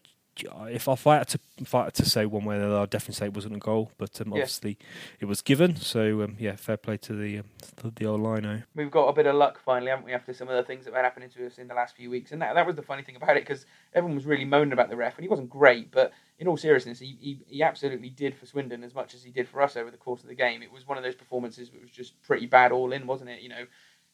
if, 0.71 0.87
if 0.87 1.05
I 1.07 1.17
had 1.17 1.27
to 1.27 1.39
if 1.57 1.75
I 1.75 1.83
had 1.83 1.93
to 1.95 2.05
say 2.05 2.25
one 2.25 2.45
way 2.45 2.55
or 2.55 2.59
the 2.61 2.65
other, 2.65 2.79
I'd 2.79 2.89
definitely 2.89 3.15
say 3.15 3.25
it 3.27 3.35
wasn't 3.35 3.55
a 3.57 3.59
goal. 3.59 3.91
But 3.99 4.19
um, 4.21 4.29
Yeah. 4.29 4.41
obviously, 4.41 4.79
it 5.19 5.25
was 5.25 5.41
given. 5.41 5.75
So 5.75 6.23
um, 6.23 6.35
yeah, 6.39 6.55
fair 6.55 6.77
play 6.77 6.97
to 6.97 7.13
the 7.13 7.39
um, 7.39 7.45
the, 7.75 7.91
the 7.91 8.05
old 8.07 8.21
lino. 8.21 8.63
we've 8.73 8.89
got 8.89 9.07
a 9.07 9.13
bit 9.13 9.27
of 9.27 9.35
luck 9.35 9.59
finally, 9.63 9.91
haven't 9.91 10.05
we, 10.05 10.13
after 10.13 10.33
some 10.33 10.47
of 10.49 10.55
the 10.55 10.63
things 10.63 10.85
that 10.85 10.93
were 10.93 10.99
happening 11.03 11.29
to 11.29 11.45
us 11.45 11.59
in 11.59 11.67
the 11.67 11.75
last 11.75 11.95
few 11.95 12.09
weeks. 12.09 12.31
And 12.31 12.41
that, 12.41 12.55
that 12.55 12.65
was 12.65 12.75
the 12.75 12.81
funny 12.81 13.03
thing 13.03 13.17
about 13.17 13.37
it 13.37 13.45
because 13.45 13.67
everyone 13.93 14.15
was 14.15 14.25
really 14.25 14.45
moaning 14.45 14.73
about 14.73 14.89
the 14.89 14.97
ref, 14.97 15.15
and 15.17 15.23
he 15.23 15.29
wasn't 15.29 15.49
great, 15.49 15.91
but 15.91 16.11
in 16.39 16.47
all 16.47 16.55
seriousness, 16.55 16.99
he, 16.99 17.17
he, 17.19 17.41
he 17.47 17.61
absolutely 17.61 18.09
did 18.09 18.33
for 18.33 18.45
Swindon 18.45 18.81
as 18.81 18.95
much 18.95 19.13
as 19.13 19.21
he 19.21 19.29
did 19.29 19.45
for 19.45 19.61
us 19.61 19.75
over 19.75 19.91
the 19.91 19.97
course 19.97 20.21
of 20.23 20.29
the 20.29 20.35
game. 20.35 20.63
It 20.63 20.71
was 20.71 20.87
one 20.87 20.97
of 20.97 21.03
those 21.03 21.15
performances 21.15 21.69
that 21.69 21.81
was 21.81 21.91
just 21.91 22.19
pretty 22.23 22.45
bad 22.45 22.71
all 22.71 22.93
in, 22.93 23.05
wasn't 23.07 23.29
it? 23.29 23.41
You 23.41 23.49
know, 23.49 23.65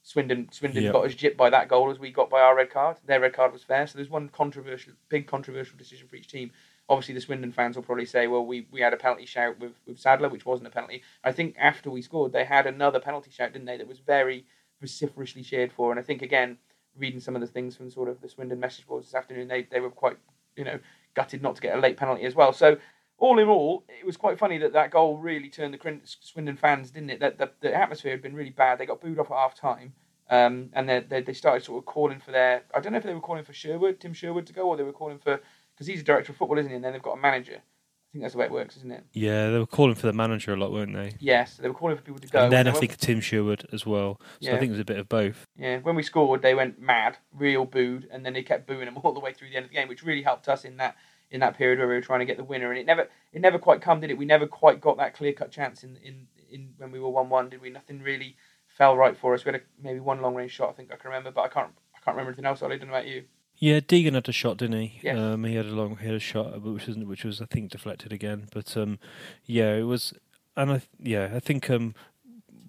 Swindon 0.05 0.51
Swindon 0.51 0.83
Yep. 0.83 0.93
got 0.93 1.05
as 1.05 1.15
gypped 1.15 1.35
by 1.35 1.49
that 1.49 1.67
goal 1.67 1.89
as 1.89 1.97
we 1.97 2.11
got 2.11 2.29
by 2.29 2.39
our 2.39 2.55
red 2.55 2.69
card. 2.69 2.97
Their 3.07 3.19
red 3.19 3.33
card 3.33 3.51
was 3.51 3.63
fair, 3.63 3.87
so 3.87 3.97
there's 3.97 4.09
one 4.09 4.29
controversial, 4.29 4.93
big 5.09 5.25
controversial 5.25 5.77
decision 5.79 6.07
for 6.07 6.15
each 6.15 6.27
team. 6.27 6.51
Obviously, 6.87 7.15
the 7.15 7.21
Swindon 7.21 7.51
fans 7.51 7.75
will 7.75 7.81
probably 7.81 8.05
say, 8.05 8.27
"Well, 8.27 8.45
we, 8.45 8.67
we 8.71 8.81
had 8.81 8.93
a 8.93 8.97
penalty 8.97 9.25
shout 9.25 9.59
with, 9.59 9.73
with 9.87 9.97
Sadler, 9.97 10.29
which 10.29 10.45
wasn't 10.45 10.67
a 10.67 10.71
penalty." 10.71 11.01
I 11.23 11.31
think 11.31 11.55
after 11.57 11.89
we 11.89 12.03
scored, 12.03 12.33
they 12.33 12.45
had 12.45 12.67
another 12.67 12.99
penalty 12.99 13.31
shout, 13.31 13.51
didn't 13.53 13.65
they? 13.65 13.77
That 13.77 13.87
was 13.87 13.97
very 13.97 14.45
vociferously 14.79 15.41
cheered 15.41 15.73
for. 15.73 15.89
And 15.89 15.99
I 15.99 16.03
think 16.03 16.21
again, 16.21 16.59
reading 16.95 17.19
some 17.19 17.33
of 17.33 17.41
the 17.41 17.47
things 17.47 17.75
from 17.75 17.89
sort 17.89 18.07
of 18.07 18.21
the 18.21 18.29
Swindon 18.29 18.59
message 18.59 18.85
boards 18.85 19.07
this 19.07 19.15
afternoon, 19.15 19.47
they 19.47 19.63
they 19.63 19.79
were 19.79 19.89
quite 19.89 20.17
you 20.55 20.65
know 20.65 20.79
gutted 21.15 21.41
not 21.41 21.55
to 21.55 21.63
get 21.63 21.75
a 21.75 21.81
late 21.81 21.97
penalty 21.97 22.25
as 22.25 22.35
well. 22.35 22.53
So 22.53 22.77
all 23.17 23.39
in 23.39 23.47
all, 23.47 23.85
it 23.87 24.05
was 24.05 24.17
quite 24.17 24.37
funny 24.37 24.57
that 24.57 24.73
that 24.73 24.91
goal 24.91 25.17
really 25.17 25.49
turned 25.49 25.73
the 25.73 25.99
Swindon 26.03 26.57
fans, 26.57 26.91
didn't 26.91 27.09
it? 27.11 27.19
That 27.19 27.37
the, 27.37 27.51
the 27.61 27.73
atmosphere 27.73 28.11
had 28.11 28.21
been 28.21 28.35
really 28.35 28.49
bad. 28.49 28.77
They 28.77 28.85
got 28.85 29.01
booed 29.01 29.19
off 29.19 29.31
at 29.31 29.37
half 29.37 29.55
time. 29.55 29.93
Um, 30.29 30.69
and 30.73 30.89
they, 30.89 31.01
they 31.01 31.21
they 31.21 31.33
started 31.33 31.63
sort 31.63 31.77
of 31.77 31.85
calling 31.85 32.19
for 32.19 32.31
their. 32.31 32.63
I 32.73 32.79
don't 32.79 32.93
know 32.93 32.97
if 32.97 33.03
they 33.03 33.13
were 33.13 33.19
calling 33.21 33.43
for 33.43 33.53
Sherwood, 33.53 33.99
Tim 33.99 34.11
Sherwood, 34.13 34.47
to 34.47 34.53
go, 34.53 34.63
or 34.67 34.75
they 34.75 34.81
were 34.83 34.91
calling 34.91 35.19
for 35.19 35.39
because 35.75 35.85
he's 35.85 36.01
a 36.01 36.03
director 36.03 36.31
of 36.31 36.37
football, 36.37 36.57
isn't 36.57 36.69
he? 36.69 36.75
And 36.75 36.83
then 36.83 36.93
they've 36.93 37.01
got 37.01 37.13
a 37.17 37.21
manager. 37.21 37.57
I 37.61 38.11
think 38.11 38.23
that's 38.23 38.33
the 38.33 38.39
way 38.39 38.45
it 38.45 38.51
works, 38.51 38.75
isn't 38.77 38.91
it? 38.91 39.03
Yeah, 39.13 39.51
they 39.51 39.59
were 39.59 39.67
calling 39.67 39.93
for 39.93 40.07
the 40.07 40.13
manager 40.13 40.53
a 40.53 40.57
lot, 40.57 40.71
weren't 40.71 40.93
they? 40.95 41.11
Yes, 41.19 41.57
they 41.57 41.67
were 41.67 41.73
calling 41.75 41.95
for 41.97 42.01
people 42.01 42.21
to 42.21 42.27
go. 42.27 42.45
and 42.45 42.51
then 42.51 42.67
I 42.67 42.71
think 42.71 42.97
Tim 42.97 43.19
Sherwood 43.19 43.67
as 43.71 43.85
well. 43.85 44.19
So 44.41 44.49
Yeah. 44.49 44.55
I 44.55 44.59
think 44.59 44.69
it 44.69 44.71
was 44.71 44.79
a 44.79 44.85
bit 44.85 44.97
of 44.97 45.07
both. 45.09 45.45
Yeah, 45.57 45.79
when 45.79 45.95
we 45.95 46.01
scored, 46.01 46.41
they 46.41 46.55
went 46.55 46.79
mad, 46.81 47.17
real 47.33 47.65
booed, 47.65 48.07
and 48.11 48.25
then 48.25 48.33
they 48.33 48.41
kept 48.41 48.65
booing 48.67 48.85
them 48.85 48.97
all 49.03 49.11
the 49.13 49.19
way 49.19 49.31
through 49.33 49.49
the 49.49 49.57
end 49.57 49.65
of 49.65 49.69
the 49.69 49.75
game, 49.75 49.89
which 49.89 50.01
really 50.03 50.23
helped 50.23 50.47
us 50.47 50.63
in 50.65 50.77
that 50.77 50.95
in 51.31 51.39
that 51.41 51.57
period 51.57 51.79
where 51.79 51.87
we 51.87 51.95
were 51.95 52.01
trying 52.01 52.19
to 52.19 52.25
get 52.25 52.37
the 52.37 52.43
winner. 52.43 52.71
And 52.71 52.79
it 52.79 52.85
never 52.85 53.09
it 53.33 53.41
never 53.41 53.59
quite 53.59 53.81
come, 53.81 53.99
did 53.99 54.11
it? 54.11 54.17
We 54.17 54.25
never 54.25 54.47
quite 54.47 54.81
got 54.81 54.97
that 54.97 55.15
clear 55.15 55.33
cut 55.33 55.51
chance 55.51 55.83
in, 55.83 55.97
in 55.97 56.27
in 56.49 56.73
when 56.77 56.91
we 56.91 56.99
were 56.99 57.09
one 57.09 57.29
one, 57.29 57.49
did 57.49 57.61
we? 57.61 57.69
Nothing 57.69 58.01
really 58.01 58.37
fell 58.67 58.95
right 58.97 59.17
for 59.17 59.33
us. 59.33 59.45
We 59.45 59.51
had 59.51 59.61
a, 59.61 59.63
maybe 59.81 59.99
one 59.99 60.21
long 60.21 60.35
range 60.35 60.51
shot, 60.51 60.69
I 60.69 60.73
think 60.73 60.91
I 60.91 60.97
can 60.97 61.09
remember, 61.09 61.31
but 61.31 61.41
I 61.41 61.47
can't 61.47 61.71
I 61.95 61.99
can't 62.03 62.15
remember 62.15 62.31
anything 62.31 62.45
else. 62.45 62.61
I 62.61 62.67
don't 62.67 62.81
know 62.81 62.89
about 62.89 63.07
you. 63.07 63.25
Yeah, 63.57 63.79
Deegan 63.79 64.13
had 64.13 64.27
a 64.27 64.33
shot, 64.33 64.57
didn't 64.57 64.79
he? 64.81 64.99
Yes. 65.01 65.17
Um, 65.17 65.45
he 65.45 65.55
had 65.55 65.65
a 65.65 65.69
long, 65.69 65.95
he 65.97 66.05
had 66.05 66.15
a 66.15 66.19
shot, 66.19 66.61
which 66.61 66.87
was, 66.87 66.97
which 66.97 67.23
was 67.23 67.41
I 67.41 67.45
think 67.45 67.71
deflected 67.71 68.11
again. 68.11 68.49
But 68.53 68.75
um, 68.75 68.99
yeah, 69.45 69.73
it 69.75 69.83
was, 69.83 70.13
and 70.57 70.73
I, 70.73 70.81
yeah, 70.99 71.31
I 71.33 71.39
think 71.39 71.69
um, 71.69 71.95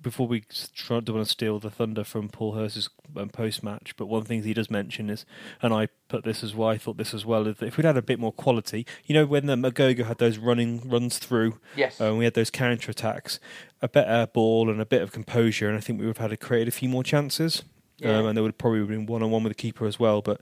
before 0.07 0.29
we 0.29 0.45
try, 0.73 1.01
don't 1.01 1.17
want 1.17 1.27
to 1.27 1.33
steal 1.33 1.59
the 1.59 1.69
thunder 1.69 2.05
from 2.05 2.29
Paul 2.29 2.53
Hurst's 2.53 2.89
um, 3.17 3.29
post 3.29 3.65
match, 3.65 3.97
but 3.97 4.07
one 4.07 4.23
thing 4.23 4.41
he 4.45 4.55
does 4.55 4.71
mention 4.71 5.11
is, 5.11 5.27
and 5.61 5.75
I 5.75 5.89
put 6.07 6.23
this 6.23 6.45
as 6.45 6.55
why 6.55 6.75
I 6.75 6.79
thought 6.79 6.97
this 6.97 7.13
as 7.13 7.27
well, 7.27 7.49
is 7.49 7.57
that 7.57 7.67
if 7.67 7.77
we'd 7.77 7.85
had 7.87 7.97
a 7.97 8.03
bit 8.03 8.21
more 8.21 8.31
quality, 8.31 8.87
you 9.07 9.15
know, 9.17 9.27
when 9.27 9.47
the 9.47 9.57
Ogogo 9.57 10.05
had 10.07 10.19
those 10.19 10.39
running 10.39 10.89
runs 10.89 11.19
through, 11.19 11.59
Yes. 11.75 12.01
uh, 12.01 12.15
we 12.15 12.23
had 12.25 12.35
those 12.35 12.51
counter 12.51 12.93
attacks, 12.93 13.41
a 13.83 13.89
better 13.89 14.29
ball 14.33 14.71
and 14.71 14.81
a 14.81 14.87
bit 14.87 15.03
of 15.03 15.11
composure, 15.11 15.67
and 15.69 15.77
I 15.77 15.81
think 15.81 15.99
we 15.99 16.07
would 16.07 16.17
have 16.17 16.31
had 16.31 16.39
to 16.39 16.47
create 16.47 16.69
a 16.69 16.71
few 16.71 16.89
more 16.89 17.03
chances. 17.03 17.65
Yeah. 17.99 18.19
Um, 18.19 18.27
and 18.27 18.37
they 18.37 18.43
would 18.43 18.59
probably 18.59 18.81
have 18.81 18.89
been 18.89 19.07
one 19.07 19.23
on 19.23 19.31
one 19.31 19.43
with 19.43 19.51
the 19.51 19.55
keeper 19.55 19.87
as 19.87 19.99
well. 19.99 20.21
But 20.21 20.41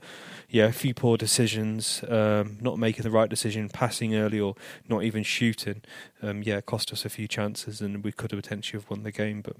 yeah, 0.49 0.65
a 0.65 0.73
few 0.73 0.93
poor 0.93 1.17
decisions, 1.17 2.03
um, 2.09 2.57
not 2.59 2.77
making 2.77 3.03
the 3.03 3.11
right 3.11 3.29
decision, 3.29 3.69
passing 3.69 4.13
early 4.15 4.39
or 4.39 4.55
not 4.89 5.03
even 5.03 5.23
shooting. 5.23 5.81
Um, 6.21 6.43
yeah, 6.43 6.59
cost 6.61 6.91
us 6.91 7.05
a 7.05 7.09
few 7.09 7.27
chances, 7.27 7.79
and 7.81 8.03
we 8.03 8.11
could 8.11 8.31
have 8.31 8.41
potentially 8.41 8.81
have 8.81 8.89
won 8.89 9.03
the 9.03 9.11
game. 9.11 9.41
But 9.41 9.55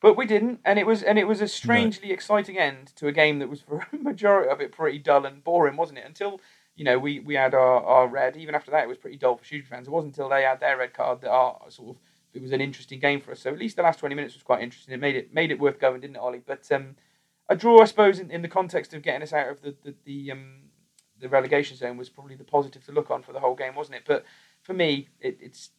But 0.00 0.16
we 0.16 0.26
didn't, 0.26 0.60
and 0.64 0.78
it 0.78 0.86
was 0.86 1.02
and 1.02 1.18
it 1.18 1.24
was 1.24 1.40
a 1.40 1.48
strangely 1.48 2.12
exciting 2.12 2.58
end 2.58 2.92
to 2.96 3.08
a 3.08 3.12
game 3.12 3.38
that 3.40 3.50
was 3.50 3.60
for 3.60 3.86
a 3.92 3.96
majority 3.96 4.50
of 4.50 4.60
it 4.60 4.72
pretty 4.72 4.98
dull 4.98 5.26
and 5.26 5.44
boring, 5.44 5.76
wasn't 5.76 5.98
it? 5.98 6.06
Until 6.06 6.40
you 6.76 6.84
know 6.84 6.98
we, 6.98 7.20
we 7.20 7.34
had 7.34 7.54
our, 7.54 7.82
our 7.84 8.08
red. 8.08 8.36
Even 8.36 8.54
after 8.54 8.70
that, 8.70 8.84
it 8.84 8.88
was 8.88 8.98
pretty 8.98 9.18
dull 9.18 9.36
for 9.36 9.44
Shrewsbury 9.44 9.76
fans. 9.76 9.86
It 9.86 9.90
wasn't 9.90 10.14
until 10.14 10.30
they 10.30 10.42
had 10.42 10.60
their 10.60 10.78
red 10.78 10.94
card 10.94 11.20
that 11.20 11.30
our 11.30 11.60
sort 11.68 11.90
of 11.90 11.96
it 12.32 12.42
was 12.42 12.52
an 12.52 12.60
interesting 12.60 12.98
game 13.00 13.20
for 13.20 13.32
us. 13.32 13.40
So 13.40 13.50
at 13.50 13.58
least 13.58 13.76
the 13.76 13.82
last 13.82 13.98
twenty 13.98 14.14
minutes 14.14 14.34
was 14.34 14.42
quite 14.42 14.62
interesting. 14.62 14.94
It 14.94 15.00
made 15.00 15.16
it 15.16 15.34
made 15.34 15.50
it 15.50 15.60
worth 15.60 15.78
going, 15.78 16.00
didn't 16.00 16.16
it, 16.16 16.20
Ollie? 16.20 16.42
But 16.44 16.70
um, 16.72 16.96
a 17.48 17.56
draw, 17.56 17.80
I 17.80 17.84
suppose, 17.84 18.18
in, 18.18 18.30
in 18.30 18.42
the 18.42 18.48
context 18.48 18.94
of 18.94 19.02
getting 19.02 19.22
us 19.22 19.32
out 19.32 19.48
of 19.48 19.62
the 19.62 19.74
the, 19.82 19.94
the 20.04 20.30
um 20.32 20.62
the 21.20 21.28
relegation 21.28 21.76
zone 21.76 21.96
was 21.96 22.08
probably 22.08 22.34
the 22.34 22.44
positive 22.44 22.84
to 22.84 22.92
look 22.92 23.10
on 23.10 23.22
for 23.22 23.32
the 23.32 23.40
whole 23.40 23.54
game, 23.54 23.74
wasn't 23.74 23.96
it? 23.96 24.02
But 24.06 24.24
for 24.62 24.74
me, 24.74 25.08
it, 25.20 25.38
it's 25.40 25.70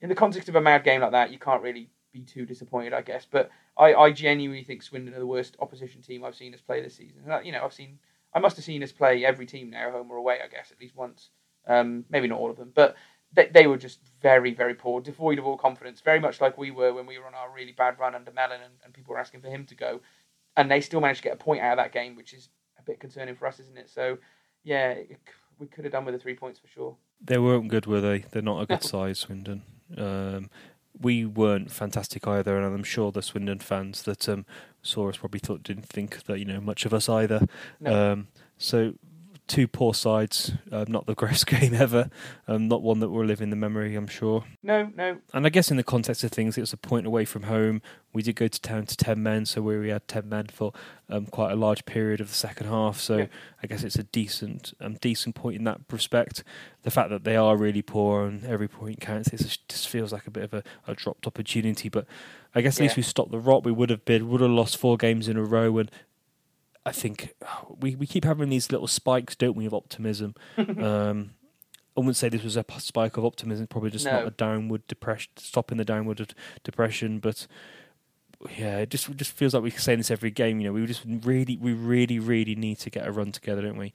in 0.00 0.08
the 0.08 0.14
context 0.14 0.48
of 0.48 0.56
a 0.56 0.60
mad 0.60 0.84
game 0.84 1.00
like 1.00 1.12
that, 1.12 1.30
you 1.30 1.38
can't 1.38 1.62
really 1.62 1.90
be 2.12 2.20
too 2.22 2.46
disappointed, 2.46 2.92
I 2.92 3.02
guess. 3.02 3.26
But 3.30 3.50
I, 3.76 3.94
I 3.94 4.12
genuinely 4.12 4.64
think 4.64 4.82
Swindon 4.82 5.14
are 5.14 5.18
the 5.18 5.26
worst 5.26 5.56
opposition 5.60 6.02
team 6.02 6.24
I've 6.24 6.34
seen 6.34 6.54
us 6.54 6.60
play 6.60 6.80
this 6.82 6.96
season. 6.96 7.22
That- 7.26 7.44
You 7.44 7.52
know, 7.52 7.62
I've 7.64 7.72
seen, 7.72 7.98
I 8.34 8.38
must 8.38 8.56
have 8.56 8.64
seen 8.64 8.82
us 8.82 8.92
play 8.92 9.24
every 9.24 9.46
team 9.46 9.70
now, 9.70 9.90
home 9.90 10.10
or 10.10 10.16
away, 10.16 10.38
I 10.42 10.48
guess, 10.48 10.70
at 10.72 10.80
least 10.80 10.96
once. 10.96 11.30
Um, 11.66 12.04
maybe 12.08 12.28
not 12.28 12.38
all 12.38 12.50
of 12.50 12.56
them, 12.56 12.70
but 12.74 12.94
they, 13.32 13.48
they 13.48 13.66
were 13.66 13.76
just 13.76 13.98
very, 14.22 14.54
very 14.54 14.74
poor, 14.74 15.00
devoid 15.00 15.38
of 15.38 15.46
all 15.46 15.56
confidence, 15.56 16.00
very 16.00 16.20
much 16.20 16.40
like 16.40 16.56
we 16.56 16.70
were 16.70 16.94
when 16.94 17.06
we 17.06 17.18
were 17.18 17.26
on 17.26 17.34
our 17.34 17.52
really 17.52 17.72
bad 17.72 17.98
run 17.98 18.14
under 18.14 18.30
Mellon 18.30 18.60
and, 18.62 18.74
and 18.84 18.94
people 18.94 19.12
were 19.12 19.18
asking 19.20 19.40
for 19.40 19.48
him 19.48 19.66
to 19.66 19.74
go. 19.74 20.00
And 20.56 20.70
they 20.70 20.80
still 20.80 21.00
managed 21.00 21.22
to 21.22 21.28
get 21.28 21.34
a 21.34 21.36
point 21.36 21.62
out 21.62 21.78
of 21.78 21.84
that 21.84 21.92
game, 21.92 22.16
which 22.16 22.32
is 22.32 22.48
a 22.78 22.82
bit 22.82 23.00
concerning 23.00 23.34
for 23.34 23.46
us, 23.46 23.60
isn't 23.60 23.76
it? 23.76 23.90
So, 23.90 24.18
yeah, 24.64 24.90
it, 24.90 25.18
we 25.58 25.66
could 25.66 25.84
have 25.84 25.92
done 25.92 26.04
with 26.04 26.14
the 26.14 26.18
three 26.18 26.34
points 26.34 26.58
for 26.58 26.68
sure. 26.68 26.96
they 27.22 27.38
weren't 27.38 27.68
good, 27.68 27.86
were 27.86 28.00
they? 28.00 28.20
They're 28.30 28.42
not 28.42 28.62
a 28.62 28.66
good 28.66 28.82
side, 28.94 29.16
Swindon. 29.16 29.62
Um, 29.96 30.50
we 31.00 31.26
weren't 31.26 31.70
fantastic 31.70 32.26
either, 32.26 32.56
and 32.56 32.64
I'm 32.74 32.84
sure 32.84 33.12
the 33.12 33.22
Swindon 33.22 33.58
fans 33.58 34.02
that 34.04 34.28
um, 34.28 34.46
saw 34.82 35.08
us 35.08 35.18
probably 35.18 35.40
thought 35.40 35.62
didn't 35.62 35.86
think 35.86 36.24
that 36.24 36.38
you 36.38 36.44
know 36.44 36.60
much 36.60 36.86
of 36.86 36.94
us 36.94 37.08
either. 37.08 37.46
No. 37.80 38.12
Um, 38.12 38.28
so 38.56 38.94
two 39.46 39.68
poor 39.68 39.94
sides, 39.94 40.52
um, 40.72 40.86
not 40.88 41.06
the 41.06 41.14
greatest 41.14 41.46
game 41.54 41.72
ever, 41.74 42.10
um, 42.48 42.66
not 42.68 42.82
one 42.82 42.98
that 43.00 43.10
will 43.10 43.24
live 43.24 43.40
in 43.40 43.50
the 43.50 43.56
memory, 43.56 43.94
I'm 43.94 44.06
sure. 44.08 44.44
No, 44.62 44.90
no, 44.96 45.18
And 45.32 45.46
I 45.46 45.50
guess 45.50 45.70
in 45.70 45.76
the 45.76 45.84
context 45.84 46.24
of 46.24 46.32
things, 46.32 46.58
it 46.58 46.62
was 46.62 46.72
a 46.72 46.76
point 46.76 47.06
away 47.06 47.24
from 47.24 47.44
home. 47.44 47.80
We 48.12 48.22
did 48.22 48.34
go 48.36 48.48
to 48.48 48.60
town 48.60 48.86
to 48.86 48.96
ten 48.96 49.22
men, 49.22 49.46
so 49.46 49.62
we 49.62 49.88
had 49.90 50.08
ten 50.08 50.28
men 50.28 50.46
for 50.46 50.72
um, 51.08 51.26
quite 51.26 51.52
a 51.52 51.56
large 51.56 51.84
period 51.84 52.20
of 52.20 52.28
the 52.28 52.34
second 52.34 52.66
half. 52.66 52.98
So 52.98 53.18
Yeah. 53.18 53.26
I 53.62 53.66
guess 53.66 53.84
it's 53.84 53.96
a 53.96 54.02
decent, 54.04 54.72
um, 54.80 54.94
decent 54.94 55.34
point 55.34 55.56
in 55.56 55.64
that 55.64 55.80
respect. 55.92 56.42
The 56.82 56.90
fact 56.90 57.10
that 57.10 57.24
they 57.24 57.36
are 57.36 57.56
really 57.56 57.82
poor 57.82 58.26
and 58.26 58.44
every 58.44 58.68
point 58.68 59.00
counts, 59.00 59.28
it 59.28 59.38
just- 59.68 59.88
feels 59.88 60.12
like 60.12 60.26
a 60.26 60.30
bit 60.30 60.42
of 60.42 60.52
a, 60.54 60.62
a 60.88 60.94
dropped 60.94 61.26
opportunity. 61.28 61.88
But 61.88 62.06
I 62.54 62.60
guess 62.62 62.78
at 62.78 62.82
least 62.82 62.96
we 62.96 63.02
stopped 63.02 63.30
the 63.30 63.38
rot. 63.38 63.64
We 63.64 63.70
would 63.70 63.90
have 63.90 64.04
been, 64.04 64.28
would 64.28 64.40
have 64.40 64.50
lost 64.50 64.76
four 64.78 64.96
games 64.96 65.28
in 65.28 65.36
a 65.36 65.44
row, 65.44 65.78
and 65.78 65.90
I 66.86 66.92
think 66.92 67.34
we 67.80 67.94
we 67.94 68.06
keep 68.06 68.24
having 68.24 68.48
these 68.48 68.72
little 68.72 68.86
spikes, 68.86 69.36
don't 69.36 69.56
we, 69.56 69.66
of 69.66 69.74
optimism. 69.74 70.34
um, 70.56 71.32
I 71.96 72.00
wouldn't 72.00 72.16
say 72.16 72.28
this 72.28 72.44
was 72.44 72.56
a 72.56 72.64
spike 72.78 73.16
of 73.16 73.24
optimism, 73.24 73.66
probably 73.66 73.90
just 73.90 74.04
not 74.04 74.26
a 74.26 74.30
downward 74.30 74.86
depression, 74.86 75.32
stopping 75.36 75.78
the 75.78 75.84
downward 75.84 76.34
depression. 76.62 77.18
But 77.18 77.46
yeah, 78.56 78.78
it 78.78 78.90
just 78.90 79.08
it 79.08 79.16
just 79.16 79.32
feels 79.32 79.54
like 79.54 79.62
we're 79.62 79.70
saying 79.70 79.98
this 79.98 80.10
every 80.10 80.30
game. 80.30 80.60
You 80.60 80.68
know, 80.68 80.72
we 80.74 80.86
just 80.86 81.04
really, 81.06 81.56
we 81.56 81.72
really, 81.72 82.18
really 82.18 82.54
need 82.54 82.78
to 82.80 82.90
get 82.90 83.06
a 83.06 83.12
run 83.12 83.32
together, 83.32 83.62
don't 83.62 83.78
we? 83.78 83.94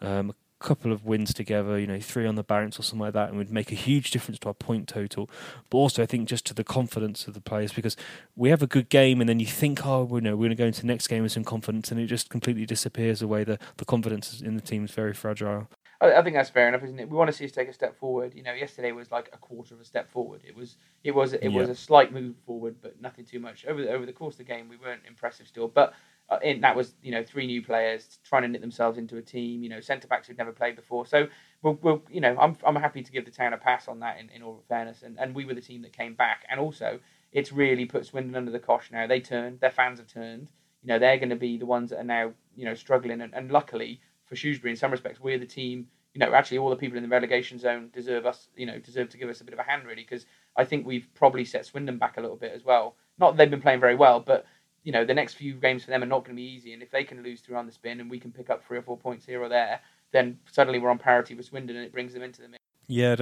Um, 0.00 0.34
couple 0.58 0.92
of 0.92 1.04
wins 1.04 1.32
together, 1.32 1.78
you 1.78 1.86
know, 1.86 2.00
three 2.00 2.26
on 2.26 2.34
the 2.34 2.42
bounce 2.42 2.78
or 2.78 2.82
something 2.82 3.04
like 3.04 3.14
that, 3.14 3.28
and 3.28 3.38
would 3.38 3.50
make 3.50 3.72
a 3.72 3.76
huge 3.76 4.10
difference 4.10 4.38
to 4.40 4.48
our 4.48 4.54
point 4.54 4.88
total. 4.88 5.30
But 5.70 5.78
also, 5.78 6.02
I 6.02 6.06
think 6.06 6.28
just 6.28 6.46
to 6.46 6.54
the 6.54 6.64
confidence 6.64 7.26
of 7.26 7.34
the 7.34 7.40
players 7.40 7.72
because 7.72 7.96
we 8.36 8.50
have 8.50 8.62
a 8.62 8.66
good 8.66 8.88
game, 8.88 9.20
and 9.20 9.28
then 9.28 9.40
you 9.40 9.46
think, 9.46 9.86
oh, 9.86 10.04
we 10.04 10.20
know 10.20 10.36
we're 10.36 10.48
going 10.48 10.50
to 10.50 10.56
go 10.56 10.66
into 10.66 10.80
the 10.82 10.86
next 10.86 11.06
game 11.08 11.22
with 11.22 11.32
some 11.32 11.44
confidence, 11.44 11.90
and 11.90 12.00
it 12.00 12.06
just 12.06 12.30
completely 12.30 12.66
disappears 12.66 13.22
away. 13.22 13.44
The 13.44 13.58
the 13.76 13.84
confidence 13.84 14.40
in 14.40 14.56
the 14.56 14.62
team 14.62 14.84
is 14.84 14.90
very 14.90 15.14
fragile. 15.14 15.68
I, 16.00 16.14
I 16.14 16.22
think 16.22 16.36
that's 16.36 16.50
fair 16.50 16.68
enough, 16.68 16.84
isn't 16.84 16.98
it? 16.98 17.08
We 17.08 17.16
want 17.16 17.28
to 17.28 17.36
see 17.36 17.44
us 17.44 17.52
take 17.52 17.68
a 17.68 17.72
step 17.72 17.98
forward. 17.98 18.34
You 18.34 18.42
know, 18.42 18.52
yesterday 18.52 18.92
was 18.92 19.10
like 19.10 19.30
a 19.32 19.38
quarter 19.38 19.74
of 19.74 19.80
a 19.80 19.84
step 19.84 20.10
forward. 20.10 20.42
It 20.46 20.56
was 20.56 20.76
it 21.04 21.14
was 21.14 21.32
it 21.32 21.48
was 21.48 21.68
a 21.68 21.74
slight 21.74 22.12
move 22.12 22.36
forward, 22.46 22.76
but 22.80 23.00
nothing 23.00 23.24
too 23.24 23.40
much. 23.40 23.66
Over 23.66 23.82
the, 23.82 23.90
over 23.90 24.06
the 24.06 24.12
course 24.12 24.34
of 24.34 24.38
the 24.38 24.44
game, 24.44 24.68
we 24.68 24.76
weren't 24.76 25.02
impressive 25.06 25.46
still, 25.46 25.68
but. 25.68 25.94
Uh, 26.30 26.38
that 26.60 26.76
was 26.76 26.94
you 27.02 27.10
know 27.10 27.22
three 27.22 27.46
new 27.46 27.62
players 27.62 28.18
trying 28.22 28.42
to 28.42 28.48
knit 28.48 28.60
themselves 28.60 28.98
into 28.98 29.16
a 29.16 29.22
team. 29.22 29.62
You 29.62 29.68
know 29.68 29.80
centre 29.80 30.08
backs 30.08 30.28
who'd 30.28 30.38
never 30.38 30.52
played 30.52 30.76
before. 30.76 31.06
So 31.06 31.28
we'll, 31.62 31.78
we'll 31.82 32.02
you 32.10 32.20
know 32.20 32.36
I'm 32.38 32.56
I'm 32.64 32.76
happy 32.76 33.02
to 33.02 33.12
give 33.12 33.24
the 33.24 33.30
town 33.30 33.52
a 33.52 33.58
pass 33.58 33.88
on 33.88 34.00
that 34.00 34.18
in, 34.18 34.28
in 34.30 34.42
all 34.42 34.62
fairness. 34.68 35.02
And, 35.02 35.18
and 35.18 35.34
we 35.34 35.44
were 35.44 35.54
the 35.54 35.60
team 35.60 35.82
that 35.82 35.92
came 35.92 36.14
back. 36.14 36.44
And 36.50 36.60
also 36.60 37.00
it's 37.32 37.52
really 37.52 37.84
put 37.86 38.06
Swindon 38.06 38.34
under 38.34 38.50
the 38.50 38.58
cosh 38.58 38.90
now. 38.90 39.06
They 39.06 39.20
turned. 39.20 39.60
Their 39.60 39.70
fans 39.70 39.98
have 39.98 40.08
turned. 40.08 40.50
You 40.82 40.88
know 40.88 40.98
they're 40.98 41.18
going 41.18 41.30
to 41.30 41.36
be 41.36 41.56
the 41.56 41.66
ones 41.66 41.90
that 41.90 42.00
are 42.00 42.04
now 42.04 42.32
you 42.54 42.64
know 42.64 42.74
struggling. 42.74 43.20
And, 43.20 43.34
and 43.34 43.50
luckily 43.50 44.00
for 44.26 44.36
Shrewsbury, 44.36 44.72
in 44.72 44.76
some 44.76 44.90
respects, 44.90 45.20
we're 45.20 45.38
the 45.38 45.46
team 45.46 45.86
you 46.14 46.20
know, 46.26 46.34
actually 46.34 46.58
all 46.58 46.70
the 46.70 46.76
people 46.76 46.96
in 46.96 47.02
the 47.04 47.08
relegation 47.08 47.58
zone 47.58 47.90
deserve 47.92 48.26
us, 48.26 48.48
you 48.56 48.66
know, 48.66 48.78
deserve 48.78 49.08
to 49.10 49.18
give 49.18 49.28
us 49.28 49.40
a 49.40 49.44
bit 49.44 49.54
of 49.54 49.60
a 49.60 49.62
hand 49.62 49.86
really, 49.86 50.02
because 50.02 50.26
I 50.56 50.64
think 50.64 50.86
we've 50.86 51.06
probably 51.14 51.44
set 51.44 51.66
Swindon 51.66 51.98
back 51.98 52.16
a 52.16 52.20
little 52.20 52.36
bit 52.36 52.52
as 52.52 52.64
well. 52.64 52.96
Not 53.18 53.32
that 53.32 53.36
they've 53.38 53.50
been 53.50 53.60
playing 53.60 53.80
very 53.80 53.94
well, 53.94 54.18
but 54.18 54.44
you 54.84 54.92
know, 54.92 55.04
the 55.04 55.14
next 55.14 55.34
few 55.34 55.54
games 55.54 55.84
for 55.84 55.90
them 55.90 56.02
are 56.02 56.06
not 56.06 56.24
going 56.24 56.36
to 56.36 56.40
be 56.40 56.48
easy, 56.48 56.72
and 56.72 56.82
if 56.82 56.90
they 56.90 57.04
can 57.04 57.22
lose 57.22 57.40
through 57.40 57.56
on 57.56 57.66
the 57.66 57.72
spin 57.72 58.00
and 58.00 58.10
we 58.10 58.18
can 58.18 58.32
pick 58.32 58.50
up 58.50 58.64
three 58.66 58.78
or 58.78 58.82
four 58.82 58.96
points 58.96 59.26
here 59.26 59.42
or 59.42 59.48
there, 59.48 59.80
then 60.12 60.38
suddenly 60.50 60.78
we're 60.78 60.90
on 60.90 60.98
parity 60.98 61.34
with 61.34 61.46
Swindon, 61.46 61.76
and 61.76 61.84
it 61.84 61.92
brings 61.92 62.12
them 62.14 62.22
into 62.22 62.40
the 62.42 62.48
mix. 62.48 62.58
Yeah, 62.86 63.16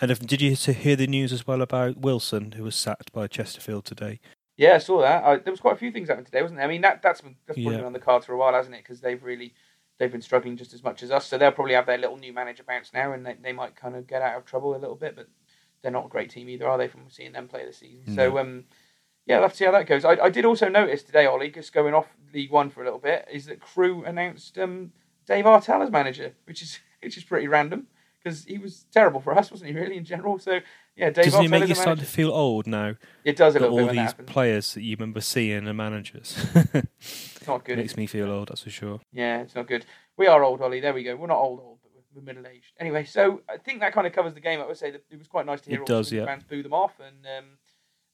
and 0.00 0.10
if, 0.10 0.18
did 0.18 0.40
you 0.42 0.56
hear 0.56 0.96
the 0.96 1.06
news 1.06 1.32
as 1.32 1.46
well 1.46 1.62
about 1.62 1.98
Wilson, 1.98 2.52
who 2.52 2.64
was 2.64 2.74
sacked 2.74 3.12
by 3.12 3.28
Chesterfield 3.28 3.84
today? 3.84 4.18
Yeah, 4.56 4.74
I 4.74 4.78
saw 4.78 5.00
that. 5.00 5.24
I, 5.24 5.36
there 5.36 5.52
was 5.52 5.60
quite 5.60 5.74
a 5.74 5.78
few 5.78 5.92
things 5.92 6.08
happening 6.08 6.26
today, 6.26 6.42
wasn't 6.42 6.58
there? 6.58 6.66
I 6.66 6.70
mean, 6.70 6.82
that 6.82 7.02
that's 7.02 7.20
been, 7.20 7.36
that's 7.46 7.56
probably 7.56 7.72
Yeah. 7.72 7.78
been 7.78 7.86
on 7.86 7.92
the 7.92 7.98
cards 8.00 8.26
for 8.26 8.32
a 8.32 8.36
while, 8.36 8.52
hasn't 8.52 8.74
it? 8.74 8.82
Because 8.82 9.00
they've 9.00 9.22
really 9.22 9.54
they've 9.98 10.10
been 10.10 10.22
struggling 10.22 10.56
just 10.56 10.74
as 10.74 10.82
much 10.82 11.02
as 11.04 11.12
us, 11.12 11.26
so 11.26 11.38
they'll 11.38 11.52
probably 11.52 11.74
have 11.74 11.86
their 11.86 11.98
little 11.98 12.16
new 12.16 12.32
manager 12.32 12.64
bounce 12.66 12.92
now, 12.92 13.12
and 13.12 13.24
they, 13.24 13.36
they 13.40 13.52
might 13.52 13.76
kind 13.76 13.94
of 13.94 14.06
get 14.08 14.22
out 14.22 14.36
of 14.36 14.44
trouble 14.44 14.74
a 14.74 14.78
little 14.78 14.96
bit, 14.96 15.14
but 15.14 15.28
they're 15.82 15.92
not 15.92 16.06
a 16.06 16.08
great 16.08 16.30
team 16.30 16.48
either, 16.48 16.68
are 16.68 16.78
they? 16.78 16.88
From 16.88 17.02
seeing 17.08 17.32
them 17.32 17.46
play 17.46 17.64
this 17.64 17.78
season, 17.78 18.02
so 18.14 18.38
um, 18.38 18.64
yeah, 19.26 19.36
we'll 19.36 19.42
have 19.42 19.52
to 19.52 19.56
see 19.56 19.64
how 19.64 19.72
that 19.72 19.86
goes. 19.86 20.04
I, 20.04 20.12
I 20.12 20.30
did 20.30 20.44
also 20.44 20.68
notice 20.68 21.02
today, 21.02 21.26
Ollie, 21.26 21.50
just 21.50 21.72
going 21.72 21.94
off 21.94 22.06
League 22.32 22.50
One 22.50 22.70
for 22.70 22.82
a 22.82 22.84
little 22.84 22.98
bit, 22.98 23.26
is 23.32 23.46
that 23.46 23.60
Crewe 23.60 24.04
announced 24.04 24.58
um, 24.58 24.92
Dave 25.26 25.44
Artell 25.44 25.82
as 25.82 25.90
manager, 25.90 26.34
which 26.44 26.62
is 26.62 26.78
which 27.02 27.16
is 27.16 27.24
pretty 27.24 27.48
random 27.48 27.88
because 28.22 28.44
he 28.44 28.58
was 28.58 28.86
terrible 28.92 29.20
for 29.20 29.36
us, 29.36 29.50
wasn't 29.50 29.70
he? 29.70 29.76
Really, 29.76 29.96
in 29.96 30.04
general. 30.04 30.38
So 30.38 30.60
yeah, 30.96 31.10
Dave 31.10 31.26
Doesn't 31.26 31.42
Artell 31.42 31.44
it 31.44 31.50
make 31.50 31.68
you 31.68 31.74
start 31.74 31.98
to 31.98 32.04
feel 32.04 32.30
old 32.30 32.66
now 32.66 32.94
It 33.24 33.36
does 33.36 33.56
a 33.56 33.60
little 33.60 33.76
bit 33.76 33.80
all 33.80 33.86
when 33.88 33.96
that 33.96 34.16
these 34.16 34.26
players 34.26 34.74
that 34.74 34.82
you 34.82 34.96
remember 34.96 35.20
seeing 35.20 35.66
are 35.66 35.74
managers? 35.74 36.36
It's 37.42 37.48
not 37.48 37.64
good. 37.64 37.72
It 37.72 37.82
Makes 37.82 37.96
me 37.96 38.06
feel 38.06 38.30
old, 38.30 38.48
that's 38.48 38.62
for 38.62 38.70
sure. 38.70 39.00
Yeah, 39.12 39.40
it's 39.40 39.56
not 39.56 39.66
good. 39.66 39.84
We 40.16 40.28
are 40.28 40.44
old, 40.44 40.60
Ollie. 40.62 40.78
There 40.78 40.94
we 40.94 41.02
go. 41.02 41.16
We're 41.16 41.26
not 41.26 41.38
old, 41.38 41.58
old, 41.58 41.78
but 41.82 41.90
we're, 41.92 42.20
we're 42.20 42.24
middle 42.24 42.46
aged. 42.46 42.72
Anyway, 42.78 43.04
so 43.04 43.40
I 43.50 43.56
think 43.56 43.80
that 43.80 43.92
kind 43.92 44.06
of 44.06 44.12
covers 44.12 44.34
the 44.34 44.40
game. 44.40 44.60
I 44.60 44.66
would 44.66 44.76
say 44.76 44.92
that 44.92 45.02
it 45.10 45.18
was 45.18 45.26
quite 45.26 45.44
nice 45.44 45.60
to 45.62 45.70
hear 45.70 45.78
It 45.78 45.80
all 45.80 45.86
does, 45.86 46.10
the 46.10 46.18
yeah. 46.18 46.26
fans 46.26 46.44
boo 46.44 46.62
them 46.62 46.72
off, 46.72 46.92
and 47.00 47.26
um, 47.36 47.44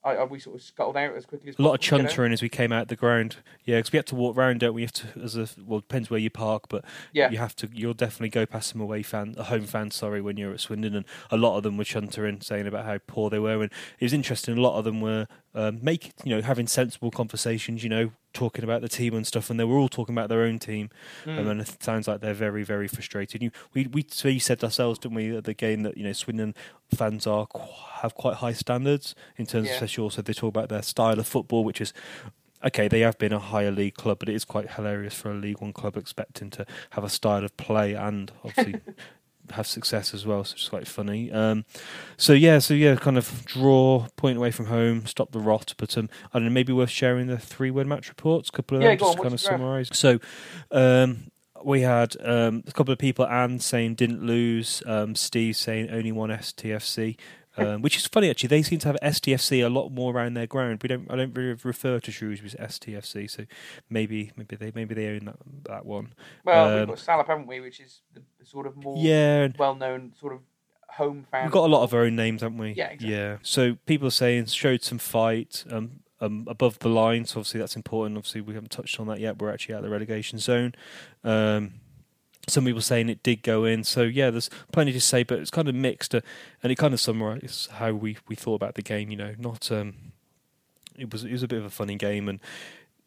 I, 0.04 0.12
I, 0.14 0.24
we 0.24 0.38
sort 0.38 0.56
of 0.56 0.62
scuttled 0.62 0.96
out 0.96 1.14
as 1.16 1.26
quickly 1.26 1.50
as 1.50 1.58
a 1.58 1.62
lot 1.62 1.74
of 1.74 1.80
chuntering 1.80 2.32
as 2.32 2.40
we 2.40 2.48
came 2.48 2.72
out 2.72 2.88
the 2.88 2.96
ground. 2.96 3.36
Yeah, 3.64 3.78
because 3.78 3.92
we 3.92 3.96
had 3.96 4.06
to 4.06 4.14
walk 4.14 4.36
round, 4.36 4.60
don't 4.60 4.74
we? 4.74 4.82
Have 4.82 4.92
to, 4.92 5.06
as 5.22 5.36
a 5.36 5.48
well, 5.66 5.80
depends 5.80 6.08
where 6.08 6.20
you 6.20 6.30
park, 6.30 6.64
but 6.68 6.84
Yeah. 7.12 7.30
you 7.30 7.38
have 7.38 7.56
to. 7.56 7.68
You'll 7.72 7.94
definitely 7.94 8.28
go 8.28 8.46
past 8.46 8.70
some 8.70 8.80
away 8.80 9.02
fan, 9.02 9.34
a 9.36 9.44
home 9.44 9.66
fan. 9.66 9.90
Sorry, 9.90 10.20
when 10.20 10.36
you're 10.36 10.52
at 10.52 10.60
Swindon, 10.60 10.94
and 10.94 11.04
a 11.30 11.36
lot 11.36 11.56
of 11.56 11.64
them 11.64 11.76
were 11.76 11.84
chuntering, 11.84 12.42
saying 12.42 12.66
about 12.66 12.84
how 12.84 12.98
poor 13.06 13.28
they 13.28 13.38
were, 13.40 13.60
and 13.62 13.72
it 13.98 14.04
was 14.04 14.12
interesting. 14.12 14.56
A 14.56 14.60
lot 14.60 14.78
of 14.78 14.84
them 14.84 15.00
were 15.00 15.26
um, 15.58 15.80
making, 15.82 16.12
you 16.24 16.34
know, 16.36 16.40
having 16.42 16.66
sensible 16.68 17.10
conversations. 17.10 17.82
You 17.82 17.90
know, 17.90 18.12
talking 18.32 18.62
about 18.62 18.80
the 18.80 18.88
team 18.88 19.14
and 19.14 19.26
stuff, 19.26 19.50
and 19.50 19.58
they 19.58 19.64
were 19.64 19.76
all 19.76 19.88
talking 19.88 20.14
about 20.14 20.28
their 20.28 20.42
own 20.42 20.58
team. 20.58 20.90
Mm. 21.24 21.38
Um, 21.38 21.48
and 21.48 21.60
it 21.60 21.82
sounds 21.82 22.06
like 22.06 22.20
they're 22.20 22.32
very, 22.34 22.62
very 22.62 22.86
frustrated. 22.86 23.42
You, 23.42 23.50
we, 23.74 23.86
we, 23.88 24.06
so 24.08 24.28
you 24.28 24.38
said 24.38 24.62
ourselves, 24.62 24.98
didn't 25.00 25.16
we, 25.16 25.36
at 25.36 25.44
the 25.44 25.54
game 25.54 25.82
that 25.82 25.96
you 25.96 26.04
know 26.04 26.12
Swindon 26.12 26.54
fans 26.94 27.26
are 27.26 27.48
have 28.02 28.14
quite 28.14 28.36
high 28.36 28.52
standards 28.52 29.14
in 29.36 29.46
terms, 29.46 29.66
Yeah. 29.66 29.72
of 29.72 29.76
especially 29.82 30.04
also 30.04 30.22
they 30.22 30.32
talk 30.32 30.48
about 30.48 30.68
their 30.68 30.82
style 30.82 31.18
of 31.18 31.26
football, 31.26 31.64
which 31.64 31.80
is 31.80 31.92
okay. 32.64 32.86
They 32.86 33.00
have 33.00 33.18
been 33.18 33.32
a 33.32 33.40
higher 33.40 33.72
league 33.72 33.94
club, 33.94 34.20
but 34.20 34.28
it 34.28 34.36
is 34.36 34.44
quite 34.44 34.72
hilarious 34.72 35.14
for 35.14 35.32
a 35.32 35.34
League 35.34 35.60
One 35.60 35.72
club 35.72 35.96
expecting 35.96 36.50
to 36.50 36.66
have 36.90 37.02
a 37.02 37.10
style 37.10 37.44
of 37.44 37.56
play 37.56 37.94
and 37.94 38.30
obviously. 38.44 38.80
Have 39.52 39.66
success 39.66 40.14
as 40.14 40.26
well, 40.26 40.44
so 40.44 40.54
it's 40.54 40.68
quite 40.68 40.86
funny. 40.86 41.30
Um, 41.32 41.64
so 42.16 42.32
yeah, 42.32 42.58
so 42.58 42.74
yeah, 42.74 42.94
kind 42.96 43.18
of 43.18 43.44
draw, 43.44 44.06
point 44.16 44.36
away 44.36 44.50
from 44.50 44.66
home, 44.66 45.06
stop 45.06 45.32
the 45.32 45.40
rot. 45.40 45.74
But 45.78 45.96
um, 45.98 46.08
I 46.32 46.38
don't 46.38 46.44
know, 46.46 46.50
maybe 46.50 46.72
worth 46.72 46.90
sharing 46.90 47.26
the 47.26 47.38
three-word 47.38 47.86
match 47.86 48.08
reports, 48.08 48.48
a 48.48 48.52
couple 48.52 48.76
of 48.76 48.82
Yeah, 48.82 48.90
them, 48.90 48.98
just 48.98 49.10
on, 49.10 49.16
to 49.16 49.22
kind 49.22 49.34
of 49.34 49.40
summarise. 49.40 49.88
So 49.92 50.18
um, 50.70 51.30
we 51.64 51.80
had 51.82 52.16
um, 52.20 52.62
a 52.66 52.72
couple 52.72 52.92
of 52.92 52.98
people, 52.98 53.26
Anne 53.26 53.58
saying 53.58 53.94
didn't 53.96 54.22
lose, 54.24 54.82
um, 54.86 55.14
Steve 55.14 55.56
saying 55.56 55.90
only 55.90 56.12
one 56.12 56.30
STFC. 56.30 57.16
Um, 57.58 57.82
which 57.82 57.96
is 57.96 58.06
funny 58.06 58.30
actually. 58.30 58.48
They 58.48 58.62
seem 58.62 58.78
to 58.80 58.88
have 58.88 58.96
STFC 59.02 59.64
a 59.64 59.68
lot 59.68 59.90
more 59.90 60.14
around 60.14 60.34
their 60.34 60.46
ground. 60.46 60.80
We 60.82 60.88
don't. 60.88 61.10
I 61.10 61.16
don't 61.16 61.34
really 61.36 61.58
refer 61.62 61.98
to 62.00 62.10
Shrewsbury 62.10 62.52
as 62.58 62.78
STFC, 62.78 63.28
so 63.30 63.44
maybe 63.90 64.30
maybe 64.36 64.56
they 64.56 64.72
maybe 64.74 64.94
they 64.94 65.08
own 65.08 65.24
that 65.26 65.36
that 65.64 65.86
one. 65.86 66.14
Well, 66.44 66.68
Um, 66.70 66.78
we've 66.80 66.88
got 66.88 66.98
Salop, 67.00 67.26
haven't 67.26 67.46
we? 67.46 67.60
Which 67.60 67.80
is 67.80 68.00
the 68.14 68.22
sort 68.44 68.66
of 68.66 68.76
more 68.76 68.96
Yeah, 68.98 69.48
well-known 69.58 70.12
sort 70.18 70.32
of 70.34 70.40
home 70.90 71.26
fan. 71.30 71.44
we've 71.44 71.52
got 71.52 71.66
a 71.66 71.72
lot 71.72 71.82
of 71.82 71.92
our 71.94 72.02
own 72.02 72.16
names, 72.16 72.42
haven't 72.42 72.58
we? 72.58 72.72
Yeah, 72.72 72.86
exactly. 72.88 73.10
Yeah. 73.14 73.36
So 73.42 73.76
people 73.86 74.08
are 74.08 74.12
saying 74.12 74.46
showed 74.46 74.82
some 74.82 74.98
fight 74.98 75.64
um, 75.70 76.00
um, 76.20 76.44
above 76.48 76.78
the 76.80 76.88
line. 76.88 77.24
So 77.24 77.40
obviously 77.40 77.60
that's 77.60 77.76
important. 77.76 78.16
Obviously 78.16 78.40
we 78.40 78.54
haven't 78.54 78.70
touched 78.70 78.98
on 78.98 79.06
that 79.08 79.20
yet. 79.20 79.38
We're 79.40 79.52
actually 79.52 79.74
out 79.74 79.78
of 79.78 79.84
the 79.84 79.90
relegation 79.90 80.38
zone. 80.38 80.74
Um, 81.24 81.74
some 82.50 82.64
people 82.64 82.80
saying 82.80 83.08
it 83.08 83.22
did 83.22 83.42
go 83.42 83.64
in. 83.64 83.84
So 83.84 84.02
yeah, 84.02 84.30
there's 84.30 84.50
plenty 84.72 84.92
to 84.92 85.00
say, 85.00 85.22
but 85.22 85.38
it's 85.38 85.50
kind 85.50 85.68
of 85.68 85.74
mixed, 85.74 86.14
uh, 86.14 86.20
and 86.62 86.72
it 86.72 86.76
kind 86.76 86.94
of 86.94 87.00
summarises 87.00 87.68
how 87.72 87.92
we, 87.92 88.16
we 88.28 88.34
thought 88.34 88.54
about 88.54 88.74
the 88.74 88.82
game. 88.82 89.10
You 89.10 89.16
know, 89.16 89.34
not 89.38 89.70
um, 89.70 89.94
it 90.96 91.12
was 91.12 91.24
it 91.24 91.32
was 91.32 91.42
a 91.42 91.48
bit 91.48 91.58
of 91.58 91.64
a 91.64 91.70
funny 91.70 91.96
game, 91.96 92.28
and 92.28 92.40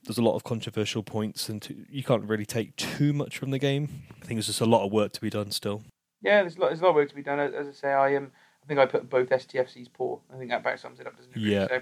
there's 0.04 0.18
a 0.18 0.24
lot 0.24 0.36
of 0.36 0.44
controversial 0.44 1.04
points, 1.04 1.50
and 1.50 1.62
t- 1.62 1.86
you 1.90 2.04
can't 2.04 2.24
really 2.24 2.46
take 2.46 2.76
too 2.76 3.14
much 3.14 3.38
from 3.38 3.52
the 3.52 3.60
game. 3.60 4.04
I 4.22 4.26
think 4.26 4.38
there's 4.38 4.48
just 4.48 4.62
a 4.62 4.66
lot 4.66 4.86
of 4.86 4.92
work 4.92 5.12
to 5.14 5.22
be 5.22 5.30
done 5.30 5.52
still. 5.52 5.84
Yeah, 6.22 6.42
there's 6.42 6.58
a 6.58 6.62
lot, 6.62 6.68
there's 6.68 6.82
a 6.82 6.84
lot 6.84 6.90
of 6.90 6.96
work 6.96 7.10
to 7.10 7.16
be 7.16 7.24
done. 7.24 7.40
As, 7.40 7.68
I 7.68 7.72
say, 7.72 7.92
I 7.92 8.16
um, 8.16 8.32
I 8.64 8.68
think 8.68 8.80
I 8.80 8.86
put 8.86 9.10
both 9.10 9.30
STFCs 9.30 9.92
poor. 9.94 10.20
I 10.34 10.38
think 10.38 10.50
that 10.50 10.62
about 10.62 10.80
sums 10.80 11.00
it 11.00 11.08
up, 11.08 11.18
doesn't 11.18 11.36
it? 11.36 11.40
Yeah. 11.40 11.68
So 11.68 11.82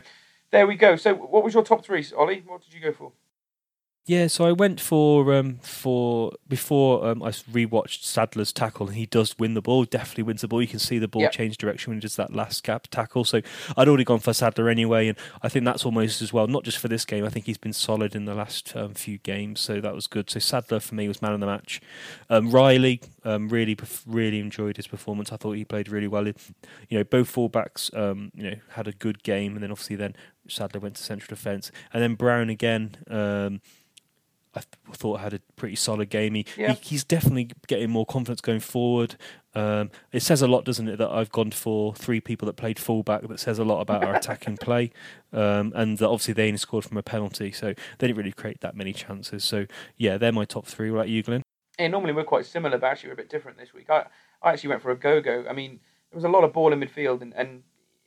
there 0.51 0.67
we 0.67 0.75
go. 0.75 0.95
So 0.95 1.13
what 1.13 1.43
was 1.43 1.53
your 1.53 1.63
top 1.63 1.83
three, 1.83 2.05
Ollie? 2.17 2.43
What 2.45 2.61
did 2.61 2.73
you 2.73 2.81
go 2.81 2.91
for? 2.91 3.11
Yeah, 4.09 4.25
so 4.25 4.43
I 4.43 4.53
went 4.53 4.81
for 4.81 5.35
um 5.35 5.59
for 5.61 6.31
before 6.47 7.05
um 7.05 7.21
I 7.21 7.29
rewatched 7.29 8.01
Sadler's 8.01 8.51
tackle 8.51 8.87
and 8.87 8.95
he 8.95 9.05
does 9.05 9.37
win 9.37 9.53
the 9.53 9.61
ball, 9.61 9.85
definitely 9.85 10.23
wins 10.23 10.41
the 10.41 10.47
ball. 10.47 10.63
You 10.63 10.67
can 10.67 10.79
see 10.79 10.97
the 10.97 11.07
ball 11.07 11.21
Yep. 11.21 11.31
change 11.31 11.57
direction 11.59 11.91
when 11.91 11.97
he 11.97 12.01
does 12.01 12.15
that 12.15 12.33
last 12.33 12.63
gap 12.63 12.87
tackle. 12.87 13.23
So 13.23 13.41
I'd 13.77 13.87
already 13.87 14.03
gone 14.05 14.17
for 14.17 14.33
Sadler 14.33 14.67
anyway, 14.67 15.09
and 15.09 15.17
I 15.43 15.47
think 15.49 15.63
that's 15.63 15.85
almost 15.85 16.23
as 16.23 16.33
well. 16.33 16.47
Not 16.47 16.63
just 16.63 16.79
for 16.79 16.87
this 16.87 17.05
game, 17.05 17.23
I 17.23 17.29
think 17.29 17.45
he's 17.45 17.59
been 17.59 17.71
solid 17.71 18.15
in 18.15 18.25
the 18.25 18.33
last 18.33 18.75
um, 18.75 18.95
few 18.95 19.19
games, 19.19 19.59
so 19.59 19.79
that 19.79 19.93
was 19.93 20.07
good. 20.07 20.27
So 20.31 20.39
Sadler 20.39 20.79
for 20.79 20.95
me 20.95 21.07
was 21.07 21.21
man 21.21 21.33
of 21.33 21.39
the 21.39 21.45
match. 21.45 21.79
Um, 22.31 22.49
Riley 22.49 23.01
um, 23.23 23.47
really 23.49 23.77
really 24.07 24.39
enjoyed 24.39 24.77
his 24.77 24.87
performance. 24.87 25.31
I 25.31 25.37
thought 25.37 25.51
he 25.51 25.65
played 25.65 25.87
really 25.87 26.07
well. 26.07 26.25
You 26.25 26.33
know, 26.97 27.03
both 27.03 27.31
fullbacks 27.31 27.95
um, 27.95 28.31
you 28.33 28.41
know 28.41 28.55
had 28.69 28.87
a 28.87 28.91
good 28.91 29.21
game, 29.21 29.53
and 29.53 29.61
then 29.61 29.69
obviously 29.69 29.97
then 29.97 30.15
Sadler 30.47 30.79
went 30.79 30.95
to 30.95 31.03
central 31.03 31.27
defence, 31.35 31.71
and 31.93 32.01
then 32.01 32.15
Brown 32.15 32.49
again. 32.49 32.97
I 34.89 34.93
thought 34.93 35.19
had 35.19 35.33
a 35.33 35.39
pretty 35.55 35.75
solid 35.75 36.09
game. 36.09 36.35
He, 36.35 36.45
Yeah. 36.57 36.73
he 36.73 36.79
he's 36.81 37.03
definitely 37.03 37.51
getting 37.67 37.89
more 37.89 38.05
confidence 38.05 38.41
going 38.41 38.59
forward. 38.59 39.15
Um, 39.55 39.89
it 40.11 40.21
says 40.21 40.41
a 40.41 40.47
lot, 40.47 40.63
doesn't 40.65 40.87
it, 40.87 40.97
that 40.97 41.09
I've 41.09 41.31
gone 41.31 41.51
for 41.51 41.93
three 41.95 42.21
people 42.21 42.45
that 42.45 42.53
played 42.53 42.77
fullback. 42.79 43.27
That 43.27 43.39
says 43.39 43.59
a 43.59 43.63
lot 43.63 43.81
about 43.81 44.03
our 44.03 44.15
attacking 44.21 44.57
play, 44.57 44.91
um, 45.33 45.73
and 45.75 45.97
that 45.97 46.07
obviously 46.07 46.33
they 46.33 46.47
only 46.47 46.57
scored 46.57 46.85
from 46.85 46.97
a 46.97 47.03
penalty, 47.03 47.51
so 47.51 47.73
they 47.97 48.07
didn't 48.07 48.17
really 48.17 48.31
create 48.31 48.61
that 48.61 48.75
many 48.75 48.93
chances. 48.93 49.43
So 49.43 49.65
yeah, 49.97 50.17
they're 50.17 50.31
my 50.31 50.45
top 50.45 50.65
three. 50.65 50.89
About 50.89 51.09
you, 51.09 51.23
Glenn? 51.23 51.43
Yeah, 51.79 51.87
normally 51.87 52.13
we're 52.13 52.23
quite 52.23 52.45
similar, 52.45 52.77
but 52.77 52.87
actually 52.87 53.09
we're 53.09 53.13
a 53.13 53.17
bit 53.17 53.29
different 53.29 53.57
this 53.57 53.73
week. 53.73 53.89
I, 53.89 54.05
I 54.41 54.51
actually 54.53 54.69
went 54.69 54.81
for 54.81 54.95
Ogogo. 54.95 55.49
I 55.49 55.53
mean, 55.53 55.79
there 56.11 56.17
was 56.17 56.25
a 56.25 56.29
lot 56.29 56.43
of 56.43 56.53
ball 56.53 56.73
in 56.73 56.79
midfield, 56.79 57.21
and, 57.21 57.33
and 57.33 57.63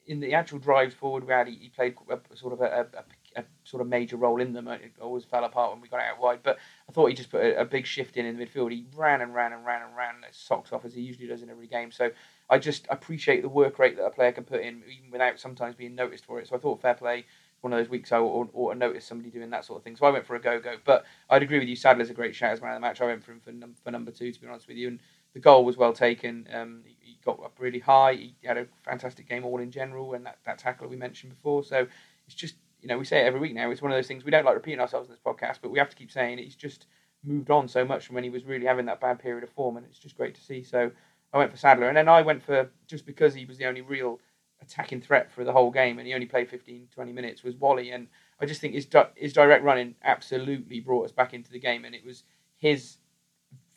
in 0.07 0.21
the 0.21 0.35
actual 0.35 0.59
drives 0.59 0.95
forward, 0.95 1.27
we 1.27 1.33
had 1.33 1.49
he, 1.49 1.55
he 1.57 1.69
played 1.69 1.95
a, 2.11 2.37
sort 2.37 2.53
of 2.53 2.61
a, 2.61 2.65
a, 2.65 3.05
a 3.37 3.45
sort 3.65 3.81
of 3.81 3.89
major 3.89 4.17
role 4.17 4.41
in 4.41 4.53
them. 4.53 4.69
It 4.69 4.93
always 5.01 5.25
fell 5.25 5.45
apart 5.45 5.73
when 5.73 5.81
we 5.81 5.89
got 5.89 6.01
out 6.01 6.21
wide, 6.21 6.41
but 6.43 6.59
I 6.89 6.93
thought 6.93 7.07
he 7.07 7.15
just 7.15 7.31
put 7.31 7.43
a, 7.43 7.61
a 7.61 7.65
big 7.65 7.87
shift 7.87 8.17
in 8.17 8.27
in 8.27 8.37
the 8.37 8.47
midfield. 8.47 8.73
He 8.73 8.87
ran 8.95 9.21
and 9.21 9.35
ran 9.35 9.53
and 9.53 9.65
ran 9.65 9.83
and 9.83 9.97
ran 9.97 10.15
socks 10.31 10.73
off 10.73 10.85
as 10.85 10.95
he 10.95 11.01
usually 11.01 11.27
does 11.27 11.43
in 11.43 11.51
every 11.51 11.67
game. 11.67 11.93
So 11.93 12.11
I 12.51 12.59
just 12.59 12.87
appreciate 12.91 13.43
the 13.43 13.49
work 13.49 13.79
rate 13.79 13.97
that 13.97 14.05
a 14.05 14.11
player 14.11 14.33
can 14.33 14.45
put 14.45 14.61
in, 14.61 14.83
even 14.91 15.11
without 15.11 15.39
sometimes 15.39 15.75
being 15.75 15.95
noticed 15.95 16.25
for 16.25 16.41
it. 16.41 16.49
So 16.49 16.57
I 16.57 16.59
thought 16.59 16.81
fair 16.83 16.95
play. 16.95 17.25
One 17.63 17.73
of 17.73 17.79
those 17.79 17.89
weeks 17.89 18.11
I 18.11 18.19
ought, 18.19 18.73
to 18.73 18.79
notice 18.79 19.05
somebody 19.05 19.31
doing 19.31 19.51
that 19.51 19.65
sort 19.65 19.79
of 19.79 19.85
thing. 19.85 19.95
So 19.95 20.05
I 20.05 20.11
went 20.11 20.27
for 20.27 20.37
Ogogo, 20.37 20.79
but 20.85 21.05
I'd 21.31 21.45
agree 21.45 21.61
with 21.61 21.69
you. 21.69 21.77
Sadler's 21.77 22.11
a 22.11 22.15
great 22.15 22.35
shout 22.35 22.53
as 22.53 22.61
man 22.61 22.73
of 22.73 22.77
the 22.77 22.81
match. 22.81 23.01
I 23.01 23.07
went 23.07 23.23
for 23.23 23.31
him 23.31 23.39
for, 23.39 23.53
num- 23.53 23.77
for 23.85 23.93
number 23.93 24.11
two, 24.11 24.33
to 24.33 24.41
be 24.41 24.49
honest 24.49 24.67
with 24.67 24.77
you. 24.77 24.89
And 24.89 24.99
the 25.33 25.39
goal 25.39 25.65
was 25.65 25.77
well 25.77 25.93
taken. 25.93 26.49
Um, 26.53 26.83
he, 26.85 26.97
he 27.01 27.19
got 27.25 27.43
up 27.43 27.55
really 27.61 27.79
high. 27.79 28.15
He 28.15 28.35
had 28.45 28.59
a 28.59 28.67
fantastic 28.85 29.29
game 29.29 29.45
all 29.45 29.61
in 29.61 29.71
general, 29.71 30.15
and 30.15 30.27
that, 30.27 30.39
that 30.45 30.59
tackle 30.59 30.89
we 30.89 30.97
mentioned 30.97 31.35
before. 31.35 31.63
So 31.63 31.87
it's 32.27 32.35
just 32.35 32.57
you 32.83 32.89
know 32.89 32.99
we 32.99 33.05
say 33.05 33.21
it 33.21 33.27
every 33.27 33.41
week 33.41 33.55
now. 33.55 33.71
It's 33.71 33.81
one 33.81 33.93
of 33.93 33.97
those 33.97 34.09
things 34.09 34.25
we 34.25 34.31
don't 34.31 34.45
like 34.45 34.55
repeating 34.55 34.81
ourselves 34.81 35.09
in 35.09 35.15
this 35.15 35.21
podcast, 35.25 35.59
but 35.63 35.71
we 35.71 35.79
have 35.79 35.91
to 35.91 35.97
keep 35.97 36.11
saying 36.11 36.39
it. 36.39 36.45
He's 36.45 36.57
just 36.57 36.87
moved 37.25 37.51
on 37.51 37.69
so 37.69 37.85
much 37.85 38.07
from 38.07 38.17
when 38.17 38.25
he 38.25 38.31
was 38.31 38.45
really 38.45 38.67
having 38.67 38.87
that 38.87 39.01
bad 39.01 39.19
period 39.19 39.45
of 39.45 39.51
form, 39.51 39.77
and 39.77 39.87
it's 39.87 39.99
just 39.99 40.17
great 40.17 40.35
to 40.35 40.41
see. 40.41 40.63
So 40.63 40.91
I 41.33 41.39
went 41.39 41.51
for 41.51 41.57
Sadler, 41.57 41.89
and 41.89 41.97
then 41.97 42.09
I 42.09 42.23
went 42.23 42.43
for 42.43 42.71
just 42.87 43.07
because 43.07 43.35
he 43.35 43.45
was 43.45 43.57
the 43.57 43.67
only 43.67 43.81
real 43.81 44.21
attacking 44.61 45.01
threat 45.01 45.31
for 45.31 45.45
the 45.45 45.53
whole 45.53 45.71
game, 45.71 45.99
and 45.99 46.07
he 46.07 46.15
only 46.15 46.27
played 46.27 46.49
15, 46.49 46.89
20 46.93 47.13
minutes 47.13 47.43
was 47.43 47.57
Whalley, 47.57 47.91
and 47.91 48.09
I 48.41 48.47
just 48.47 48.61
think 48.61 48.75
his 48.75 48.89
his 49.15 49.33
direct 49.33 49.65
running 49.65 49.95
absolutely 50.03 50.81
brought 50.81 51.05
us 51.05 51.13
back 51.13 51.33
into 51.33 51.51
the 51.51 51.61
game, 51.61 51.85
and 51.85 51.95
it 51.95 52.05
was 52.05 52.25
his 52.57 52.99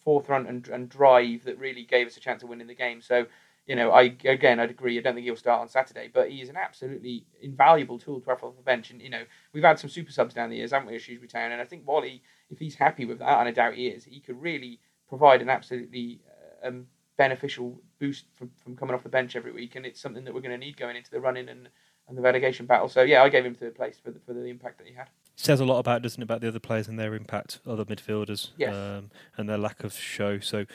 run 0.06 0.46
and, 0.46 0.68
and 0.68 0.88
drive 0.89 1.44
that 1.46 1.58
really 1.58 1.84
gave 1.84 2.08
us 2.08 2.18
a 2.18 2.20
chance 2.20 2.44
of 2.44 2.50
winning 2.50 2.68
the 2.68 2.76
game. 2.76 3.02
So, 3.02 3.26
you 3.65 3.75
know, 3.75 3.91
I 3.91 4.15
again 4.25 4.60
I'd 4.60 4.69
agree. 4.69 4.97
I 4.97 5.01
don't 5.01 5.15
think 5.15 5.25
he'll 5.25 5.36
start 5.36 5.62
on 5.62 5.67
Saturday, 5.69 6.10
but 6.13 6.30
he 6.30 6.41
is 6.41 6.49
an 6.49 6.58
absolutely 6.58 7.25
invaluable 7.41 7.97
tool 7.99 8.21
to 8.21 8.30
have 8.30 8.43
off 8.43 8.56
the 8.56 8.62
bench. 8.63 8.91
And 8.91 9.01
you 9.01 9.10
know, 9.10 9.23
we've 9.54 9.63
had 9.63 9.80
some 9.80 9.89
super 9.89 10.12
subs 10.12 10.34
down 10.34 10.49
the 10.49 10.58
years, 10.58 10.71
haven't 10.71 10.88
we, 10.88 10.95
at 10.95 11.01
Shrewsbury 11.01 11.28
Town? 11.28 11.51
And 11.51 11.62
I 11.62 11.65
think 11.65 11.84
Whalley, 11.86 12.21
if 12.49 12.60
he's 12.60 12.75
happy 12.75 13.06
with 13.06 13.19
that, 13.19 13.39
and 13.39 13.47
I 13.47 13.51
doubt 13.51 13.73
he 13.73 13.88
is, 13.88 14.04
he 14.06 14.19
could 14.19 14.39
really 14.41 14.80
provide 15.10 15.41
an 15.41 15.49
absolutely 15.49 16.21
uh, 16.63 16.67
um, 16.67 16.88
beneficial 17.17 17.80
boost 17.99 18.25
from, 18.34 18.51
from 18.63 18.75
coming 18.75 18.93
off 18.93 19.04
the 19.04 19.10
bench 19.10 19.36
every 19.36 19.51
week. 19.51 19.75
And 19.75 19.86
it's 19.86 20.01
something 20.01 20.23
that 20.25 20.34
we're 20.34 20.41
going 20.41 20.51
to 20.60 20.63
need 20.65 20.78
going 20.78 20.95
into 20.95 21.12
the 21.12 21.19
running 21.19 21.49
and 21.49 21.69
and 22.08 22.15
the 22.15 22.21
relegation 22.21 22.67
battle. 22.67 22.88
So 22.88 23.01
yeah, 23.01 23.23
I 23.23 23.30
gave 23.30 23.43
him 23.43 23.56
third 23.56 23.73
place 23.73 23.97
for 23.97 24.12
the, 24.12 24.19
for 24.19 24.34
the 24.34 24.45
impact 24.45 24.78
that 24.78 24.86
he 24.86 24.93
had. 24.93 25.08
says 25.36 25.60
a 25.60 25.65
lot 25.65 25.80
about, 25.80 26.04
doesn't 26.04 26.21
it, 26.21 26.23
about 26.23 26.39
the 26.39 26.47
other 26.47 26.60
players 26.60 26.88
and 26.88 26.99
their 26.99 27.15
impact, 27.15 27.58
other 27.65 27.84
midfielders, 27.84 28.51
Yes. 28.58 28.75
um, 28.75 29.10
and 29.38 29.49
their 29.49 29.58
lack 29.58 29.84
of 29.84 29.91
show. 29.91 30.38
So, 30.38 30.67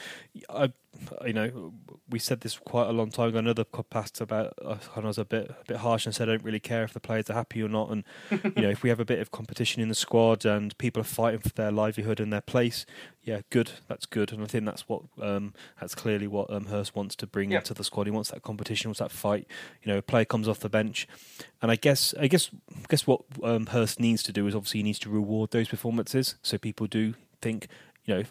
I, 0.48 0.72
you 1.24 1.32
know, 1.32 1.72
we 2.08 2.18
said 2.18 2.40
this 2.40 2.58
quite 2.58 2.88
a 2.88 2.92
long 2.92 3.10
time 3.10 3.28
ago. 3.28 3.38
Another 3.38 3.64
podcast 3.64 4.20
about 4.20 4.52
uh, 4.64 4.76
I 4.96 5.00
was 5.00 5.18
a 5.18 5.24
bit 5.24 5.48
a 5.50 5.64
bit 5.66 5.76
harsh 5.78 6.04
and 6.04 6.14
said 6.14 6.28
I 6.28 6.32
don't 6.32 6.44
really 6.44 6.60
care 6.60 6.82
if 6.84 6.92
the 6.92 7.00
players 7.00 7.30
are 7.30 7.34
happy 7.34 7.62
or 7.62 7.68
not. 7.68 7.90
And 7.90 8.04
you 8.56 8.62
know, 8.62 8.70
if 8.70 8.82
we 8.82 8.88
have 8.90 9.00
a 9.00 9.04
bit 9.04 9.20
of 9.20 9.30
competition 9.30 9.80
in 9.82 9.88
the 9.88 9.94
squad 9.94 10.44
and 10.44 10.76
people 10.78 11.00
are 11.00 11.04
fighting 11.04 11.40
for 11.40 11.50
their 11.50 11.70
livelihood 11.70 12.18
and 12.20 12.32
their 12.32 12.40
place, 12.40 12.86
yeah, 13.22 13.40
good. 13.50 13.72
That's 13.86 14.04
good. 14.06 14.32
And 14.32 14.42
I 14.42 14.46
think 14.46 14.64
that's 14.64 14.88
what 14.88 15.02
um, 15.22 15.54
that's 15.80 15.94
clearly 15.94 16.26
what 16.26 16.52
um, 16.52 16.66
Hurst 16.66 16.94
wants 16.96 17.14
to 17.16 17.26
bring 17.26 17.52
Yep. 17.52 17.62
into 17.62 17.74
the 17.74 17.84
squad. 17.84 18.04
He 18.06 18.10
wants 18.10 18.30
that 18.30 18.42
competition, 18.42 18.88
wants 18.90 18.98
that 19.00 19.12
fight. 19.12 19.46
You 19.82 19.92
know, 19.92 19.98
a 19.98 20.02
player 20.02 20.24
comes 20.24 20.48
off 20.48 20.58
the 20.60 20.68
bench, 20.68 21.06
and 21.62 21.70
I 21.70 21.76
guess 21.76 22.14
I 22.18 22.26
guess 22.26 22.50
I 22.72 22.84
guess 22.88 23.06
what 23.06 23.22
um, 23.42 23.66
Hurst 23.66 24.00
needs 24.00 24.22
to 24.24 24.32
do 24.32 24.46
is 24.46 24.54
obviously 24.54 24.78
he 24.80 24.84
needs 24.84 24.98
to 25.00 25.10
reward 25.10 25.52
those 25.52 25.68
performances, 25.68 26.34
so 26.42 26.58
people 26.58 26.86
do 26.86 27.14
think, 27.40 27.68
you 28.04 28.14
know, 28.14 28.22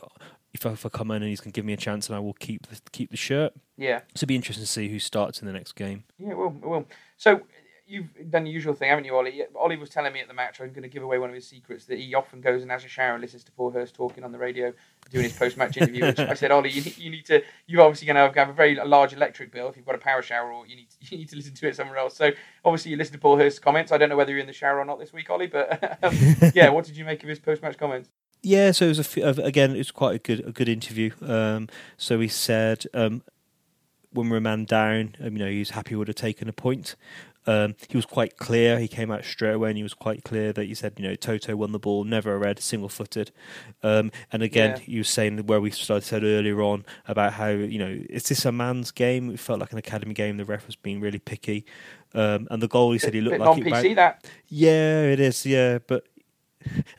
if 0.53 0.65
I, 0.65 0.71
if 0.71 0.85
I 0.85 0.89
come 0.89 1.11
in 1.11 1.17
and 1.17 1.29
he's 1.29 1.41
going 1.41 1.51
to 1.51 1.55
give 1.55 1.65
me 1.65 1.73
a 1.73 1.77
chance, 1.77 2.07
and 2.07 2.15
I 2.15 2.19
will 2.19 2.33
keep 2.33 2.67
the, 2.67 2.79
keep 2.91 3.11
the 3.11 3.17
shirt. 3.17 3.53
Yeah. 3.77 3.99
So 3.99 4.23
it'll 4.23 4.27
be 4.27 4.35
interesting 4.35 4.63
to 4.63 4.71
see 4.71 4.89
who 4.89 4.99
starts 4.99 5.41
in 5.41 5.47
the 5.47 5.53
next 5.53 5.73
game. 5.73 6.03
Yeah, 6.17 6.31
it 6.31 6.37
will. 6.37 6.55
It 6.61 6.67
will. 6.67 6.85
So, 7.17 7.41
you've 7.89 8.07
done 8.29 8.43
the 8.43 8.51
usual 8.51 8.73
thing, 8.73 8.89
haven't 8.89 9.03
you, 9.03 9.15
Ollie? 9.15 9.41
Ollie 9.55 9.75
was 9.75 9.89
telling 9.89 10.13
me 10.13 10.19
at 10.19 10.27
the 10.27 10.33
match, 10.33 10.61
I'm 10.61 10.69
going 10.69 10.83
to 10.83 10.89
give 10.89 11.01
away 11.01 11.17
one 11.17 11.29
of 11.29 11.35
his 11.35 11.47
secrets, 11.47 11.85
that 11.85 11.97
he 11.97 12.13
often 12.13 12.39
goes 12.39 12.61
and 12.61 12.69
has 12.69 12.85
a 12.85 12.87
shower 12.87 13.13
and 13.13 13.21
listens 13.21 13.43
to 13.45 13.51
Paul 13.51 13.71
Hurst 13.71 13.95
talking 13.95 14.23
on 14.23 14.31
the 14.31 14.37
radio, 14.37 14.71
doing 15.09 15.23
his 15.23 15.33
post-match 15.33 15.75
interview. 15.75 16.05
Which 16.05 16.19
I 16.19 16.35
said, 16.35 16.51
Ollie, 16.51 16.69
you, 16.69 16.83
you 16.97 17.09
need 17.09 17.25
to. 17.25 17.41
You're 17.65 17.81
obviously 17.81 18.05
going 18.05 18.15
to 18.15 18.39
have 18.39 18.49
a 18.49 18.53
very 18.53 18.75
large 18.75 19.13
electric 19.13 19.51
bill 19.51 19.67
if 19.69 19.75
you've 19.75 19.85
got 19.85 19.95
a 19.95 19.99
power 19.99 20.21
shower, 20.21 20.53
or 20.53 20.67
you 20.67 20.75
need 20.75 20.89
to, 20.91 20.97
you 21.11 21.17
need 21.17 21.29
to 21.29 21.35
listen 21.35 21.55
to 21.55 21.67
it 21.67 21.75
somewhere 21.75 21.97
else. 21.97 22.15
So 22.15 22.31
obviously, 22.63 22.91
you 22.91 22.97
listen 22.97 23.13
to 23.13 23.19
Paul 23.19 23.37
Hurst's 23.37 23.59
comments. 23.59 23.91
I 23.91 23.97
don't 23.97 24.09
know 24.09 24.17
whether 24.17 24.31
you're 24.31 24.39
in 24.39 24.47
the 24.47 24.53
shower 24.53 24.79
or 24.79 24.85
not 24.85 24.99
this 24.99 25.11
week, 25.11 25.29
Ollie, 25.29 25.47
but 25.47 25.97
um, 26.03 26.15
yeah, 26.53 26.69
what 26.69 26.85
did 26.85 26.95
you 26.95 27.05
make 27.05 27.23
of 27.23 27.29
his 27.29 27.39
post-match 27.39 27.77
comments? 27.77 28.09
Yeah, 28.41 28.71
so 28.71 28.85
it 28.85 28.97
was 28.97 29.17
a, 29.17 29.41
again, 29.43 29.75
it 29.75 29.79
was 29.79 29.91
quite 29.91 30.15
a 30.15 30.19
good 30.19 30.47
a 30.47 30.51
good 30.51 30.69
interview. 30.69 31.11
Um, 31.21 31.67
so 31.97 32.19
he 32.19 32.27
said 32.27 32.85
um, 32.93 33.21
when 34.11 34.29
we 34.29 34.33
were 34.33 34.41
man 34.41 34.65
down, 34.65 35.15
um, 35.21 35.33
you 35.33 35.39
know, 35.39 35.49
he 35.49 35.59
was 35.59 35.71
happy 35.71 35.95
would 35.95 36.07
have 36.07 36.15
taken 36.15 36.47
a 36.47 36.53
point. 36.53 36.95
Um, 37.47 37.75
he 37.87 37.97
was 37.97 38.05
quite 38.05 38.37
clear. 38.37 38.77
He 38.77 38.87
came 38.87 39.09
out 39.09 39.25
straight 39.25 39.53
away 39.53 39.69
and 39.69 39.77
he 39.77 39.83
was 39.83 39.93
quite 39.93 40.23
clear 40.23 40.53
that 40.53 40.65
he 40.65 40.75
said, 40.75 40.93
you 40.97 41.07
know, 41.07 41.15
Toto 41.15 41.55
won 41.55 41.71
the 41.71 41.79
ball, 41.79 42.03
never 42.03 42.35
a 42.35 42.37
red, 42.37 42.59
single 42.59 42.89
footed. 42.89 43.31
Um, 43.81 44.11
and 44.31 44.43
again, 44.43 44.75
yeah. 44.77 44.83
he 44.83 44.97
was 44.99 45.09
saying 45.09 45.45
where 45.47 45.59
we 45.59 45.71
started 45.71 46.05
said 46.05 46.23
earlier 46.23 46.61
on 46.61 46.85
about 47.07 47.33
how, 47.33 47.47
you 47.47 47.79
know, 47.79 48.01
is 48.09 48.23
this 48.29 48.45
a 48.45 48.51
man's 48.51 48.91
game? 48.91 49.31
It 49.31 49.39
felt 49.39 49.59
like 49.59 49.71
an 49.71 49.79
academy 49.79 50.13
game. 50.13 50.37
The 50.37 50.45
ref 50.45 50.67
was 50.67 50.75
being 50.75 51.01
really 51.01 51.17
picky. 51.17 51.65
Um, 52.13 52.47
and 52.51 52.61
the 52.61 52.67
goal, 52.67 52.91
he 52.91 52.99
said 52.99 53.13
he 53.13 53.21
looked 53.21 53.39
like 53.39 53.57
non-PC, 53.57 53.95
that. 53.95 54.29
Yeah, 54.47 55.03
it 55.03 55.19
is. 55.19 55.43
Yeah, 55.45 55.79
but 55.79 56.05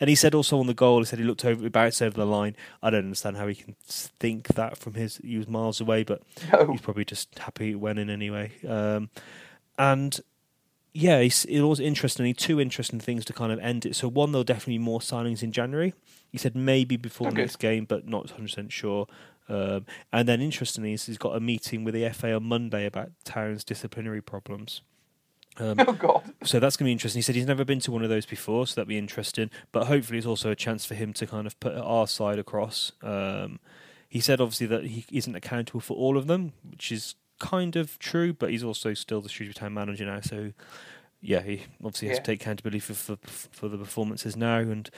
and 0.00 0.08
he 0.08 0.14
said 0.14 0.34
also 0.34 0.58
on 0.58 0.66
the 0.66 0.74
goal, 0.74 1.00
he 1.00 1.04
said 1.04 1.18
he 1.18 1.24
looked 1.24 1.44
over, 1.44 1.68
bounced 1.70 2.02
over 2.02 2.16
the 2.16 2.26
line. 2.26 2.56
I 2.82 2.90
don't 2.90 3.04
understand 3.04 3.36
how 3.36 3.46
he 3.46 3.54
can 3.54 3.76
think 3.84 4.48
that 4.48 4.76
from 4.78 4.94
his. 4.94 5.18
He 5.18 5.38
was 5.38 5.48
miles 5.48 5.80
away, 5.80 6.02
but 6.02 6.22
no. 6.52 6.72
he's 6.72 6.80
probably 6.80 7.04
just 7.04 7.38
happy 7.38 7.72
it 7.72 7.80
went 7.80 7.98
in 7.98 8.10
anyway. 8.10 8.52
Um, 8.66 9.10
and 9.78 10.20
yeah, 10.92 11.18
it 11.18 11.62
was 11.62 11.80
interesting. 11.80 12.32
Two 12.34 12.60
interesting 12.60 13.00
things 13.00 13.24
to 13.26 13.32
kind 13.32 13.52
of 13.52 13.58
end 13.60 13.86
it. 13.86 13.96
So 13.96 14.08
one, 14.08 14.32
there'll 14.32 14.44
definitely 14.44 14.78
be 14.78 14.84
more 14.84 15.00
signings 15.00 15.42
in 15.42 15.52
January. 15.52 15.94
He 16.30 16.38
said 16.38 16.56
maybe 16.56 16.96
before 16.96 17.28
okay. 17.28 17.36
the 17.36 17.42
next 17.42 17.56
game, 17.56 17.84
but 17.84 18.06
not 18.06 18.26
100 18.26 18.42
percent 18.42 18.72
sure. 18.72 19.06
Um, 19.48 19.86
and 20.12 20.28
then 20.28 20.40
interestingly, 20.40 20.90
he's 20.90 21.18
got 21.18 21.36
a 21.36 21.40
meeting 21.40 21.82
with 21.82 21.94
the 21.94 22.08
FA 22.10 22.34
on 22.34 22.44
Monday 22.44 22.86
about 22.86 23.10
Town's 23.24 23.64
disciplinary 23.64 24.20
problems. 24.20 24.82
Um, 25.58 25.76
oh 25.86 25.92
God! 25.92 26.22
So 26.44 26.60
that's 26.60 26.76
going 26.76 26.86
to 26.86 26.88
be 26.88 26.92
interesting. 26.92 27.18
He 27.18 27.22
said 27.22 27.34
he's 27.34 27.46
never 27.46 27.64
been 27.64 27.80
to 27.80 27.92
one 27.92 28.02
of 28.02 28.08
those 28.08 28.26
before, 28.26 28.66
so 28.66 28.76
that'd 28.76 28.88
be 28.88 28.98
interesting. 28.98 29.50
But 29.72 29.86
hopefully, 29.86 30.18
it's 30.18 30.26
also 30.26 30.50
a 30.50 30.56
chance 30.56 30.84
for 30.84 30.94
him 30.94 31.12
to 31.14 31.26
kind 31.26 31.46
of 31.46 31.58
put 31.60 31.74
our 31.74 32.06
side 32.06 32.38
across. 32.38 32.92
Um, 33.02 33.60
he 34.08 34.20
said 34.20 34.40
obviously 34.40 34.66
that 34.66 34.86
he 34.86 35.06
isn't 35.12 35.34
accountable 35.36 35.80
for 35.80 35.96
all 35.96 36.16
of 36.16 36.26
them, 36.26 36.52
which 36.68 36.90
is 36.90 37.14
kind 37.38 37.76
of 37.76 37.98
true, 37.98 38.32
but 38.32 38.50
he's 38.50 38.64
also 38.64 38.92
still 38.92 39.20
the 39.20 39.28
Shrewsbury 39.28 39.54
Town 39.54 39.74
manager 39.74 40.04
now, 40.04 40.20
so 40.20 40.52
yeah, 41.20 41.42
he 41.42 41.62
obviously 41.84 42.08
has 42.08 42.16
yeah. 42.16 42.22
to 42.22 42.26
take 42.32 42.42
accountability 42.42 42.80
for, 42.80 42.94
for, 42.94 43.16
for 43.26 43.68
the 43.68 43.78
performances 43.78 44.36
now, 44.36 44.58
and 44.58 44.90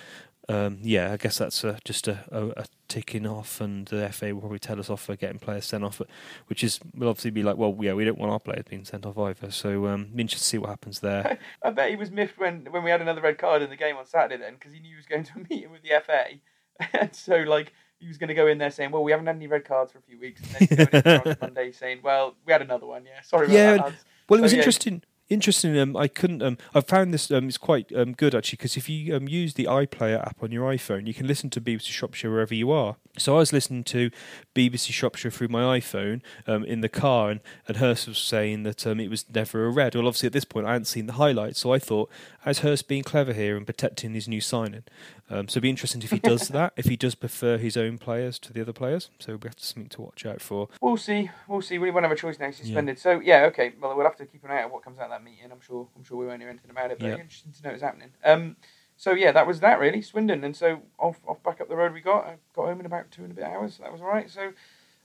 um, 0.48 0.78
yeah, 0.82 1.12
I 1.12 1.16
guess 1.16 1.38
that's 1.38 1.62
a, 1.62 1.78
just 1.84 2.08
a, 2.08 2.24
a, 2.30 2.62
a, 2.62 2.64
ticking 2.88 3.26
off, 3.26 3.60
and 3.60 3.86
the 3.86 4.08
FA 4.10 4.34
will 4.34 4.40
probably 4.40 4.58
tell 4.58 4.78
us 4.80 4.90
off 4.90 5.02
for 5.02 5.14
getting 5.14 5.38
players 5.38 5.66
sent 5.66 5.84
off, 5.84 6.02
which 6.46 6.64
is 6.64 6.80
will 6.94 7.08
obviously 7.08 7.30
be 7.30 7.42
like, 7.42 7.56
well, 7.56 7.76
yeah, 7.80 7.92
we 7.92 8.04
don't 8.04 8.18
want 8.18 8.32
our 8.32 8.40
players 8.40 8.64
being 8.68 8.84
sent 8.84 9.06
off 9.06 9.16
either. 9.18 9.50
So 9.52 9.86
um, 9.86 10.08
interested 10.18 10.38
to 10.38 10.44
see 10.44 10.58
what 10.58 10.70
happens 10.70 11.00
there. 11.00 11.38
I 11.62 11.70
bet 11.70 11.90
he 11.90 11.96
was 11.96 12.10
miffed 12.10 12.38
when 12.38 12.66
when 12.70 12.82
we 12.82 12.90
had 12.90 13.00
another 13.00 13.20
red 13.20 13.38
card 13.38 13.62
in 13.62 13.70
the 13.70 13.76
game 13.76 13.96
on 13.96 14.04
Saturday 14.04 14.36
then, 14.36 14.54
because 14.54 14.72
he 14.72 14.80
knew 14.80 14.90
he 14.90 14.96
was 14.96 15.06
going 15.06 15.24
to 15.24 15.32
a 15.36 15.38
meeting 15.48 15.70
with 15.70 15.82
the 15.82 15.90
FA, 16.04 16.90
and 17.00 17.14
so 17.14 17.36
like 17.36 17.72
he 17.98 18.08
was 18.08 18.18
going 18.18 18.28
to 18.28 18.34
go 18.34 18.48
in 18.48 18.58
there 18.58 18.70
saying, 18.70 18.90
"Well, 18.90 19.04
we 19.04 19.12
haven't 19.12 19.28
had 19.28 19.36
any 19.36 19.46
red 19.46 19.64
cards 19.64 19.92
for 19.92 19.98
a 19.98 20.02
few 20.02 20.18
weeks," 20.18 20.42
and 20.42 20.68
then 20.68 21.02
going 21.02 21.20
on 21.20 21.36
Monday 21.40 21.70
saying, 21.70 22.00
"Well, 22.02 22.34
we 22.44 22.52
had 22.52 22.62
another 22.62 22.86
one, 22.86 23.04
yeah, 23.04 23.22
sorry 23.22 23.46
about 23.46 23.54
yeah, 23.54 23.76
that." 23.76 23.94
Well, 24.28 24.40
it 24.40 24.42
was 24.42 24.50
so, 24.50 24.58
interesting. 24.58 24.94
Yeah, 24.94 25.11
interesting. 25.32 25.78
Um, 25.78 25.96
I 25.96 26.08
couldn't. 26.08 26.42
Um, 26.42 26.58
I 26.74 26.80
found 26.80 27.12
this. 27.12 27.30
Um, 27.30 27.48
it's 27.48 27.58
quite 27.58 27.92
um, 27.94 28.12
good 28.12 28.34
actually 28.34 28.56
because 28.56 28.76
if 28.76 28.88
you 28.88 29.16
um, 29.16 29.28
use 29.28 29.54
the 29.54 29.64
iPlayer 29.64 30.20
app 30.20 30.42
on 30.42 30.52
your 30.52 30.70
iPhone, 30.70 31.06
you 31.06 31.14
can 31.14 31.26
listen 31.26 31.50
to 31.50 31.60
BBC 31.60 31.86
Shropshire 31.86 32.30
wherever 32.30 32.54
you 32.54 32.70
are. 32.70 32.96
So 33.18 33.34
I 33.34 33.38
was 33.40 33.52
listening 33.52 33.84
to 33.84 34.10
BBC 34.54 34.90
Shropshire 34.92 35.30
through 35.30 35.48
my 35.48 35.78
iPhone 35.78 36.22
um, 36.46 36.64
in 36.64 36.80
the 36.80 36.88
car, 36.88 37.30
and, 37.30 37.40
and 37.68 37.76
Hurst 37.76 38.08
was 38.08 38.16
saying 38.16 38.62
that 38.62 38.86
it 38.86 39.10
was 39.10 39.26
never 39.34 39.66
a 39.66 39.70
red. 39.70 39.94
Well, 39.94 40.06
obviously 40.06 40.28
at 40.28 40.32
this 40.32 40.46
point 40.46 40.66
I 40.66 40.72
hadn't 40.72 40.86
seen 40.86 41.06
the 41.06 41.14
highlights, 41.14 41.60
so 41.60 41.74
I 41.74 41.78
thought, 41.78 42.10
as 42.46 42.60
Hurst 42.60 42.88
being 42.88 43.02
clever 43.02 43.34
here 43.34 43.56
and 43.56 43.66
protecting 43.66 44.14
his 44.14 44.28
new 44.28 44.40
signing? 44.40 44.84
Um, 45.30 45.48
so 45.48 45.54
it'd 45.54 45.62
be 45.62 45.70
interesting 45.70 46.02
if 46.02 46.10
he 46.10 46.18
does 46.18 46.48
that, 46.48 46.72
if 46.76 46.86
he 46.86 46.96
does 46.96 47.14
prefer 47.14 47.56
his 47.56 47.76
own 47.76 47.98
players 47.98 48.38
to 48.40 48.52
the 48.52 48.60
other 48.60 48.72
players. 48.72 49.10
So 49.18 49.32
we'll 49.32 49.48
have 49.48 49.56
to 49.56 49.64
something 49.64 49.88
to 49.90 50.02
watch 50.02 50.26
out 50.26 50.40
for. 50.40 50.68
We'll 50.80 50.96
see. 50.96 51.30
We'll 51.48 51.62
see. 51.62 51.78
We 51.78 51.90
won't 51.90 52.04
have 52.04 52.12
a 52.12 52.16
choice 52.16 52.38
now. 52.38 52.46
He's 52.46 52.58
suspended. 52.58 52.96
Yeah. 52.96 53.02
So 53.02 53.20
yeah, 53.20 53.44
okay. 53.44 53.72
Well, 53.80 53.96
we'll 53.96 54.06
have 54.06 54.16
to 54.16 54.26
keep 54.26 54.44
an 54.44 54.50
eye 54.50 54.62
out 54.62 54.72
what 54.72 54.84
comes 54.84 54.98
out 54.98 55.04
of 55.04 55.10
that 55.10 55.24
meeting. 55.24 55.50
I'm 55.50 55.60
sure. 55.60 55.88
I'm 55.96 56.04
sure 56.04 56.18
we 56.18 56.26
won't 56.26 56.40
hear 56.40 56.50
anything 56.50 56.70
about 56.70 56.90
it, 56.90 56.98
but 56.98 57.06
yeah. 57.06 57.12
interesting 57.14 57.52
to 57.52 57.62
know 57.62 57.70
what's 57.70 57.82
happening. 57.82 58.10
Um, 58.24 58.56
so 58.96 59.12
yeah, 59.12 59.32
that 59.32 59.46
was 59.46 59.60
that 59.60 59.80
really, 59.80 60.02
Swindon, 60.02 60.44
and 60.44 60.54
so 60.54 60.82
off 60.98 61.20
off 61.26 61.42
back 61.42 61.60
up 61.60 61.68
the 61.68 61.76
road 61.76 61.92
we 61.92 62.00
got. 62.00 62.26
I 62.26 62.36
got 62.54 62.66
home 62.66 62.80
in 62.80 62.86
about 62.86 63.10
two 63.10 63.22
and 63.22 63.32
a 63.32 63.34
bit 63.34 63.44
hours. 63.44 63.76
So 63.76 63.84
that 63.84 63.92
was 63.92 64.00
all 64.00 64.08
right. 64.08 64.28
So 64.30 64.52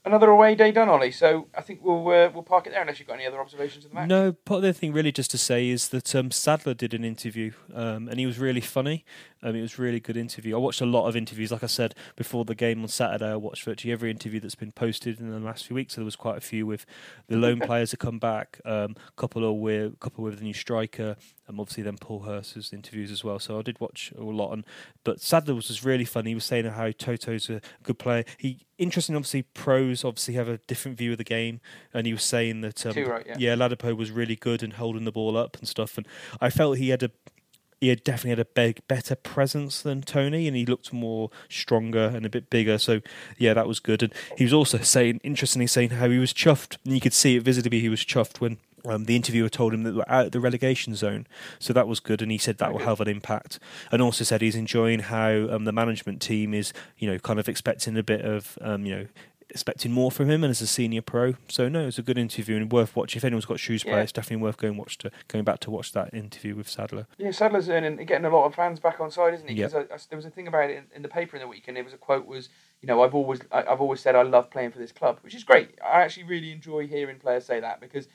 another 0.04 0.30
away 0.30 0.54
day 0.54 0.72
done, 0.72 0.88
Ollie. 0.88 1.10
So 1.10 1.48
I 1.54 1.60
think 1.60 1.80
we'll 1.82 2.06
uh, 2.08 2.30
we'll 2.32 2.42
park 2.42 2.66
it 2.66 2.70
there 2.70 2.80
unless 2.80 2.98
you've 2.98 3.08
got 3.08 3.14
any 3.14 3.26
other 3.26 3.40
observations 3.40 3.84
of 3.84 3.90
the 3.90 3.94
match. 3.94 4.08
No, 4.08 4.32
part 4.32 4.58
of 4.58 4.62
the 4.62 4.72
thing 4.72 4.92
really 4.92 5.12
just 5.12 5.30
to 5.32 5.38
say 5.38 5.68
is 5.68 5.88
that 5.88 6.14
um, 6.14 6.30
Sadler 6.30 6.74
did 6.74 6.94
an 6.94 7.04
interview 7.04 7.52
um, 7.74 8.08
and 8.08 8.18
he 8.18 8.26
was 8.26 8.38
really 8.38 8.60
funny. 8.60 9.04
Um, 9.42 9.54
it 9.54 9.62
was 9.62 9.78
really 9.78 10.00
good 10.00 10.16
interview. 10.16 10.56
I 10.56 10.58
watched 10.58 10.80
a 10.80 10.86
lot 10.86 11.08
of 11.08 11.16
interviews. 11.16 11.52
Like 11.52 11.62
I 11.62 11.68
said 11.68 11.94
before 12.16 12.44
the 12.44 12.54
game 12.54 12.82
on 12.82 12.88
Saturday, 12.88 13.30
I 13.30 13.36
watched 13.36 13.64
virtually 13.64 13.92
every 13.92 14.10
interview 14.10 14.40
that's 14.40 14.54
been 14.54 14.72
posted 14.72 15.20
in 15.20 15.30
the 15.30 15.38
last 15.38 15.66
few 15.66 15.74
weeks. 15.74 15.94
So 15.94 16.00
there 16.00 16.04
was 16.04 16.16
quite 16.16 16.38
a 16.38 16.40
few 16.40 16.66
with 16.66 16.86
the 17.28 17.36
loan 17.36 17.60
players 17.60 17.90
that 17.92 17.98
come 17.98 18.18
back, 18.18 18.60
um, 18.64 18.96
couple 19.16 19.58
with 19.58 19.92
a 19.94 19.96
couple 19.96 20.24
with 20.24 20.38
the 20.38 20.44
new 20.44 20.52
striker, 20.52 21.16
and 21.46 21.60
obviously 21.60 21.82
then 21.82 21.96
Paul 21.98 22.20
Hurst's 22.20 22.72
interviews 22.72 23.10
as 23.10 23.22
well. 23.22 23.38
So 23.38 23.58
I 23.58 23.62
did 23.62 23.80
watch 23.80 24.12
a 24.18 24.22
lot. 24.22 24.52
And 24.52 24.64
but 25.04 25.20
Sadler 25.20 25.54
was 25.54 25.68
just 25.68 25.84
really 25.84 26.04
funny. 26.04 26.30
He 26.30 26.34
was 26.34 26.44
saying 26.44 26.66
how 26.66 26.88
Toto's 26.90 27.48
a 27.48 27.60
good 27.82 27.98
player. 27.98 28.24
He 28.38 28.66
interesting. 28.78 29.14
Obviously, 29.16 29.42
pros 29.42 30.04
obviously 30.04 30.34
have 30.34 30.48
a 30.48 30.58
different 30.58 30.98
view 30.98 31.12
of 31.12 31.18
the 31.18 31.24
game, 31.24 31.60
and 31.94 32.06
he 32.06 32.12
was 32.12 32.22
saying 32.22 32.60
that 32.62 32.84
um, 32.86 32.94
right, 33.04 33.26
yeah. 33.26 33.36
yeah, 33.38 33.54
Ladapo 33.54 33.96
was 33.96 34.10
really 34.10 34.36
good 34.36 34.62
and 34.62 34.74
holding 34.74 35.04
the 35.04 35.12
ball 35.12 35.36
up 35.36 35.56
and 35.56 35.68
stuff. 35.68 35.96
And 35.96 36.06
I 36.40 36.50
felt 36.50 36.78
he 36.78 36.90
had 36.90 37.02
a 37.02 37.10
he 37.80 37.88
had 37.88 38.02
definitely 38.02 38.30
had 38.30 38.38
a 38.40 38.44
big, 38.44 38.80
better 38.88 39.14
presence 39.14 39.82
than 39.82 40.02
Tony, 40.02 40.48
and 40.48 40.56
he 40.56 40.66
looked 40.66 40.92
more 40.92 41.30
stronger 41.48 42.12
and 42.14 42.26
a 42.26 42.30
bit 42.30 42.50
bigger. 42.50 42.78
So, 42.78 43.00
yeah, 43.36 43.54
that 43.54 43.68
was 43.68 43.80
good. 43.80 44.02
And 44.02 44.12
he 44.36 44.44
was 44.44 44.52
also 44.52 44.78
saying, 44.78 45.20
interestingly, 45.22 45.66
saying 45.66 45.90
how 45.90 46.08
he 46.10 46.18
was 46.18 46.32
chuffed, 46.32 46.76
and 46.84 46.94
you 46.94 47.00
could 47.00 47.12
see 47.12 47.36
it 47.36 47.42
visibly. 47.42 47.80
He 47.80 47.88
was 47.88 48.04
chuffed 48.04 48.40
when 48.40 48.58
um, 48.84 49.04
the 49.04 49.16
interviewer 49.16 49.48
told 49.48 49.74
him 49.74 49.82
that 49.84 49.94
were 49.94 50.10
out 50.10 50.26
of 50.26 50.32
the 50.32 50.40
relegation 50.40 50.94
zone, 50.94 51.26
so 51.58 51.72
that 51.72 51.88
was 51.88 52.00
good, 52.00 52.22
and 52.22 52.32
he 52.32 52.38
said 52.38 52.58
that 52.58 52.72
will 52.72 52.80
have 52.80 53.00
an 53.00 53.08
impact. 53.08 53.58
And 53.92 54.02
also 54.02 54.24
said 54.24 54.40
he's 54.40 54.56
enjoying 54.56 55.00
how 55.00 55.48
um, 55.50 55.64
the 55.64 55.72
management 55.72 56.20
team 56.20 56.54
is, 56.54 56.72
you 56.98 57.10
know, 57.10 57.18
kind 57.18 57.38
of 57.38 57.48
expecting 57.48 57.96
a 57.96 58.02
bit 58.02 58.22
of, 58.24 58.58
um, 58.60 58.84
you 58.84 58.94
know, 58.94 59.06
expecting 59.50 59.92
more 59.92 60.10
from 60.10 60.30
him 60.30 60.44
and 60.44 60.50
as 60.50 60.60
a 60.60 60.66
senior 60.66 61.02
pro. 61.02 61.34
So 61.48 61.68
no, 61.68 61.86
it's 61.86 61.98
a 61.98 62.02
good 62.02 62.18
interview 62.18 62.56
and 62.56 62.70
worth 62.70 62.94
watching. 62.94 63.18
If 63.18 63.24
anyone's 63.24 63.46
got 63.46 63.58
shoes 63.58 63.84
yeah. 63.84 63.96
it's 64.00 64.12
definitely 64.12 64.42
worth 64.42 64.56
going 64.56 64.76
watch 64.76 64.98
to 64.98 65.10
going 65.28 65.44
back 65.44 65.60
to 65.60 65.70
watch 65.70 65.92
that 65.92 66.12
interview 66.12 66.54
with 66.54 66.68
Sadler. 66.68 67.06
Yeah, 67.16 67.30
Sadler's 67.30 67.68
earning 67.68 67.96
getting 68.04 68.24
a 68.24 68.30
lot 68.30 68.46
of 68.46 68.54
fans 68.54 68.80
back 68.80 69.00
on 69.00 69.10
side, 69.10 69.34
isn't 69.34 69.48
he? 69.48 69.54
Because 69.54 69.72
yep. 69.72 70.00
there 70.10 70.16
was 70.16 70.26
a 70.26 70.30
thing 70.30 70.48
about 70.48 70.70
it 70.70 70.76
in, 70.76 70.84
in, 70.96 71.02
the 71.02 71.08
paper 71.08 71.36
in 71.36 71.42
the 71.42 71.48
week, 71.48 71.64
and 71.68 71.76
there 71.76 71.84
was 71.84 71.92
a 71.92 71.98
quote 71.98 72.26
was, 72.26 72.48
you 72.80 72.86
know, 72.86 73.02
I've 73.02 73.14
always 73.14 73.40
I, 73.50 73.62
I've 73.62 73.80
always 73.80 74.00
said 74.00 74.14
I 74.14 74.22
love 74.22 74.50
playing 74.50 74.72
for 74.72 74.78
this 74.78 74.92
club, 74.92 75.18
which 75.22 75.34
is 75.34 75.44
great. 75.44 75.78
I 75.84 76.02
actually 76.02 76.24
really 76.24 76.52
enjoy 76.52 76.86
hearing 76.86 77.18
players 77.18 77.46
say 77.46 77.60
that 77.60 77.80
because. 77.80 78.08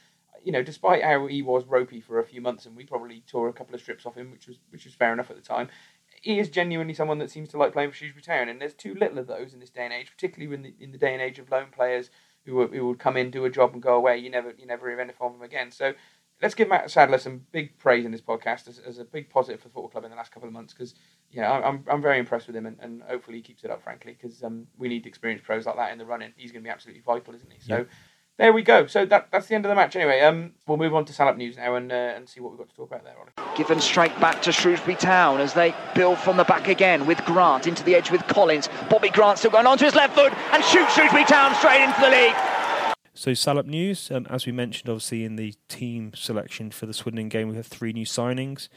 You 0.46 0.52
know, 0.52 0.62
despite 0.62 1.02
how 1.02 1.26
he 1.28 1.42
was 1.42 1.64
ropey 1.64 2.02
for 2.02 2.20
a 2.20 2.26
few 2.26 2.42
months, 2.42 2.66
and 2.66 2.76
we 2.76 2.84
probably 2.84 3.24
tore 3.26 3.48
a 3.48 3.54
couple 3.54 3.74
of 3.76 3.80
strips 3.80 4.06
off 4.06 4.16
him, 4.16 4.30
which 4.30 4.46
was 4.46 4.58
which 4.72 4.84
was 4.84 4.94
fair 4.94 5.14
enough 5.14 5.30
at 5.30 5.38
the 5.38 5.42
time 5.42 5.70
he 6.24 6.40
is 6.40 6.50
genuinely 6.50 6.94
someone 6.94 7.20
that 7.20 7.30
seems 7.30 7.50
to 7.50 7.58
like 7.58 7.74
playing 7.74 7.92
for 7.92 7.98
Shrewsbury 7.98 8.24
Town, 8.24 8.48
and 8.48 8.60
there's 8.60 8.74
too 8.74 8.96
little 8.96 9.20
of 9.20 9.28
those 9.28 9.54
in 9.54 9.60
this 9.60 9.70
day 9.70 9.84
and 9.84 9.94
age, 9.94 10.10
particularly 10.10 10.56
in 10.56 10.64
the, 10.64 10.74
in 10.80 10.92
the 10.94 10.98
day 10.98 11.12
and 11.12 11.22
age 11.22 11.38
of 11.38 11.52
loan 11.52 11.68
players 11.70 12.10
who, 12.46 12.66
who 12.68 12.88
would 12.88 12.98
come 12.98 13.18
in, 13.18 13.30
do 13.30 13.44
a 13.44 13.50
job, 13.50 13.74
and 13.74 13.84
go 13.84 13.96
away. 13.96 14.18
You 14.18 14.30
never 14.30 14.54
you 14.58 14.66
never 14.66 14.90
hear 14.90 15.02
anything 15.02 15.18
from 15.18 15.34
them 15.34 15.42
again. 15.42 15.70
So 15.70 15.94
let's 16.42 16.56
give 16.56 16.70
Matt 16.70 16.90
Sadler 16.90 17.18
some 17.18 17.42
big 17.52 17.78
praise 17.78 18.06
in 18.06 18.12
this 18.12 18.22
podcast 18.22 18.70
as, 18.70 18.80
as 18.80 19.00
a 19.00 19.06
big 19.06 19.30
positive 19.30 19.60
for 19.60 19.68
the 19.68 19.74
football 19.74 19.90
club 19.90 20.06
in 20.06 20.12
the 20.12 20.18
last 20.18 20.32
couple 20.32 20.48
of 20.48 20.54
months 20.54 20.74
because 20.74 20.96
yeah, 21.30 21.52
I'm 21.52 21.84
I'm 21.90 22.02
very 22.02 22.20
impressed 22.20 22.48
with 22.48 22.56
him 22.56 22.68
and, 22.68 22.78
and 22.80 23.04
hopefully 23.04 23.38
he 23.38 23.44
keeps 23.44 23.66
it 23.66 23.70
up, 23.70 23.84
frankly, 23.84 24.18
because 24.18 24.42
um, 24.44 24.66
we 24.78 24.88
need 24.88 25.06
experienced 25.06 25.44
pros 25.44 25.66
like 25.66 25.76
that 25.76 25.92
in 25.92 25.98
the 25.98 26.06
running. 26.06 26.32
He's 26.38 26.54
going 26.54 26.64
to 26.64 26.68
be 26.68 26.72
absolutely 26.72 27.02
vital, 27.02 27.36
isn't 27.36 27.52
he? 27.52 27.60
So. 27.60 27.78
Yeah 27.80 27.84
there 28.38 28.52
we 28.52 28.64
go. 28.64 28.88
So 28.88 29.06
that 29.06 29.30
that's 29.32 29.48
the 29.48 29.56
end 29.56 29.66
of 29.66 29.70
the 29.70 29.76
match. 29.76 29.96
Anyway, 29.96 30.20
um, 30.22 30.54
we'll 30.68 30.78
move 30.78 30.96
on 30.96 31.06
to 31.06 31.14
Salop 31.14 31.38
news 31.38 31.58
now 31.58 31.76
and 31.76 31.92
uh, 31.92 31.96
and 31.96 32.28
see 32.28 32.40
what 32.40 32.52
we've 32.52 32.60
got 32.60 32.70
to 32.70 32.76
talk 32.76 32.90
about 32.90 33.04
there. 33.04 33.16
Ollie. 33.18 33.56
Given 33.58 33.80
straight 33.80 34.18
back 34.20 34.42
to 34.44 34.52
Shrewsbury 34.52 34.96
Town 34.96 35.40
as 35.40 35.54
they 35.54 35.74
build 35.94 36.18
from 36.18 36.38
the 36.38 36.44
back 36.44 36.68
again 36.68 37.06
with 37.06 37.24
Grant 37.26 37.68
into 37.68 37.84
the 37.84 37.96
edge 37.96 38.12
with 38.12 38.26
Collins. 38.28 38.70
Bobby 38.90 39.10
Grant 39.10 39.38
still 39.38 39.52
going 39.52 39.68
on 39.68 39.78
to 39.78 39.86
his 39.86 39.96
left 39.96 40.16
foot 40.16 40.34
and 40.52 40.64
shoots 40.64 40.96
Shrewsbury 40.96 41.26
Town 41.26 41.54
straight 41.56 41.84
into 41.84 42.02
the 42.02 42.10
league. 42.10 42.36
So 43.16 43.36
Salop 43.36 43.68
news, 43.68 44.10
um, 44.10 44.26
as 44.28 44.48
we 44.48 44.52
mentioned, 44.52 44.90
obviously 44.90 45.24
in 45.24 45.36
the 45.36 45.54
team 45.68 46.14
selection 46.16 46.72
for 46.72 46.88
the 46.88 46.94
Swindon 46.96 47.30
game, 47.30 47.48
we 47.48 47.56
have 47.56 47.68
three 47.68 47.94
new 47.94 48.08
signings. 48.08 48.70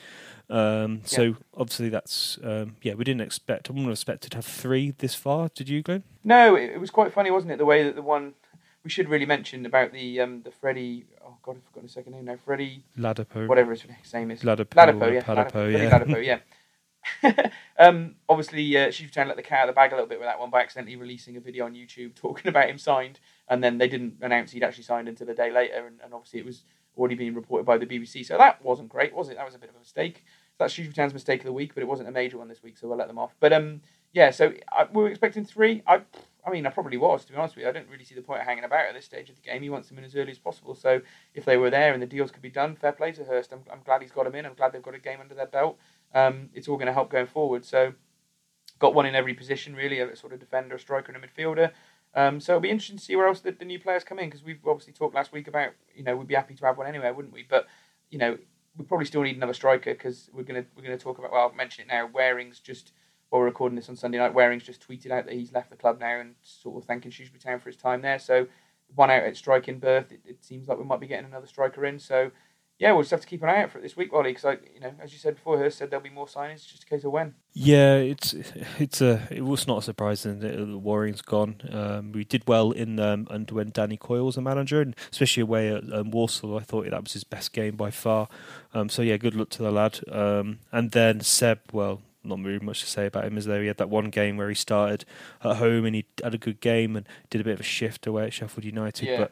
Um, 0.50 1.00
so 1.04 1.22
yeah. 1.22 1.32
obviously 1.56 1.88
that's 1.88 2.38
um, 2.44 2.76
yeah, 2.82 2.94
we 2.94 3.04
didn't 3.04 3.22
expect. 3.22 3.68
I 3.68 3.72
wouldn't 3.72 3.86
have 3.86 3.94
expected 3.94 4.32
to 4.32 4.36
have 4.36 4.44
three 4.44 4.92
this 4.98 5.14
far. 5.14 5.48
Did 5.54 5.70
you, 5.70 5.82
Glenn? 5.82 6.04
No, 6.22 6.54
it, 6.54 6.70
it 6.72 6.80
was 6.80 6.90
quite 6.90 7.14
funny, 7.14 7.30
wasn't 7.30 7.52
it? 7.52 7.58
The 7.58 7.64
way 7.64 7.82
that 7.82 7.96
the 7.96 8.02
one 8.02 8.34
we 8.86 8.90
should 8.90 9.08
really 9.08 9.26
mention 9.26 9.66
about 9.66 9.92
the 9.92 10.20
um, 10.20 10.42
the 10.42 10.52
Freddie. 10.52 11.06
Oh 11.20 11.34
God, 11.42 11.56
I've 11.56 11.64
forgotten 11.64 11.82
his 11.82 11.92
second 11.92 12.12
name 12.12 12.26
now. 12.26 12.36
Freddie, 12.36 12.84
Ladapo. 12.96 13.48
whatever 13.48 13.72
his 13.72 14.14
name 14.14 14.30
is. 14.30 14.42
Ladapo. 14.42 14.68
Ladapo, 14.76 15.12
yeah. 15.12 15.22
Ladapo, 15.22 15.52
Ladapo, 15.52 15.72
yeah. 15.72 15.90
Ladapo, 15.90 16.24
yeah. 17.24 17.50
um, 17.80 18.14
obviously, 18.28 18.78
uh, 18.78 18.92
Chief 18.92 19.10
Town 19.10 19.26
let 19.26 19.36
the 19.36 19.42
cat 19.42 19.58
out 19.58 19.68
of 19.68 19.74
the 19.74 19.76
bag 19.76 19.90
a 19.90 19.96
little 19.96 20.08
bit 20.08 20.20
with 20.20 20.28
that 20.28 20.38
one 20.38 20.50
by 20.50 20.60
accidentally 20.60 20.94
releasing 20.94 21.36
a 21.36 21.40
video 21.40 21.64
on 21.64 21.74
YouTube 21.74 22.14
talking 22.22 22.48
about 22.48 22.70
him 22.70 22.78
signed, 22.78 23.18
and 23.48 23.62
then 23.64 23.78
they 23.78 23.88
didn't 23.88 24.18
announce 24.22 24.52
he'd 24.52 24.62
actually 24.62 24.84
signed 24.84 25.08
until 25.08 25.28
a 25.28 25.34
day 25.34 25.50
later, 25.50 25.84
and, 25.84 25.98
and 26.04 26.14
obviously 26.14 26.38
it 26.38 26.46
was 26.46 26.62
already 26.96 27.16
being 27.16 27.34
reported 27.34 27.66
by 27.66 27.76
the 27.76 27.86
BBC. 27.86 28.24
So 28.24 28.38
that 28.38 28.64
wasn't 28.64 28.88
great, 28.88 29.12
was 29.16 29.30
it? 29.30 29.36
That 29.36 29.46
was 29.46 29.56
a 29.56 29.58
bit 29.58 29.70
of 29.70 29.74
a 29.74 29.80
mistake. 29.80 30.24
That's 30.58 30.72
Chief 30.72 30.94
Town's 30.94 31.12
mistake 31.12 31.40
of 31.40 31.46
the 31.46 31.52
week, 31.52 31.74
but 31.74 31.82
it 31.82 31.88
wasn't 31.88 32.08
a 32.08 32.12
major 32.12 32.38
one 32.38 32.46
this 32.46 32.62
week, 32.62 32.78
so 32.78 32.86
we'll 32.86 32.98
let 32.98 33.08
them 33.08 33.18
off. 33.18 33.34
But 33.40 33.52
um, 33.52 33.80
yeah, 34.12 34.30
so 34.30 34.52
I, 34.70 34.86
we 34.92 35.02
were 35.02 35.08
expecting 35.08 35.44
three. 35.44 35.82
I, 35.88 36.02
I 36.46 36.50
mean, 36.50 36.64
I 36.64 36.70
probably 36.70 36.96
was 36.96 37.24
to 37.24 37.32
be 37.32 37.38
honest 37.38 37.56
with 37.56 37.64
you. 37.64 37.68
I 37.68 37.72
don't 37.72 37.88
really 37.88 38.04
see 38.04 38.14
the 38.14 38.22
point 38.22 38.40
of 38.40 38.46
hanging 38.46 38.64
about 38.64 38.86
at 38.86 38.94
this 38.94 39.04
stage 39.04 39.28
of 39.28 39.36
the 39.36 39.42
game. 39.42 39.62
He 39.62 39.70
wants 39.70 39.88
them 39.88 39.98
in 39.98 40.04
as 40.04 40.14
early 40.14 40.30
as 40.30 40.38
possible. 40.38 40.74
So 40.74 41.00
if 41.34 41.44
they 41.44 41.56
were 41.56 41.70
there 41.70 41.92
and 41.92 42.00
the 42.02 42.06
deals 42.06 42.30
could 42.30 42.42
be 42.42 42.50
done, 42.50 42.76
fair 42.76 42.92
play 42.92 43.12
to 43.12 43.24
Hurst. 43.24 43.52
I'm, 43.52 43.62
I'm 43.70 43.80
glad 43.84 44.02
he's 44.02 44.12
got 44.12 44.24
them 44.24 44.34
in. 44.34 44.46
I'm 44.46 44.54
glad 44.54 44.72
they've 44.72 44.82
got 44.82 44.94
a 44.94 45.00
game 45.00 45.20
under 45.20 45.34
their 45.34 45.46
belt. 45.46 45.78
Um, 46.14 46.50
it's 46.54 46.68
all 46.68 46.76
going 46.76 46.86
to 46.86 46.92
help 46.92 47.10
going 47.10 47.26
forward. 47.26 47.64
So 47.64 47.94
got 48.78 48.94
one 48.94 49.06
in 49.06 49.14
every 49.14 49.34
position 49.34 49.74
really, 49.74 50.00
a 50.00 50.14
sort 50.16 50.32
of 50.32 50.40
defender, 50.40 50.76
a 50.76 50.78
striker, 50.78 51.12
and 51.12 51.22
a 51.22 51.26
midfielder. 51.26 51.72
Um, 52.14 52.40
so 52.40 52.52
it'll 52.52 52.60
be 52.60 52.70
interesting 52.70 52.96
to 52.96 53.04
see 53.04 53.16
where 53.16 53.26
else 53.26 53.40
the, 53.40 53.52
the 53.52 53.64
new 53.64 53.78
players 53.78 54.04
come 54.04 54.18
in 54.18 54.26
because 54.26 54.42
we've 54.42 54.66
obviously 54.66 54.92
talked 54.94 55.14
last 55.14 55.32
week 55.32 55.48
about 55.48 55.72
you 55.94 56.02
know 56.02 56.16
we'd 56.16 56.28
be 56.28 56.34
happy 56.34 56.54
to 56.54 56.64
have 56.64 56.78
one 56.78 56.86
anywhere, 56.86 57.12
wouldn't 57.12 57.34
we? 57.34 57.44
But 57.48 57.66
you 58.10 58.18
know 58.18 58.38
we 58.76 58.84
probably 58.84 59.06
still 59.06 59.22
need 59.22 59.36
another 59.36 59.54
striker 59.54 59.92
because 59.92 60.30
we're 60.32 60.42
gonna 60.42 60.64
we're 60.74 60.82
gonna 60.82 60.96
talk 60.96 61.18
about 61.18 61.32
well 61.32 61.42
I'll 61.42 61.52
mention 61.52 61.84
it 61.84 61.88
now. 61.88 62.08
Waring's 62.08 62.60
just 62.60 62.92
while 63.28 63.40
we're 63.40 63.46
recording 63.46 63.76
this 63.76 63.88
on 63.88 63.96
Sunday 63.96 64.18
night, 64.18 64.34
Waring's 64.34 64.64
just 64.64 64.86
tweeted 64.86 65.10
out 65.10 65.26
that 65.26 65.34
he's 65.34 65.52
left 65.52 65.70
the 65.70 65.76
club 65.76 66.00
now 66.00 66.20
and 66.20 66.34
sort 66.42 66.82
of 66.82 66.86
thanking 66.86 67.10
Shrewsbury 67.10 67.40
Town 67.40 67.60
for 67.60 67.68
his 67.68 67.76
time 67.76 68.02
there. 68.02 68.18
So 68.18 68.46
one 68.94 69.10
out 69.10 69.24
at 69.24 69.36
striking 69.36 69.78
berth, 69.78 70.12
it, 70.12 70.20
it 70.24 70.44
seems 70.44 70.68
like 70.68 70.78
we 70.78 70.84
might 70.84 71.00
be 71.00 71.06
getting 71.06 71.26
another 71.26 71.46
striker 71.46 71.84
in. 71.84 71.98
So 71.98 72.30
yeah, 72.78 72.92
we'll 72.92 73.02
just 73.02 73.10
have 73.12 73.22
to 73.22 73.26
keep 73.26 73.42
an 73.42 73.48
eye 73.48 73.62
out 73.62 73.70
for 73.70 73.78
it 73.78 73.82
this 73.82 73.96
week, 73.96 74.12
Wally, 74.12 74.34
because 74.34 74.58
you 74.74 74.80
know, 74.80 74.92
as 75.00 75.10
you 75.10 75.18
said 75.18 75.36
before, 75.36 75.56
Hurst 75.56 75.78
said 75.78 75.90
there'll 75.90 76.02
be 76.02 76.10
more 76.10 76.26
signings. 76.26 76.66
Just 76.66 76.82
a 76.82 76.86
case 76.86 77.04
of 77.04 77.10
when. 77.10 77.34
Yeah, 77.54 77.94
it's 77.96 78.34
it's 78.78 79.00
a 79.00 79.26
it 79.30 79.44
was 79.46 79.66
not 79.66 79.82
surprising 79.82 80.40
that 80.40 80.56
the 80.58 80.78
Waring's 80.78 81.22
gone. 81.22 81.56
Um, 81.70 82.12
we 82.12 82.24
did 82.24 82.46
well 82.46 82.72
in 82.72 83.00
um, 83.00 83.26
under 83.30 83.54
when 83.54 83.70
Danny 83.70 83.96
Coyne 83.96 84.24
was 84.24 84.36
a 84.36 84.42
manager, 84.42 84.82
and 84.82 84.94
especially 85.10 85.42
away 85.42 85.74
at 85.74 85.90
um, 85.90 86.10
Walsall, 86.10 86.58
I 86.58 86.62
thought 86.62 86.90
that 86.90 87.02
was 87.02 87.14
his 87.14 87.24
best 87.24 87.54
game 87.54 87.76
by 87.76 87.90
far. 87.90 88.28
Um, 88.74 88.90
so 88.90 89.00
yeah, 89.00 89.16
good 89.16 89.34
luck 89.34 89.48
to 89.50 89.62
the 89.62 89.72
lad. 89.72 90.00
Um, 90.12 90.58
and 90.70 90.90
then 90.90 91.20
Seb, 91.20 91.60
well, 91.72 92.02
not 92.28 92.40
really 92.42 92.64
much 92.64 92.80
to 92.80 92.86
say 92.86 93.06
about 93.06 93.24
him, 93.24 93.36
as 93.38 93.46
though 93.46 93.60
he 93.60 93.66
had 93.66 93.76
that 93.78 93.90
one 93.90 94.10
game 94.10 94.36
where 94.36 94.48
he 94.48 94.54
started 94.54 95.04
at 95.42 95.56
home 95.56 95.84
and 95.84 95.94
he 95.94 96.04
had 96.22 96.34
a 96.34 96.38
good 96.38 96.60
game 96.60 96.96
and 96.96 97.06
did 97.30 97.40
a 97.40 97.44
bit 97.44 97.54
of 97.54 97.60
a 97.60 97.64
shift 97.64 98.06
away 98.06 98.24
at 98.26 98.32
Sheffield 98.32 98.64
United, 98.64 99.06
Yeah. 99.06 99.16
but. 99.18 99.30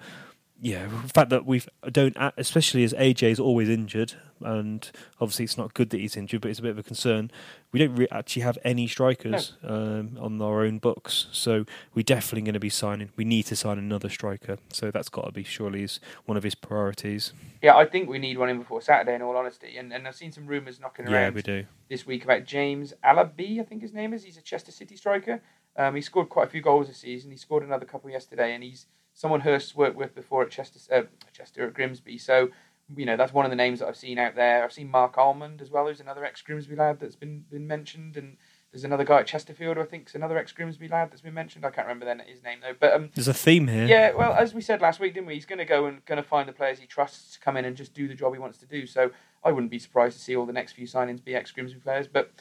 Yeah, 0.61 0.86
the 0.86 1.09
fact 1.12 1.30
that 1.30 1.44
we've 1.44 1.68
don't, 1.90 2.16
especially 2.36 2.84
as 2.84 2.94
AJ 2.94 3.32
is 3.32 3.40
always 3.40 3.68
injured, 3.68 4.14
and 4.40 4.90
obviously 5.20 5.44
it's 5.44 5.59
not 5.59 5.74
good 5.74 5.90
that 5.90 5.98
he's 5.98 6.16
injured, 6.16 6.40
but 6.40 6.50
it's 6.50 6.61
a 6.61 6.62
bit 6.62 6.70
of 6.70 6.78
a 6.78 6.82
concern. 6.82 7.30
We 7.72 7.80
don't 7.80 7.94
re- 7.96 8.07
actually 8.11 8.42
have 8.42 8.57
any 8.64 8.86
strikers 8.86 9.55
um, 9.64 10.16
on 10.18 10.40
our 10.40 10.62
own 10.64 10.78
books, 10.78 11.26
so 11.32 11.66
we're 11.92 12.05
definitely 12.05 12.42
going 12.42 12.55
to 12.55 12.61
be 12.61 12.70
signing. 12.70 13.11
We 13.16 13.24
need 13.24 13.42
to 13.46 13.57
sign 13.57 13.78
another 13.78 14.09
striker, 14.09 14.59
so 14.72 14.90
that's 14.90 15.09
got 15.09 15.26
to 15.26 15.32
be 15.32 15.42
surely 15.42 15.80
his, 15.80 15.98
one 16.24 16.36
of 16.36 16.44
his 16.44 16.55
priorities. 16.55 17.32
Yeah, 17.61 17.76
I 17.76 17.84
think 17.84 18.09
we 18.09 18.18
need 18.18 18.38
one 18.38 18.48
in 18.48 18.59
before 18.59 18.80
Saturday, 18.80 19.16
in 19.16 19.22
all 19.22 19.36
honesty. 19.36 19.76
And, 19.76 19.92
and 19.92 20.07
I've 20.07 20.14
seen 20.14 20.32
some 20.32 20.46
rumours 20.46 20.78
knocking 20.80 21.07
around. 21.07 21.12
Yeah, 21.14 21.30
we 21.30 21.42
do. 21.42 21.64
this 21.90 22.07
week 22.07 22.24
about 22.24 22.44
James 22.44 22.94
Alabi, 23.05 23.61
I 23.61 23.64
think 23.64 23.82
his 23.82 23.92
name 23.92 24.14
is. 24.14 24.22
He's 24.24 24.36
a 24.36 24.42
Chester 24.42 24.72
City 24.72 24.96
striker. 24.96 25.42
Um, 25.76 25.96
he 25.96 26.00
scored 26.00 26.28
quite 26.28 26.46
a 26.46 26.50
few 26.50 26.62
goals 26.62 26.86
this 26.86 26.98
season. 26.98 27.32
He 27.32 27.36
scored 27.36 27.64
another 27.64 27.84
couple 27.84 28.09
yesterday, 28.09 28.55
and 28.55 28.62
he's 28.62 28.86
someone 29.15 29.41
Hurst 29.41 29.75
worked 29.75 29.97
with 29.97 30.15
before 30.15 30.43
at 30.43 30.51
Chester, 30.51 30.79
uh, 30.95 31.03
Chester 31.33 31.67
at 31.67 31.75
Grimsby. 31.75 32.19
So, 32.19 32.51
you 32.95 33.07
know, 33.07 33.17
that's 33.17 33.33
one 33.33 33.47
of 33.47 33.51
the 33.51 33.57
names 33.57 33.79
that 33.79 33.89
I've 33.89 33.97
seen 33.97 34.19
out 34.19 34.35
there. 34.35 34.62
I've 34.62 34.73
seen 34.73 34.91
Mark 34.91 35.17
Almond 35.17 35.62
as 35.62 35.71
well, 35.71 35.87
who's 35.87 36.01
another 36.01 36.25
ex 36.25 36.43
Grimsby 36.43 36.77
lad 36.77 37.01
that's 37.01 37.17
been 37.17 37.45
been 37.51 37.67
mentioned, 37.67 38.17
and 38.17 38.37
there's 38.73 38.85
another 38.85 39.05
guy 39.05 39.21
at 39.21 39.27
Chesterfield, 39.27 39.77
who 39.77 39.83
I 39.83 39.87
think, 39.87 40.09
is 40.09 40.15
another 40.17 40.37
ex 40.37 40.53
Grimsby 40.53 40.89
lad 40.89 41.11
that's 41.11 41.23
been 41.23 41.33
mentioned. 41.33 41.65
I 41.65 41.71
can't 41.71 41.87
remember 41.87 42.05
then 42.05 42.21
his 42.27 42.43
name 42.43 42.59
though, 42.61 42.75
but 42.79 42.93
um, 42.93 43.11
There's 43.15 43.29
a 43.29 43.33
theme 43.35 43.69
here. 43.69 43.87
yeah, 43.87 44.12
well, 44.12 44.33
as 44.35 44.53
we 44.53 44.61
said 44.61 44.83
last 44.83 44.99
week, 45.01 45.15
didn't 45.15 45.29
we? 45.29 45.35
He's 45.35 45.47
going 45.47 45.61
to 45.61 45.65
go 45.65 45.87
and 45.87 46.05
going 46.05 46.21
to 46.23 46.29
find 46.29 46.49
the 46.49 46.53
players 46.53 46.79
he 46.81 46.87
trusts 46.87 47.35
to 47.35 47.41
come 47.41 47.57
in 47.57 47.65
and 47.65 47.77
just 47.77 47.95
do 47.95 48.09
the 48.09 48.15
job 48.15 48.33
he 48.35 48.41
wants 48.41 48.59
to 48.59 48.67
do. 48.67 48.85
So 48.87 49.12
I 49.45 49.53
wouldn't 49.53 49.71
be 49.71 49.79
surprised 49.79 50.17
to 50.19 50.23
see 50.23 50.35
all 50.37 50.45
the 50.45 50.53
next 50.53 50.73
few 50.73 50.87
signings 50.87 51.23
be 51.25 51.35
ex 51.37 51.53
Grimsby 51.53 51.79
players, 51.79 52.09
but 52.09 52.33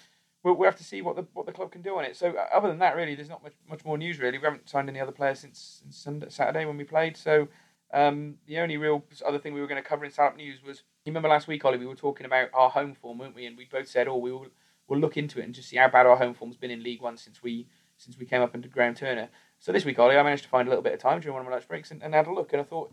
we'll, 0.43 0.55
we'll 0.55 0.69
have 0.69 0.77
to 0.77 0.83
see 0.83 1.01
what 1.01 1.15
the 1.15 1.25
what 1.33 1.45
the 1.45 1.51
club 1.51 1.71
can 1.71 1.81
do 1.81 1.97
on 1.97 2.05
it. 2.05 2.15
So 2.15 2.31
uh, 2.31 2.45
other 2.55 2.67
than 2.67 2.79
that, 2.79 2.95
really, 2.95 3.15
there's 3.15 3.29
not 3.29 3.43
much 3.43 3.53
much 3.69 3.83
more 3.85 3.97
news. 3.97 4.19
Really, 4.19 4.37
we 4.37 4.43
haven't 4.43 4.69
signed 4.69 4.89
any 4.89 4.99
other 4.99 5.11
players 5.11 5.39
since, 5.39 5.81
since 5.81 5.97
Sunday, 5.97 6.27
Saturday 6.29 6.65
when 6.65 6.77
we 6.77 6.83
played. 6.83 7.17
So 7.17 7.47
um, 7.93 8.35
the 8.47 8.59
only 8.59 8.77
real 8.77 9.03
other 9.25 9.39
thing 9.39 9.53
we 9.53 9.61
were 9.61 9.67
going 9.67 9.81
to 9.81 9.87
cover 9.87 10.05
in 10.05 10.11
Salop 10.11 10.35
news 10.35 10.63
was 10.63 10.83
you 11.05 11.11
remember 11.11 11.29
last 11.29 11.47
week, 11.47 11.63
Ollie, 11.65 11.77
we 11.77 11.85
were 11.85 11.95
talking 11.95 12.25
about 12.25 12.49
our 12.53 12.69
home 12.69 12.93
form, 12.93 13.17
weren't 13.17 13.35
we? 13.35 13.45
And 13.45 13.57
we 13.57 13.65
both 13.65 13.87
said, 13.87 14.07
oh, 14.07 14.17
we 14.17 14.31
will 14.31 14.47
we'll 14.87 14.99
look 14.99 15.17
into 15.17 15.39
it 15.39 15.45
and 15.45 15.53
just 15.53 15.69
see 15.69 15.77
how 15.77 15.87
bad 15.87 16.05
our 16.05 16.17
home 16.17 16.33
form's 16.33 16.57
been 16.57 16.71
in 16.71 16.83
League 16.83 17.01
One 17.01 17.17
since 17.17 17.41
we 17.41 17.67
since 17.97 18.17
we 18.17 18.25
came 18.25 18.41
up 18.41 18.53
under 18.53 18.67
Graham 18.67 18.95
Turner. 18.95 19.29
So 19.59 19.71
this 19.71 19.85
week, 19.85 19.97
Ollie, 19.97 20.17
I 20.17 20.23
managed 20.23 20.43
to 20.43 20.49
find 20.49 20.67
a 20.67 20.71
little 20.71 20.83
bit 20.83 20.93
of 20.93 20.99
time 20.99 21.21
during 21.21 21.35
one 21.35 21.41
of 21.41 21.47
my 21.47 21.53
lunch 21.53 21.69
breaks 21.69 21.91
and, 21.91 22.03
and 22.03 22.13
had 22.13 22.27
a 22.27 22.33
look. 22.33 22.51
And 22.51 22.61
I 22.61 22.65
thought 22.65 22.91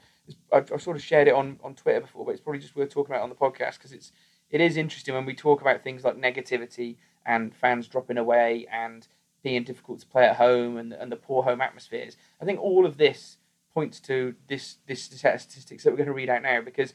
I've, 0.53 0.71
I've 0.73 0.83
sort 0.83 0.97
of 0.97 1.03
shared 1.03 1.27
it 1.27 1.35
on, 1.35 1.59
on 1.65 1.75
Twitter 1.75 2.01
before, 2.01 2.25
but 2.25 2.31
it's 2.31 2.41
probably 2.41 2.61
just 2.61 2.77
worth 2.77 2.91
talking 2.91 3.13
about 3.13 3.25
on 3.25 3.29
the 3.29 3.35
podcast 3.35 3.79
because 3.79 3.93
it's 3.93 4.13
it 4.51 4.61
is 4.61 4.77
interesting 4.77 5.15
when 5.15 5.27
we 5.27 5.35
talk 5.35 5.61
about 5.61 5.83
things 5.83 6.05
like 6.05 6.17
negativity 6.17 6.97
and 7.27 7.55
fans 7.55 7.89
dropping 7.89 8.19
away 8.19 8.67
and 8.73 9.07
being 9.43 9.65
difficult 9.65 10.01
to 10.01 10.07
play 10.07 10.27
at 10.27 10.37
home 10.37 10.77
and 10.77 10.93
and 10.93 11.11
the 11.11 11.17
poor 11.17 11.43
home 11.43 11.61
atmospheres. 11.61 12.17
I 12.41 12.45
think 12.45 12.61
all 12.61 12.87
of 12.87 12.97
this 12.97 13.39
points 13.73 14.01
to 14.01 14.35
this 14.49 14.77
this 14.87 15.05
set 15.05 15.35
of 15.35 15.41
statistics 15.41 15.85
that 15.85 15.91
we're 15.91 15.97
going 15.97 16.07
to 16.07 16.13
read 16.13 16.31
out 16.31 16.43
now 16.43 16.61
because 16.61 16.95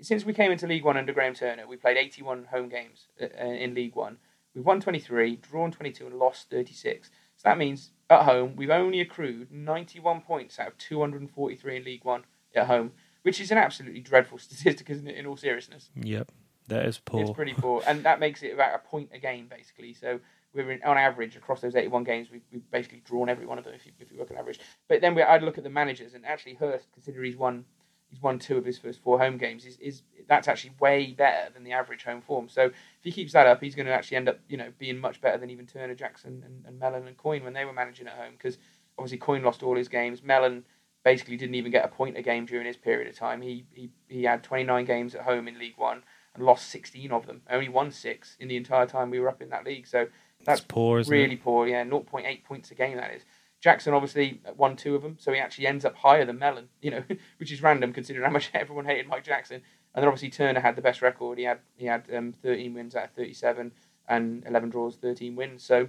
since 0.00 0.24
we 0.24 0.32
came 0.32 0.50
into 0.50 0.66
League 0.66 0.84
One 0.84 0.96
under 0.96 1.12
Graham 1.12 1.34
Turner, 1.34 1.66
we 1.66 1.76
played 1.76 1.96
81 1.96 2.46
home 2.46 2.68
games 2.68 3.06
uh, 3.20 3.26
in 3.26 3.74
League 3.74 3.94
One. 3.94 4.18
We've 4.54 4.64
won 4.64 4.80
23, 4.80 5.36
drawn 5.36 5.70
22, 5.70 6.06
and 6.06 6.18
lost 6.18 6.50
36. 6.50 7.10
So 7.36 7.42
that 7.44 7.58
means 7.58 7.92
at 8.08 8.22
home 8.22 8.56
we've 8.56 8.70
only 8.70 9.00
accrued 9.00 9.52
91 9.52 10.22
points 10.22 10.58
out 10.58 10.68
of 10.68 10.78
243 10.78 11.76
in 11.76 11.84
League 11.84 12.04
One 12.04 12.24
at 12.54 12.66
home, 12.66 12.92
which 13.22 13.40
is 13.40 13.50
an 13.50 13.58
absolutely 13.58 14.00
dreadful 14.00 14.38
statistic, 14.38 14.88
isn't 14.90 15.06
it? 15.06 15.16
In 15.16 15.26
all 15.26 15.36
seriousness, 15.36 15.90
Yep, 15.94 16.32
that 16.68 16.86
is 16.86 16.98
poor. 16.98 17.20
it's 17.20 17.30
pretty 17.30 17.54
poor, 17.54 17.82
and 17.86 18.04
that 18.04 18.20
makes 18.20 18.42
it 18.42 18.52
about 18.52 18.74
a 18.74 18.78
point 18.78 19.10
a 19.12 19.18
game 19.18 19.46
basically. 19.48 19.94
So 19.94 20.20
we're 20.56 20.72
in, 20.72 20.82
on 20.82 20.96
average 20.96 21.36
across 21.36 21.60
those 21.60 21.76
81 21.76 22.04
games, 22.04 22.28
we've, 22.30 22.42
we've 22.50 22.70
basically 22.70 23.02
drawn 23.04 23.28
every 23.28 23.46
one 23.46 23.58
of 23.58 23.64
them 23.64 23.74
if 23.74 23.84
you, 23.84 23.92
if 24.00 24.10
you 24.10 24.18
work 24.18 24.30
on 24.30 24.38
average. 24.38 24.58
But 24.88 25.00
then 25.00 25.14
we, 25.14 25.22
I'd 25.22 25.42
look 25.42 25.58
at 25.58 25.64
the 25.64 25.70
managers, 25.70 26.14
and 26.14 26.24
actually 26.24 26.54
Hurst, 26.54 26.90
consider 26.92 27.22
he's 27.22 27.36
won 27.36 27.64
he's 28.08 28.22
won 28.22 28.38
two 28.38 28.56
of 28.56 28.64
his 28.64 28.78
first 28.78 29.02
four 29.02 29.18
home 29.18 29.36
games. 29.36 29.64
Is 29.64 29.78
is 29.78 30.02
that's 30.28 30.48
actually 30.48 30.72
way 30.80 31.14
better 31.16 31.52
than 31.52 31.62
the 31.62 31.72
average 31.72 32.04
home 32.04 32.20
form. 32.20 32.48
So 32.48 32.66
if 32.66 32.72
he 33.02 33.12
keeps 33.12 33.32
that 33.34 33.46
up, 33.46 33.62
he's 33.62 33.74
going 33.74 33.86
to 33.86 33.92
actually 33.92 34.16
end 34.16 34.28
up 34.28 34.40
you 34.48 34.56
know 34.56 34.72
being 34.78 34.98
much 34.98 35.20
better 35.20 35.38
than 35.38 35.50
even 35.50 35.66
Turner, 35.66 35.94
Jackson, 35.94 36.42
and, 36.44 36.64
and 36.66 36.78
Mellon 36.78 37.06
and 37.06 37.16
Coyne 37.16 37.44
when 37.44 37.52
they 37.52 37.64
were 37.64 37.72
managing 37.72 38.06
at 38.06 38.14
home. 38.14 38.32
Because 38.32 38.58
obviously 38.98 39.18
Coyne 39.18 39.42
lost 39.42 39.62
all 39.62 39.76
his 39.76 39.88
games. 39.88 40.22
Mellon 40.22 40.64
basically 41.04 41.36
didn't 41.36 41.54
even 41.54 41.70
get 41.70 41.84
a 41.84 41.88
point 41.88 42.16
a 42.16 42.22
game 42.22 42.46
during 42.46 42.66
his 42.66 42.76
period 42.76 43.08
of 43.08 43.16
time. 43.16 43.42
He 43.42 43.66
he 43.72 43.90
he 44.08 44.24
had 44.24 44.42
29 44.42 44.84
games 44.84 45.14
at 45.14 45.22
home 45.22 45.48
in 45.48 45.58
League 45.58 45.76
One 45.76 46.02
and 46.36 46.46
lost 46.46 46.68
16 46.68 47.10
of 47.12 47.26
them. 47.26 47.42
Only 47.50 47.68
won 47.68 47.90
six 47.90 48.36
in 48.40 48.48
the 48.48 48.56
entire 48.56 48.86
time 48.86 49.10
we 49.10 49.20
were 49.20 49.28
up 49.28 49.42
in 49.42 49.50
that 49.50 49.64
league. 49.64 49.86
So 49.86 50.06
That's 50.44 50.60
that's 50.60 50.60
poor, 50.62 51.02
really 51.04 51.34
it? 51.34 51.42
poor. 51.42 51.66
Yeah, 51.66 51.84
0.8 51.84 52.44
points 52.44 52.70
a 52.70 52.74
game 52.74 52.96
that 52.96 53.12
is. 53.14 53.22
Jackson 53.60 53.94
obviously 53.94 54.40
won 54.56 54.76
two 54.76 54.94
of 54.94 55.02
them, 55.02 55.16
so 55.18 55.32
he 55.32 55.38
actually 55.38 55.66
ends 55.66 55.84
up 55.84 55.96
higher 55.96 56.24
than 56.24 56.38
Mellon, 56.38 56.68
you 56.82 56.90
know, 56.90 57.02
which 57.38 57.50
is 57.50 57.62
random 57.62 57.92
considering 57.92 58.24
how 58.24 58.30
much 58.32 58.50
everyone 58.54 58.84
hated 58.84 59.08
Mike 59.08 59.24
Jackson. 59.24 59.62
And 59.94 60.02
then 60.02 60.08
obviously 60.08 60.28
Turner 60.30 60.60
had 60.60 60.76
the 60.76 60.82
best 60.82 61.00
record. 61.00 61.38
He 61.38 61.44
had 61.44 61.60
he 61.76 61.86
had 61.86 62.04
um, 62.14 62.32
13 62.32 62.74
wins 62.74 62.94
out 62.94 63.04
of 63.06 63.10
37 63.12 63.72
and 64.08 64.44
11 64.46 64.70
draws, 64.70 64.96
13 64.96 65.34
wins. 65.34 65.62
So, 65.64 65.88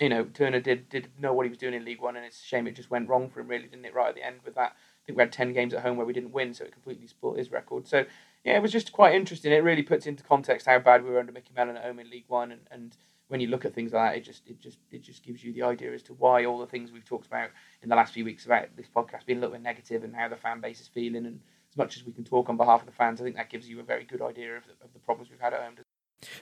you 0.00 0.08
know, 0.08 0.24
Turner 0.24 0.60
did 0.60 0.88
did 0.88 1.08
know 1.20 1.34
what 1.34 1.44
he 1.44 1.50
was 1.50 1.58
doing 1.58 1.74
in 1.74 1.84
League 1.84 2.00
One, 2.00 2.16
and 2.16 2.24
it's 2.24 2.40
a 2.40 2.44
shame 2.44 2.66
it 2.66 2.74
just 2.74 2.90
went 2.90 3.08
wrong 3.08 3.28
for 3.28 3.40
him, 3.40 3.48
really, 3.48 3.66
didn't 3.66 3.84
it? 3.84 3.94
Right 3.94 4.08
at 4.08 4.14
the 4.14 4.26
end 4.26 4.38
with 4.44 4.54
that. 4.54 4.72
I 4.72 5.06
think 5.06 5.18
we 5.18 5.22
had 5.22 5.32
10 5.32 5.52
games 5.52 5.72
at 5.74 5.82
home 5.82 5.96
where 5.96 6.06
we 6.06 6.12
didn't 6.12 6.32
win, 6.32 6.52
so 6.54 6.64
it 6.64 6.72
completely 6.72 7.06
spoilt 7.06 7.38
his 7.38 7.50
record. 7.50 7.86
So, 7.86 8.04
yeah, 8.48 8.56
it 8.56 8.62
was 8.62 8.72
just 8.72 8.92
quite 8.92 9.14
interesting. 9.14 9.52
It 9.52 9.62
really 9.62 9.82
puts 9.82 10.06
into 10.06 10.24
context 10.24 10.66
how 10.66 10.78
bad 10.78 11.04
we 11.04 11.10
were 11.10 11.20
under 11.20 11.32
Mickey 11.32 11.52
Mellon 11.54 11.76
at 11.76 11.84
home 11.84 11.98
in 11.98 12.08
League 12.08 12.24
One, 12.28 12.52
and, 12.52 12.62
and 12.70 12.96
when 13.28 13.40
you 13.40 13.48
look 13.48 13.66
at 13.66 13.74
things 13.74 13.92
like 13.92 14.12
that, 14.12 14.16
it 14.16 14.24
just 14.24 14.48
it 14.48 14.58
just 14.58 14.78
it 14.90 15.02
just 15.02 15.22
gives 15.22 15.44
you 15.44 15.52
the 15.52 15.62
idea 15.62 15.92
as 15.92 16.02
to 16.04 16.14
why 16.14 16.46
all 16.46 16.58
the 16.58 16.66
things 16.66 16.90
we've 16.90 17.04
talked 17.04 17.26
about 17.26 17.50
in 17.82 17.90
the 17.90 17.96
last 17.96 18.14
few 18.14 18.24
weeks 18.24 18.46
about 18.46 18.74
this 18.74 18.86
podcast 18.88 19.26
being 19.26 19.38
a 19.38 19.42
little 19.42 19.54
bit 19.54 19.62
negative 19.62 20.02
and 20.02 20.16
how 20.16 20.28
the 20.28 20.36
fan 20.36 20.60
base 20.60 20.80
is 20.80 20.88
feeling. 20.88 21.26
And 21.26 21.40
as 21.70 21.76
much 21.76 21.98
as 21.98 22.04
we 22.04 22.12
can 22.12 22.24
talk 22.24 22.48
on 22.48 22.56
behalf 22.56 22.80
of 22.80 22.86
the 22.86 22.92
fans, 22.92 23.20
I 23.20 23.24
think 23.24 23.36
that 23.36 23.50
gives 23.50 23.68
you 23.68 23.80
a 23.80 23.82
very 23.82 24.04
good 24.04 24.22
idea 24.22 24.56
of 24.56 24.64
the, 24.64 24.72
of 24.82 24.94
the 24.94 24.98
problems 25.00 25.30
we've 25.30 25.40
had 25.40 25.52
at 25.52 25.60
home. 25.60 25.74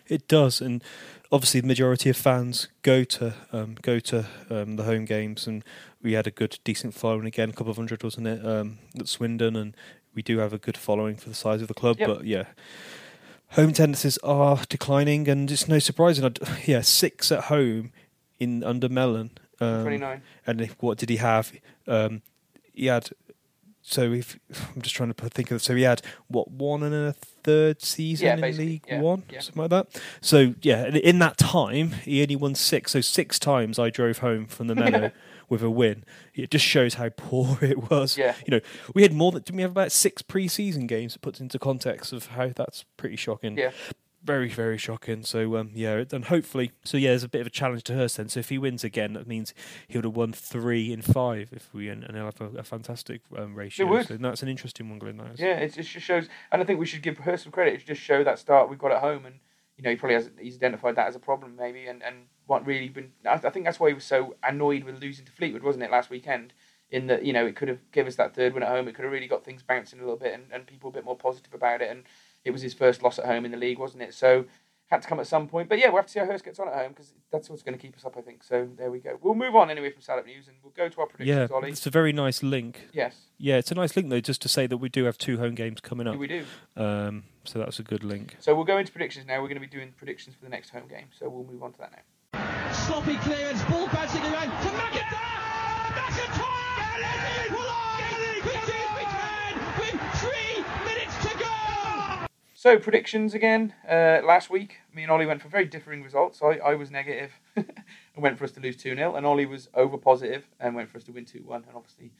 It 0.06 0.28
does, 0.28 0.60
and 0.60 0.82
obviously 1.32 1.60
the 1.60 1.66
majority 1.66 2.08
of 2.08 2.16
fans 2.16 2.68
go 2.82 3.02
to 3.02 3.34
um, 3.52 3.76
go 3.82 3.98
to 3.98 4.26
um, 4.48 4.76
the 4.76 4.84
home 4.84 5.04
games, 5.06 5.48
and 5.48 5.64
we 6.00 6.12
had 6.12 6.28
a 6.28 6.30
good, 6.30 6.60
decent 6.62 6.94
following 6.94 7.26
again, 7.26 7.50
a 7.50 7.52
couple 7.52 7.72
of 7.72 7.76
hundred, 7.76 8.04
wasn't 8.04 8.28
it, 8.28 8.46
um, 8.46 8.78
at 8.98 9.08
Swindon, 9.08 9.56
and 9.56 9.76
we 10.16 10.22
do 10.22 10.38
have 10.38 10.52
a 10.52 10.58
good 10.58 10.76
following 10.76 11.14
for 11.14 11.28
the 11.28 11.34
size 11.36 11.62
of 11.62 11.68
the 11.68 11.74
club. 11.74 11.98
Yep. 12.00 12.08
But 12.08 12.24
yeah, 12.24 12.44
home 13.50 13.72
tendencies 13.72 14.18
are 14.18 14.60
declining, 14.68 15.28
and 15.28 15.48
it's 15.50 15.68
no 15.68 15.78
surprising. 15.78 16.24
I'd- 16.24 16.40
Yeah, 16.66 16.80
six 16.80 17.30
at 17.30 17.44
home 17.44 17.92
in 18.40 18.64
under 18.64 18.88
Mellon. 18.88 19.30
Um, 19.60 19.82
29. 19.84 20.22
and 20.46 20.60
if, 20.60 20.76
what 20.82 20.98
did 20.98 21.08
he 21.08 21.16
have? 21.16 21.52
Um, 21.86 22.20
he 22.74 22.86
had 22.86 23.08
so 23.80 24.12
if 24.12 24.38
I'm 24.74 24.82
just 24.82 24.94
trying 24.96 25.12
to 25.14 25.28
think 25.30 25.50
of 25.50 25.62
so 25.62 25.74
he 25.76 25.82
had 25.84 26.02
what 26.28 26.50
one 26.50 26.82
and 26.82 26.94
a 26.94 27.12
third 27.12 27.80
season 27.80 28.26
Yeah, 28.38 28.46
in 28.46 28.56
League 28.58 28.84
yeah, 28.88 29.00
One, 29.00 29.22
yeah. 29.30 29.40
something 29.40 29.62
like 29.62 29.70
that. 29.70 30.00
So 30.20 30.54
yeah, 30.62 30.86
in- 30.86 30.96
in 30.96 31.18
that 31.20 31.38
time 31.38 31.92
he 31.92 32.20
only 32.22 32.36
won 32.36 32.54
six. 32.54 32.92
So 32.92 33.00
six 33.00 33.38
times 33.38 33.78
I 33.78 33.88
drove 33.90 34.18
home 34.18 34.46
from 34.46 34.66
the 34.66 34.74
Memo 34.74 35.10
with 35.48 35.62
a 35.62 35.70
win. 35.70 36.04
It 36.34 36.50
just 36.50 36.64
shows 36.64 36.94
how 36.94 37.08
poor 37.10 37.58
it 37.62 37.90
was. 37.90 38.16
Yeah. 38.18 38.34
you 38.46 38.50
know, 38.50 38.60
we 38.94 39.02
had 39.02 39.12
more 39.12 39.32
than 39.32 39.42
didn't 39.42 39.56
we 39.56 39.62
have 39.62 39.70
about 39.70 39.92
six 39.92 40.22
pre-season 40.22 40.86
games? 40.86 41.16
It 41.16 41.22
puts 41.22 41.40
into 41.40 41.58
context 41.58 42.12
of 42.12 42.26
how 42.26 42.50
that's 42.54 42.84
pretty 42.96 43.16
shocking. 43.16 43.56
Yeah. 43.56 43.72
Very, 44.24 44.48
very 44.48 44.76
shocking. 44.76 45.22
So, 45.22 45.56
um, 45.56 45.70
yeah, 45.72 46.02
and 46.10 46.24
hopefully, 46.24 46.72
so 46.82 46.96
yeah, 46.96 47.10
there's 47.10 47.22
a 47.22 47.28
bit 47.28 47.42
of 47.42 47.46
a 47.46 47.50
challenge 47.50 47.84
to 47.84 47.94
Hurst 47.94 48.16
then. 48.16 48.28
So, 48.28 48.40
if 48.40 48.48
he 48.48 48.58
wins 48.58 48.82
again, 48.82 49.12
that 49.12 49.28
means 49.28 49.54
he 49.86 49.96
would 49.96 50.04
have 50.04 50.16
won 50.16 50.32
three 50.32 50.92
in 50.92 51.00
five 51.00 51.50
if 51.52 51.72
we 51.72 51.88
and 51.88 52.04
he'll 52.12 52.24
have 52.24 52.40
a, 52.40 52.58
a 52.58 52.62
fantastic 52.64 53.20
um, 53.38 53.54
ratio. 53.54 53.86
would. 53.86 54.08
So 54.08 54.16
that's 54.16 54.42
an 54.42 54.48
interesting 54.48 54.90
one, 54.90 54.98
Glenn. 54.98 55.18
That 55.18 55.34
is. 55.34 55.40
Yeah, 55.40 55.58
it, 55.58 55.78
it 55.78 55.82
just 55.84 56.04
shows, 56.04 56.28
and 56.50 56.60
I 56.60 56.64
think 56.64 56.80
we 56.80 56.86
should 56.86 57.02
give 57.02 57.18
her 57.18 57.36
some 57.36 57.52
credit. 57.52 57.74
It 57.74 57.86
just 57.86 58.00
show 58.00 58.24
that 58.24 58.40
start 58.40 58.68
we've 58.68 58.80
got 58.80 58.90
at 58.90 59.00
home, 59.00 59.26
and 59.26 59.36
you 59.76 59.84
know 59.84 59.90
he 59.90 59.96
probably 59.96 60.14
has 60.16 60.28
he's 60.40 60.56
identified 60.56 60.96
that 60.96 61.06
as 61.06 61.14
a 61.14 61.20
problem 61.20 61.54
maybe, 61.56 61.86
and 61.86 62.02
and 62.02 62.24
what 62.46 62.66
really 62.66 62.88
been. 62.88 63.12
I, 63.28 63.38
think 63.38 63.64
that's 63.64 63.80
why 63.80 63.88
he 63.88 63.94
was 63.94 64.04
so 64.04 64.36
annoyed 64.42 64.84
with 64.84 65.00
losing 65.00 65.24
to 65.24 65.32
Fleetwood, 65.32 65.62
wasn't 65.62 65.84
it, 65.84 65.90
last 65.90 66.10
weekend? 66.10 66.52
In 66.88 67.08
that 67.08 67.24
you 67.24 67.32
know 67.32 67.44
it 67.44 67.56
could 67.56 67.66
have 67.66 67.80
given 67.90 68.06
us 68.08 68.14
that 68.16 68.34
third 68.34 68.54
win 68.54 68.62
at 68.62 68.68
home. 68.68 68.86
It 68.86 68.94
could 68.94 69.04
have 69.04 69.12
really 69.12 69.26
got 69.26 69.44
things 69.44 69.60
bouncing 69.62 69.98
a 69.98 70.02
little 70.02 70.18
bit, 70.18 70.32
and, 70.34 70.44
and 70.52 70.66
people 70.66 70.88
a 70.90 70.92
bit 70.92 71.04
more 71.04 71.16
positive 71.16 71.52
about 71.52 71.82
it. 71.82 71.90
And 71.90 72.04
it 72.44 72.52
was 72.52 72.62
his 72.62 72.74
first 72.74 73.02
loss 73.02 73.18
at 73.18 73.26
home 73.26 73.44
in 73.44 73.50
the 73.50 73.56
league, 73.56 73.78
wasn't 73.80 74.04
it? 74.04 74.14
So 74.14 74.44
had 74.86 75.02
to 75.02 75.08
come 75.08 75.18
at 75.18 75.26
some 75.26 75.48
point. 75.48 75.68
But 75.68 75.78
yeah, 75.78 75.88
we'll 75.88 75.96
have 75.96 76.06
to 76.06 76.12
see 76.12 76.20
how 76.20 76.26
Hurst 76.26 76.44
gets 76.44 76.60
on 76.60 76.68
at 76.68 76.74
home 76.74 76.90
because 76.92 77.12
that's 77.32 77.50
what's 77.50 77.62
going 77.62 77.76
to 77.76 77.82
keep 77.82 77.96
us 77.96 78.04
up, 78.04 78.16
I 78.16 78.20
think. 78.20 78.44
So 78.44 78.68
there 78.76 78.88
we 78.90 79.00
go. 79.00 79.18
We'll 79.20 79.34
move 79.34 79.56
on 79.56 79.68
anyway 79.68 79.90
from 79.90 80.00
Salop 80.02 80.26
News, 80.26 80.46
and 80.46 80.56
we'll 80.62 80.72
go 80.76 80.88
to 80.88 81.00
our 81.00 81.08
predictions, 81.08 81.50
Yeah, 81.50 81.56
Ollie. 81.56 81.70
it's 81.70 81.86
a 81.86 81.90
very 81.90 82.12
nice 82.12 82.42
link. 82.42 82.88
Yes, 82.92 83.16
Yeah, 83.36 83.56
it's 83.56 83.72
a 83.72 83.74
nice 83.74 83.96
link 83.96 84.08
though, 84.10 84.20
just 84.20 84.40
to 84.42 84.48
say 84.48 84.68
that 84.68 84.76
we 84.76 84.88
do 84.88 85.04
have 85.04 85.18
two 85.18 85.38
home 85.38 85.56
games 85.56 85.80
coming 85.80 86.06
up. 86.06 86.16
we 86.16 86.28
do. 86.28 86.44
Um, 86.76 87.24
so 87.42 87.58
that's 87.58 87.80
a 87.80 87.82
good 87.82 88.04
link. 88.04 88.36
So 88.38 88.54
we'll 88.54 88.64
go 88.64 88.78
into 88.78 88.92
predictions 88.92 89.26
now. 89.26 89.42
We're 89.42 89.48
going 89.48 89.60
to 89.60 89.60
be 89.60 89.66
doing 89.66 89.92
predictions 89.96 90.36
for 90.36 90.44
the 90.44 90.50
next 90.50 90.70
home 90.70 90.86
game. 90.86 91.06
So 91.18 91.28
we'll 91.28 91.44
move 91.44 91.64
on 91.64 91.72
to 91.72 91.78
that 91.78 91.90
now. 91.90 91.98
Sloppy 92.72 93.16
clearance, 93.16 93.62
ball 93.64 93.86
bouncing 93.88 94.22
around 94.22 94.50
to 94.50 94.68
McIntyre! 94.68 95.86
McIntyre! 95.94 97.48
Pull 97.48 97.68
on! 97.68 98.00
Pursuit 98.42 98.90
return 98.96 99.54
with 99.78 100.00
three 100.20 100.64
minutes 100.84 101.16
to 101.22 101.38
go! 101.38 102.26
So 102.54 102.78
predictions 102.78 103.34
again. 103.34 103.74
Uh, 103.88 104.20
last 104.24 104.50
week, 104.50 104.78
me 104.94 105.02
and 105.02 105.12
Ollie 105.12 105.26
went 105.26 105.42
for 105.42 105.48
very 105.48 105.64
differing 105.66 106.02
results. 106.02 106.40
I, 106.42 106.58
I 106.64 106.74
was 106.74 106.90
negative 106.90 107.32
and 107.56 107.66
went 108.16 108.38
for 108.38 108.44
us 108.44 108.52
to 108.52 108.60
lose 108.60 108.76
two 108.76 108.94
0 108.94 109.14
and 109.14 109.24
Ollie 109.24 109.46
was 109.46 109.68
over 109.74 109.96
positive 109.96 110.48
and 110.58 110.74
went 110.74 110.90
for 110.90 110.98
us 110.98 111.04
to 111.04 111.12
win 111.12 111.24
two 111.24 111.44
one. 111.44 111.64
And 111.68 111.76
obviously, 111.76 112.12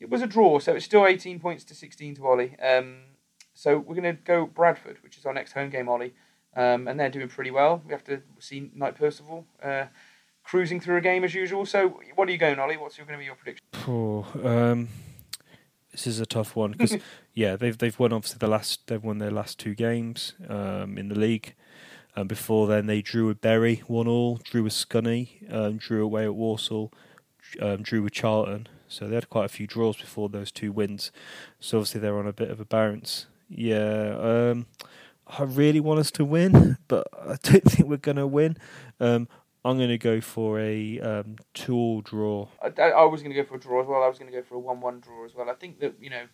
it 0.00 0.10
was 0.10 0.22
a 0.22 0.26
draw, 0.26 0.58
so 0.58 0.74
it's 0.74 0.84
still 0.84 1.06
eighteen 1.06 1.40
points 1.40 1.64
to 1.64 1.74
sixteen 1.74 2.14
to 2.16 2.26
Ollie. 2.26 2.56
Um, 2.60 2.96
so 3.54 3.78
we're 3.78 3.94
going 3.94 4.16
to 4.16 4.22
go 4.22 4.46
Bradford, 4.46 4.98
which 5.02 5.16
is 5.16 5.24
our 5.24 5.32
next 5.32 5.52
home 5.52 5.70
game, 5.70 5.88
Ollie, 5.88 6.12
um, 6.56 6.88
and 6.88 6.98
they're 6.98 7.10
doing 7.10 7.28
pretty 7.28 7.50
well. 7.50 7.82
We 7.84 7.92
have 7.92 8.04
to 8.04 8.22
see 8.38 8.70
Knight 8.74 8.96
Percival 8.96 9.46
uh, 9.62 9.86
cruising 10.42 10.80
through 10.80 10.96
a 10.96 11.00
game 11.00 11.24
as 11.24 11.34
usual. 11.34 11.66
So 11.66 12.00
what 12.14 12.28
are 12.28 12.32
you 12.32 12.38
going, 12.38 12.58
Ollie? 12.58 12.76
What's 12.76 12.96
going 12.96 13.08
to 13.08 13.18
be 13.18 13.24
your 13.24 13.34
prediction? 13.34 13.64
Oh, 13.88 14.26
um, 14.42 14.88
this 15.90 16.06
is 16.06 16.20
a 16.20 16.26
tough 16.26 16.56
one 16.56 16.72
because 16.72 16.96
yeah, 17.34 17.56
they've 17.56 17.76
they've 17.76 17.98
won 17.98 18.12
obviously 18.12 18.38
the 18.38 18.48
last 18.48 18.86
they've 18.86 19.02
won 19.02 19.18
their 19.18 19.30
last 19.30 19.58
two 19.58 19.74
games 19.74 20.34
um, 20.48 20.98
in 20.98 21.08
the 21.08 21.18
league. 21.18 21.54
Um, 22.16 22.28
before 22.28 22.68
then, 22.68 22.86
they 22.86 23.02
drew 23.02 23.26
with 23.26 23.40
Bury 23.40 23.82
one 23.88 24.06
all, 24.06 24.36
drew 24.36 24.62
with 24.62 24.72
Scunny, 24.72 25.52
um, 25.52 25.78
drew 25.78 26.04
away 26.04 26.24
at 26.24 26.34
Walsall, 26.34 26.92
um, 27.60 27.82
drew 27.82 28.02
with 28.02 28.12
Charlton. 28.12 28.68
So 28.86 29.08
they 29.08 29.16
had 29.16 29.30
quite 29.30 29.46
a 29.46 29.48
few 29.48 29.66
draws 29.66 29.96
before 29.96 30.28
those 30.28 30.52
two 30.52 30.70
wins. 30.70 31.10
So 31.58 31.78
obviously 31.78 32.00
they're 32.00 32.18
on 32.18 32.28
a 32.28 32.32
bit 32.32 32.50
of 32.50 32.60
a 32.60 32.64
bounce. 32.64 33.26
Yeah, 33.48 34.16
um, 34.20 34.66
I 35.26 35.42
really 35.44 35.80
want 35.80 36.00
us 36.00 36.10
to 36.12 36.24
win, 36.24 36.78
but 36.88 37.06
I 37.12 37.36
don't 37.42 37.64
think 37.64 37.88
we're 37.88 37.96
going 37.96 38.16
to 38.16 38.26
win. 38.26 38.56
Um, 39.00 39.28
I'm 39.64 39.78
going 39.78 39.88
to 39.88 39.98
go 39.98 40.20
for 40.20 40.60
a 40.60 41.00
um, 41.00 41.36
two-all 41.54 42.02
draw. 42.02 42.48
I, 42.62 42.90
I 42.90 43.04
was 43.04 43.22
going 43.22 43.34
to 43.34 43.42
go 43.42 43.48
for 43.48 43.56
a 43.56 43.60
draw 43.60 43.80
as 43.80 43.86
well. 43.86 44.02
I 44.02 44.08
was 44.08 44.18
going 44.18 44.30
to 44.30 44.36
go 44.36 44.42
for 44.42 44.56
a 44.56 44.58
one-one 44.58 45.00
draw 45.00 45.24
as 45.24 45.34
well. 45.34 45.48
I 45.48 45.54
think 45.54 45.80
that 45.80 45.94
you 46.00 46.10
know, 46.10 46.24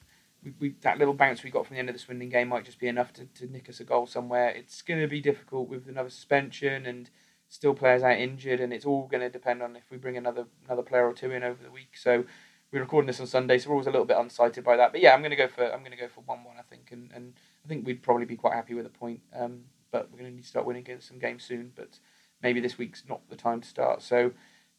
we, 0.42 0.54
we 0.58 0.74
that 0.80 0.98
little 0.98 1.14
bounce 1.14 1.44
we 1.44 1.50
got 1.50 1.66
from 1.66 1.74
the 1.74 1.80
end 1.80 1.88
of 1.88 1.94
the 1.94 2.00
Swindon 2.00 2.28
game 2.28 2.48
might 2.48 2.64
just 2.64 2.80
be 2.80 2.88
enough 2.88 3.12
to, 3.14 3.26
to 3.26 3.46
nick 3.46 3.68
us 3.68 3.78
a 3.78 3.84
goal 3.84 4.06
somewhere. 4.06 4.48
It's 4.48 4.82
going 4.82 5.00
to 5.00 5.06
be 5.06 5.20
difficult 5.20 5.68
with 5.68 5.88
another 5.88 6.10
suspension 6.10 6.86
and 6.86 7.08
still 7.48 7.74
players 7.74 8.02
out 8.02 8.18
injured, 8.18 8.60
and 8.60 8.72
it's 8.72 8.84
all 8.84 9.06
going 9.06 9.20
to 9.20 9.30
depend 9.30 9.62
on 9.62 9.76
if 9.76 9.84
we 9.90 9.96
bring 9.96 10.16
another 10.16 10.46
another 10.66 10.82
player 10.82 11.06
or 11.06 11.12
two 11.12 11.30
in 11.30 11.44
over 11.44 11.62
the 11.62 11.70
week. 11.70 11.96
So 11.96 12.24
we're 12.72 12.80
recording 12.80 13.06
this 13.06 13.20
on 13.20 13.26
Sunday, 13.28 13.58
so 13.58 13.68
we're 13.68 13.74
always 13.74 13.86
a 13.86 13.90
little 13.90 14.06
bit 14.06 14.16
unsighted 14.16 14.64
by 14.64 14.76
that. 14.76 14.90
But 14.90 15.02
yeah, 15.02 15.14
I'm 15.14 15.20
going 15.20 15.30
to 15.30 15.36
go 15.36 15.48
for 15.48 15.64
I'm 15.64 15.80
going 15.80 15.92
to 15.92 15.96
go 15.96 16.08
for 16.08 16.22
one-one. 16.22 16.56
I 16.58 16.62
think, 16.62 16.90
and, 16.90 17.12
and 17.12 17.34
I 17.64 17.68
think 17.68 17.86
we'd 17.86 18.02
probably 18.02 18.26
be 18.26 18.36
quite 18.36 18.54
happy 18.54 18.74
with 18.74 18.86
a 18.86 18.90
point. 18.90 19.20
Um, 19.34 19.64
but 19.90 20.10
we're 20.10 20.18
going 20.18 20.30
to 20.30 20.36
need 20.36 20.42
to 20.42 20.48
start 20.48 20.66
winning 20.66 20.86
some 21.00 21.18
games 21.18 21.44
soon. 21.44 21.72
But 21.74 21.98
maybe 22.42 22.60
this 22.60 22.78
week's 22.78 23.04
not 23.08 23.28
the 23.28 23.36
time 23.36 23.60
to 23.60 23.68
start. 23.68 24.02
So 24.02 24.32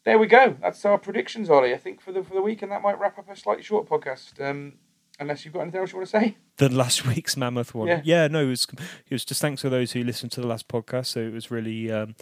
there 0.04 0.18
we 0.18 0.26
go. 0.26 0.56
That's 0.60 0.84
our 0.84 0.98
predictions, 0.98 1.50
Ollie. 1.50 1.74
I 1.74 1.78
think 1.78 2.00
for 2.00 2.12
the 2.12 2.22
for 2.22 2.34
the 2.34 2.42
week, 2.42 2.62
and 2.62 2.72
that 2.72 2.82
might 2.82 2.98
wrap 2.98 3.18
up 3.18 3.30
a 3.30 3.36
slightly 3.36 3.62
short 3.62 3.88
podcast. 3.88 4.40
Um, 4.40 4.74
unless 5.20 5.44
you've 5.44 5.54
got 5.54 5.60
anything 5.60 5.80
else 5.80 5.92
you 5.92 5.98
want 5.98 6.08
to 6.10 6.20
say. 6.20 6.36
Than 6.58 6.76
last 6.76 7.06
week's 7.08 7.36
mammoth 7.36 7.74
one. 7.74 7.88
Yeah. 8.04 8.28
no, 8.28 8.44
it 8.44 8.48
was 8.48 8.66
it 9.08 9.14
was 9.14 9.24
just 9.24 9.40
thanks 9.40 9.62
to 9.62 9.70
those 9.70 9.92
who 9.92 10.04
listened 10.04 10.32
to 10.32 10.40
the 10.40 10.46
last 10.46 10.68
podcast. 10.68 11.06
So 11.06 11.20
it 11.20 11.32
was 11.32 11.50
really 11.50 11.90
um, 11.90 12.14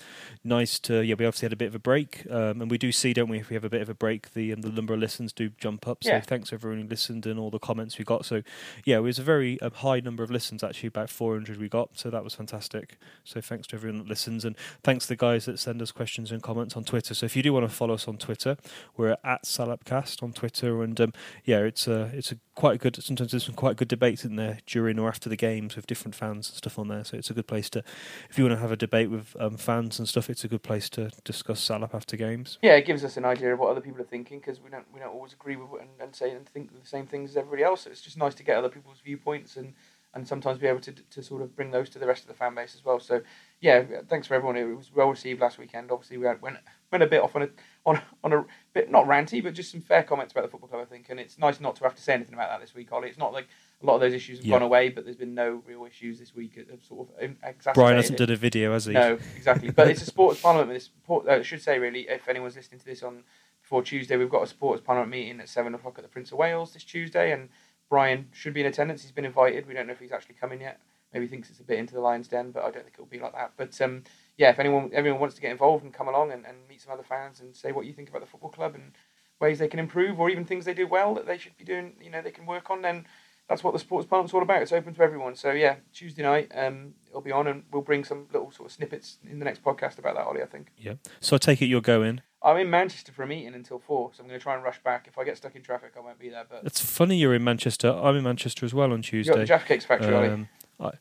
nice 0.45 0.79
to 0.81 1.01
yeah. 1.05 1.17
We 1.19 1.27
obviously 1.27 1.47
had 1.47 1.53
a 1.53 1.57
bit 1.57 1.67
of 1.67 1.75
a 1.75 1.81
break, 1.81 2.27
um, 2.31 2.63
and 2.63 2.71
we 2.71 2.79
do 2.79 2.93
see, 2.93 3.13
don't 3.13 3.29
we? 3.29 3.39
If 3.41 3.51
we 3.51 3.55
have 3.55 3.65
a 3.65 3.69
bit 3.69 3.83
of 3.83 3.89
a 3.89 3.95
break, 3.95 4.33
the 4.35 4.53
um, 4.53 4.61
the 4.63 4.71
number 4.71 4.95
of 4.95 5.01
listens 5.01 5.33
do 5.33 5.51
jump 5.59 5.89
up. 5.89 6.05
So 6.05 6.11
Yeah. 6.11 6.21
thanks 6.21 6.51
to 6.51 6.55
everyone 6.55 6.81
who 6.83 6.89
listened 6.89 7.27
and 7.27 7.41
all 7.41 7.51
the 7.51 7.59
comments 7.59 7.99
we 7.99 8.05
got. 8.05 8.25
So 8.25 8.43
yeah, 8.85 8.99
it 8.99 9.01
was 9.01 9.19
a 9.19 9.23
very 9.25 9.61
um, 9.61 9.73
high 9.73 10.01
number 10.01 10.23
of 10.23 10.31
listens 10.31 10.63
actually, 10.63 10.87
about 10.87 11.11
400 11.11 11.59
we 11.59 11.69
got. 11.69 11.99
So 11.99 12.09
that 12.11 12.23
was 12.23 12.35
fantastic. 12.35 12.99
So 13.25 13.41
thanks 13.41 13.67
to 13.69 13.77
everyone 13.77 13.99
that 13.99 14.09
listens, 14.09 14.45
and 14.45 14.57
thanks 14.85 15.07
to 15.07 15.09
the 15.11 15.17
guys 15.17 15.45
that 15.47 15.59
send 15.59 15.83
us 15.83 15.91
questions 15.91 16.31
and 16.31 16.41
comments 16.43 16.77
on 16.77 16.85
Twitter. 16.85 17.15
So 17.15 17.27
if 17.27 17.35
you 17.35 17.43
do 17.43 17.53
want 17.53 17.69
to 17.69 17.75
follow 17.75 17.95
us 17.95 18.07
on 18.07 18.17
Twitter, 18.17 18.57
we're 18.97 19.17
at 19.25 19.43
Salopcast 19.45 20.23
on 20.23 20.33
Twitter, 20.33 20.83
and 20.85 21.01
um, 21.01 21.13
yeah, 21.45 21.59
it's 21.59 21.89
a 21.89 22.11
it's 22.15 22.31
a 22.31 22.37
quite 22.55 22.77
a 22.77 22.79
good. 22.79 23.03
Sometimes 23.03 23.33
there's 23.33 23.45
some 23.45 23.55
quite 23.55 23.77
good 23.77 23.89
debates 23.89 24.25
in 24.31 24.37
there 24.37 24.59
during 24.67 24.99
or 24.99 25.09
after 25.09 25.29
the 25.29 25.37
games 25.37 25.77
with 25.77 25.87
different 25.87 26.15
fans 26.15 26.49
and 26.49 26.57
stuff 26.57 26.79
on 26.79 26.89
there. 26.89 27.05
So 27.05 27.17
it's 27.17 27.31
a 27.31 27.35
good 27.35 27.47
place 27.47 27.69
to, 27.71 27.83
if 28.31 28.39
you 28.39 28.45
want 28.45 28.57
to 28.57 28.61
have 28.61 28.73
a 28.73 28.77
debate 28.77 29.11
with 29.11 29.37
um, 29.39 29.57
fans 29.57 29.99
and 29.99 30.09
stuff, 30.09 30.31
it's 30.31 30.45
a 30.45 30.49
good 30.49 30.63
place 30.63 30.89
to 30.91 31.11
discuss 31.25 31.61
Salop 31.61 31.95
after 31.95 32.17
games. 32.17 32.59
Yeah, 32.63 32.75
it 32.75 32.87
gives 32.87 33.05
us 33.05 33.17
an 33.17 33.25
idea 33.25 33.53
of 33.53 33.59
what 33.59 33.71
other 33.71 33.81
people 33.81 34.01
are 34.01 34.05
thinking 34.05 34.39
because 34.39 34.61
we 34.61 34.71
don't 34.71 34.87
we 34.93 35.01
don't 35.01 35.13
always 35.13 35.33
agree 35.33 35.57
with 35.57 35.81
and, 35.81 35.91
and 36.01 36.15
say 36.15 36.31
and 36.31 36.49
think 36.49 36.73
the 36.73 36.87
same 36.87 37.07
things 37.07 37.31
as 37.31 37.37
everybody 37.37 37.63
else. 37.63 37.83
So 37.83 37.91
it's 37.91 38.01
just 38.01 38.17
nice 38.17 38.35
to 38.37 38.43
get 38.43 38.57
other 38.57 38.69
people's 38.69 39.01
viewpoints 39.05 39.57
and, 39.57 39.75
and 40.15 40.27
sometimes 40.27 40.59
be 40.59 40.67
able 40.67 40.81
to 40.81 40.93
to 40.93 41.23
sort 41.23 41.43
of 41.43 41.55
bring 41.55 41.71
those 41.71 41.91
to 41.91 41.99
the 41.99 42.07
rest 42.07 42.23
of 42.23 42.29
the 42.29 42.35
fan 42.35 42.55
base 42.55 42.75
as 42.75 42.85
well. 42.85 43.01
So 43.01 43.23
yeah, 43.61 43.85
thanks 44.09 44.27
for 44.27 44.35
everyone. 44.35 44.57
It 44.57 44.65
was 44.65 44.91
well 44.95 45.11
received 45.11 45.41
last 45.41 45.59
weekend. 45.59 45.91
Obviously, 45.91 46.17
we 46.17 46.27
had, 46.27 46.41
went 46.41 46.57
went 46.91 47.05
a 47.05 47.07
bit 47.07 47.23
off 47.23 47.37
on 47.37 47.43
a 47.43 47.49
on 47.87 48.01
on 48.25 48.33
a 48.33 48.45
bit 48.73 48.91
not 48.91 49.07
ranty, 49.07 49.43
but 49.43 49.55
just 49.55 49.71
some 49.71 49.81
fair 49.81 50.03
comments 50.03 50.33
about 50.33 50.43
the 50.43 50.49
football 50.49 50.69
club. 50.69 50.83
I 50.83 50.91
think, 50.91 51.07
and 51.11 51.21
it's 51.21 51.39
nice 51.39 51.61
not 51.61 51.77
to 51.77 51.85
have 51.85 51.95
to 51.95 52.03
say 52.03 52.15
anything 52.15 52.35
about 52.35 52.51
that 52.51 52.61
this 52.61 52.75
week, 52.75 52.91
Ollie. 52.93 53.09
It's 53.09 53.19
not 53.19 53.33
like 53.33 53.49
a 53.83 53.87
lot 53.87 53.95
of 53.95 54.01
those 54.01 54.13
issues 54.13 54.39
have 54.39 54.47
Yeah. 54.47 54.55
gone 54.57 54.63
away, 54.63 54.91
but 54.91 55.05
there's 55.05 55.17
been 55.17 55.35
no 55.35 55.63
real 55.67 55.87
issues 55.87 56.19
this 56.19 56.35
week. 56.35 56.55
that 56.57 56.69
have 56.71 56.83
sort 56.83 57.09
of 57.09 57.21
exacerbated 57.43 57.75
Brian 57.75 57.97
hasn't 57.97 58.19
done 58.19 58.31
a 58.31 58.37
video, 58.37 58.73
has 58.73 58.85
he? 58.87 58.93
No, 58.93 59.19
exactly. 59.37 59.71
But 59.71 59.89
it's 59.89 60.03
a 60.03 60.07
sports 60.07 60.41
parliament. 60.43 60.73
This 60.73 60.91
uh, 61.09 61.21
I 61.29 61.43
should 61.43 61.63
say 61.63 61.79
really, 61.79 62.09
if 62.09 62.29
anyone's 62.29 62.57
listening 62.57 62.81
to 62.81 62.87
this 62.87 63.03
on 63.03 63.25
before 63.63 63.83
Tuesday, 63.83 64.17
we've 64.17 64.31
got 64.31 64.43
a 64.43 64.47
sports 64.47 64.83
parliament 64.85 65.11
meeting 65.11 65.41
at 65.41 65.49
seven 65.49 65.75
o'clock 65.75 65.99
at 65.99 66.03
the 66.03 66.09
Prince 66.11 66.31
of 66.33 66.39
Wales 66.39 66.73
this 66.75 66.85
Tuesday, 66.85 67.33
and 67.33 67.49
Brian 67.89 68.29
should 68.33 68.53
be 68.55 68.61
in 68.61 68.67
attendance. 68.67 69.03
He's 69.03 69.13
been 69.13 69.25
invited. 69.25 69.67
We 69.67 69.75
don't 69.75 69.87
know 69.87 69.93
if 69.93 70.01
he's 70.01 70.13
actually 70.13 70.37
coming 70.37 70.61
yet. 70.61 70.81
Maybe 71.13 71.25
he 71.27 71.31
thinks 71.31 71.51
it's 71.51 71.59
a 71.59 71.65
bit 71.65 71.79
into 71.79 71.95
the 71.95 72.01
Lions 72.01 72.29
Den, 72.29 72.53
but 72.53 72.61
I 72.61 72.71
don't 72.71 72.85
think 72.85 72.95
it'll 72.95 73.07
be 73.07 73.19
like 73.19 73.33
that. 73.33 73.53
But 73.57 73.81
um, 73.81 74.05
yeah, 74.37 74.51
if 74.51 74.59
anyone 74.61 74.91
everyone 74.93 75.21
wants 75.21 75.35
to 75.37 75.41
get 75.43 75.51
involved 75.51 75.85
and 75.85 75.93
come 75.93 76.07
along 76.07 76.31
and, 76.33 76.47
and 76.47 76.57
meet 76.69 76.81
some 76.83 76.93
other 76.93 77.03
fans 77.03 77.41
and 77.41 77.57
say 77.57 77.73
what 77.73 77.87
you 77.87 77.93
think 77.93 78.11
about 78.11 78.21
the 78.21 78.27
football 78.29 78.51
club 78.51 78.75
and 78.75 78.93
ways 79.41 79.59
they 79.59 79.69
can 79.69 79.81
improve 79.81 80.21
or 80.21 80.29
even 80.29 80.45
things 80.45 80.67
they 80.67 80.75
do 80.75 80.87
well 80.87 81.15
that 81.15 81.27
they 81.27 81.39
should 81.39 81.57
be 81.57 81.65
doing, 81.65 81.95
you 82.01 82.11
know, 82.11 82.21
they 82.23 82.31
can 82.31 82.45
work 82.47 82.71
on, 82.71 82.83
then 82.83 83.07
that's 83.51 83.65
what 83.65 83.73
the 83.73 83.81
sports 83.81 84.07
parliament's 84.07 84.33
all 84.33 84.43
about. 84.43 84.63
It's 84.63 84.71
open 84.73 84.95
to 84.95 85.03
everyone. 85.03 85.35
So 85.35 85.51
yeah, 85.51 85.77
Tuesday 85.93 86.23
night, 86.23 86.53
um, 86.55 86.95
it'll 87.09 87.21
be 87.21 87.33
on, 87.33 87.49
and 87.49 87.65
we'll 87.73 87.83
bring 87.83 88.05
some 88.05 88.29
little 88.33 88.53
sort 88.53 88.69
of 88.69 88.73
snippets 88.73 89.19
in 89.29 89.41
the 89.41 89.45
next 89.45 89.65
podcast 89.65 89.99
about 89.99 90.15
that, 90.15 90.25
Ollie. 90.25 90.41
I 90.41 90.47
think 90.47 90.69
Yeah. 90.79 90.95
So 91.21 91.35
I 91.35 91.39
take 91.39 91.61
it 91.61 91.67
you're 91.67 91.81
going. 91.81 92.23
I'm 92.43 92.57
in 92.57 92.71
Manchester 92.71 93.11
for 93.13 93.25
a 93.25 93.27
meeting 93.27 93.53
until 93.55 93.81
four, 93.81 94.13
so 94.15 94.23
I'm 94.23 94.29
going 94.29 94.39
to 94.39 94.43
try 94.43 94.55
and 94.55 94.63
rush 94.63 94.81
back. 94.83 95.07
If 95.09 95.19
I 95.19 95.25
get 95.25 95.37
stuck 95.37 95.57
in 95.57 95.63
traffic, 95.63 95.93
I 95.97 96.01
won't 96.01 96.19
be 96.19 96.31
there. 96.31 96.47
But 96.49 96.63
It's 96.65 96.81
funny 96.81 97.17
you're 97.17 97.35
in 97.35 97.45
Manchester. 97.45 97.91
I'm 97.91 98.17
in 98.17 98.23
Manchester 98.23 98.65
as 98.65 98.73
well 98.73 98.93
on 98.93 99.03
you 99.03 99.03
got 99.03 99.03
the 99.03 99.11
Tuesday. 99.11 99.45
Jaffa 99.47 99.67
Cakes 99.67 99.85
factory, 99.85 100.15
Ollie. 100.15 100.29
Um, 100.29 100.49
I, 100.79 100.93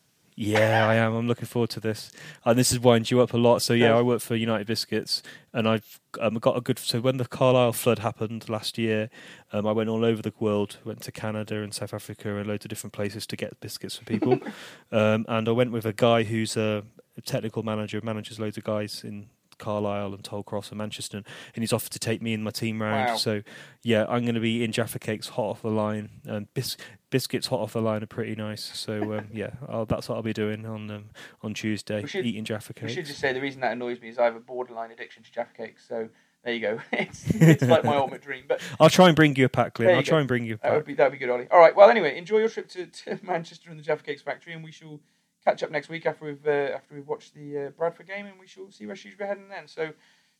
yeah, 0.41 0.87
I 0.87 0.95
am. 0.95 1.13
I'm 1.15 1.27
looking 1.27 1.47
forward 1.47 1.69
to 1.71 1.81
this. 1.81 2.13
And 2.45 2.57
this 2.57 2.69
has 2.69 2.79
winds 2.79 3.11
you 3.11 3.19
up 3.19 3.33
a 3.33 3.37
lot. 3.37 3.61
So 3.61 3.73
yeah. 3.73 3.93
I 3.93 4.01
work 4.01 4.21
for 4.21 4.37
United 4.37 4.67
Biscuits, 4.67 5.21
and 5.51 5.67
I've 5.67 5.99
um, 6.17 6.35
got 6.35 6.55
a 6.55 6.61
good. 6.61 6.79
So 6.79 7.01
when 7.01 7.17
the 7.17 7.25
Carlisle 7.25 7.73
flood 7.73 7.99
happened 7.99 8.47
last 8.47 8.77
year, 8.77 9.09
um, 9.51 9.67
I 9.67 9.73
went 9.73 9.89
all 9.89 10.05
over 10.05 10.21
the 10.21 10.31
world. 10.39 10.77
Went 10.85 11.01
to 11.01 11.11
Canada 11.11 11.61
and 11.61 11.73
South 11.73 11.93
Africa 11.93 12.37
and 12.37 12.47
loads 12.47 12.63
of 12.63 12.69
different 12.69 12.93
places 12.93 13.27
to 13.27 13.35
get 13.35 13.59
biscuits 13.59 13.97
for 13.97 14.05
people. 14.05 14.39
um, 14.93 15.25
and 15.27 15.49
I 15.49 15.51
went 15.51 15.73
with 15.73 15.85
a 15.85 15.91
guy 15.91 16.23
who's 16.23 16.55
a, 16.55 16.83
a 17.17 17.21
technical 17.21 17.63
manager, 17.63 17.99
manages 18.01 18.39
loads 18.39 18.57
of 18.57 18.63
guys 18.63 19.03
in 19.03 19.27
Carlisle 19.59 20.13
and 20.15 20.23
Tollcross 20.23 20.69
and 20.69 20.77
Manchester, 20.79 21.17
and 21.17 21.25
he's 21.61 21.71
offered 21.73 21.91
to 21.91 21.99
take 21.99 22.21
me 22.21 22.33
and 22.33 22.43
my 22.43 22.51
team 22.51 22.81
round. 22.81 23.09
Wow. 23.09 23.15
So 23.17 23.41
yeah, 23.83 24.05
I'm 24.09 24.23
going 24.23 24.35
to 24.35 24.41
be 24.41 24.63
in 24.63 24.71
Jaffa 24.71 24.97
Cakes 24.99 25.29
hot 25.29 25.43
off 25.51 25.61
the 25.61 25.69
line. 25.69 26.09
Um, 26.27 26.47
bis- 26.53 26.77
biscuits 27.11 27.47
hot 27.47 27.59
off 27.59 27.73
the 27.73 27.81
line 27.81 28.01
are 28.03 28.07
pretty 28.07 28.35
nice. 28.35 28.63
So 28.77 29.13
um, 29.19 29.27
yeah, 29.33 29.51
I'll, 29.67 29.85
that's 29.85 30.09
what 30.09 30.15
I'll 30.15 30.23
be 30.23 30.33
doing 30.33 30.65
on 30.65 30.89
um, 30.89 31.05
on 31.43 31.53
Tuesday, 31.53 32.05
should- 32.07 32.25
eating 32.25 32.45
Jaffa 32.45 32.73
We 32.75 32.81
Cakes. 32.81 32.93
should 32.93 33.05
just 33.05 33.19
say 33.19 33.33
the 33.33 33.41
reason 33.41 33.61
that 33.61 33.73
annoys 33.73 34.01
me 34.01 34.09
is 34.09 34.17
I 34.17 34.25
have 34.25 34.35
a 34.35 34.39
borderline 34.39 34.91
addiction 34.91 35.23
to 35.23 35.31
Jaffa 35.31 35.53
cakes. 35.55 35.85
So 35.87 36.09
there 36.43 36.53
you 36.53 36.61
go. 36.61 36.79
it's 36.93 37.29
it's 37.29 37.63
like 37.63 37.83
my 37.83 37.95
ultimate 37.97 38.21
dream. 38.21 38.45
But 38.47 38.61
I'll 38.79 38.89
try 38.89 39.07
and 39.07 39.15
bring 39.15 39.35
you 39.35 39.45
a 39.45 39.49
pack, 39.49 39.77
you 39.79 39.89
I'll 39.89 39.95
go. 39.95 40.01
try 40.01 40.19
and 40.19 40.27
bring 40.27 40.45
you 40.45 40.55
a 40.55 40.57
that 40.63 40.73
would 40.75 40.85
be 40.85 40.93
that 40.95 41.03
would 41.05 41.11
be 41.11 41.17
good, 41.17 41.29
Ollie. 41.29 41.47
All 41.51 41.59
right. 41.59 41.75
Well, 41.75 41.89
anyway, 41.89 42.17
enjoy 42.17 42.37
your 42.39 42.49
trip 42.49 42.69
to, 42.69 42.85
to 42.85 43.19
Manchester 43.23 43.69
and 43.69 43.77
the 43.77 43.83
Jaffa 43.83 44.03
Cakes 44.03 44.21
factory, 44.21 44.53
and 44.53 44.63
we 44.63 44.71
shall 44.71 44.99
catch 45.43 45.63
up 45.63 45.71
next 45.71 45.89
week 45.89 46.05
after 46.05 46.25
we've 46.25 46.45
uh, 46.45 46.75
after 46.75 46.95
we've 46.95 47.07
watched 47.07 47.33
the 47.33 47.57
uh, 47.57 47.69
Bradford 47.71 48.07
game, 48.07 48.25
and 48.25 48.39
we 48.39 48.47
shall 48.47 48.71
see 48.71 48.85
where 48.85 48.95
are 48.95 49.25
heading 49.25 49.49
then. 49.49 49.67
So, 49.67 49.91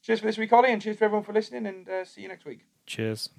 cheers 0.01 0.19
for 0.19 0.25
this 0.25 0.37
week, 0.37 0.51
Ollie, 0.53 0.71
and 0.71 0.81
cheers 0.81 0.97
for 0.97 1.05
everyone 1.05 1.23
for 1.23 1.33
listening, 1.33 1.65
and 1.65 1.87
uh, 1.87 2.05
see 2.05 2.21
you 2.21 2.27
next 2.27 2.45
week. 2.45 2.65
Cheers. 2.85 3.29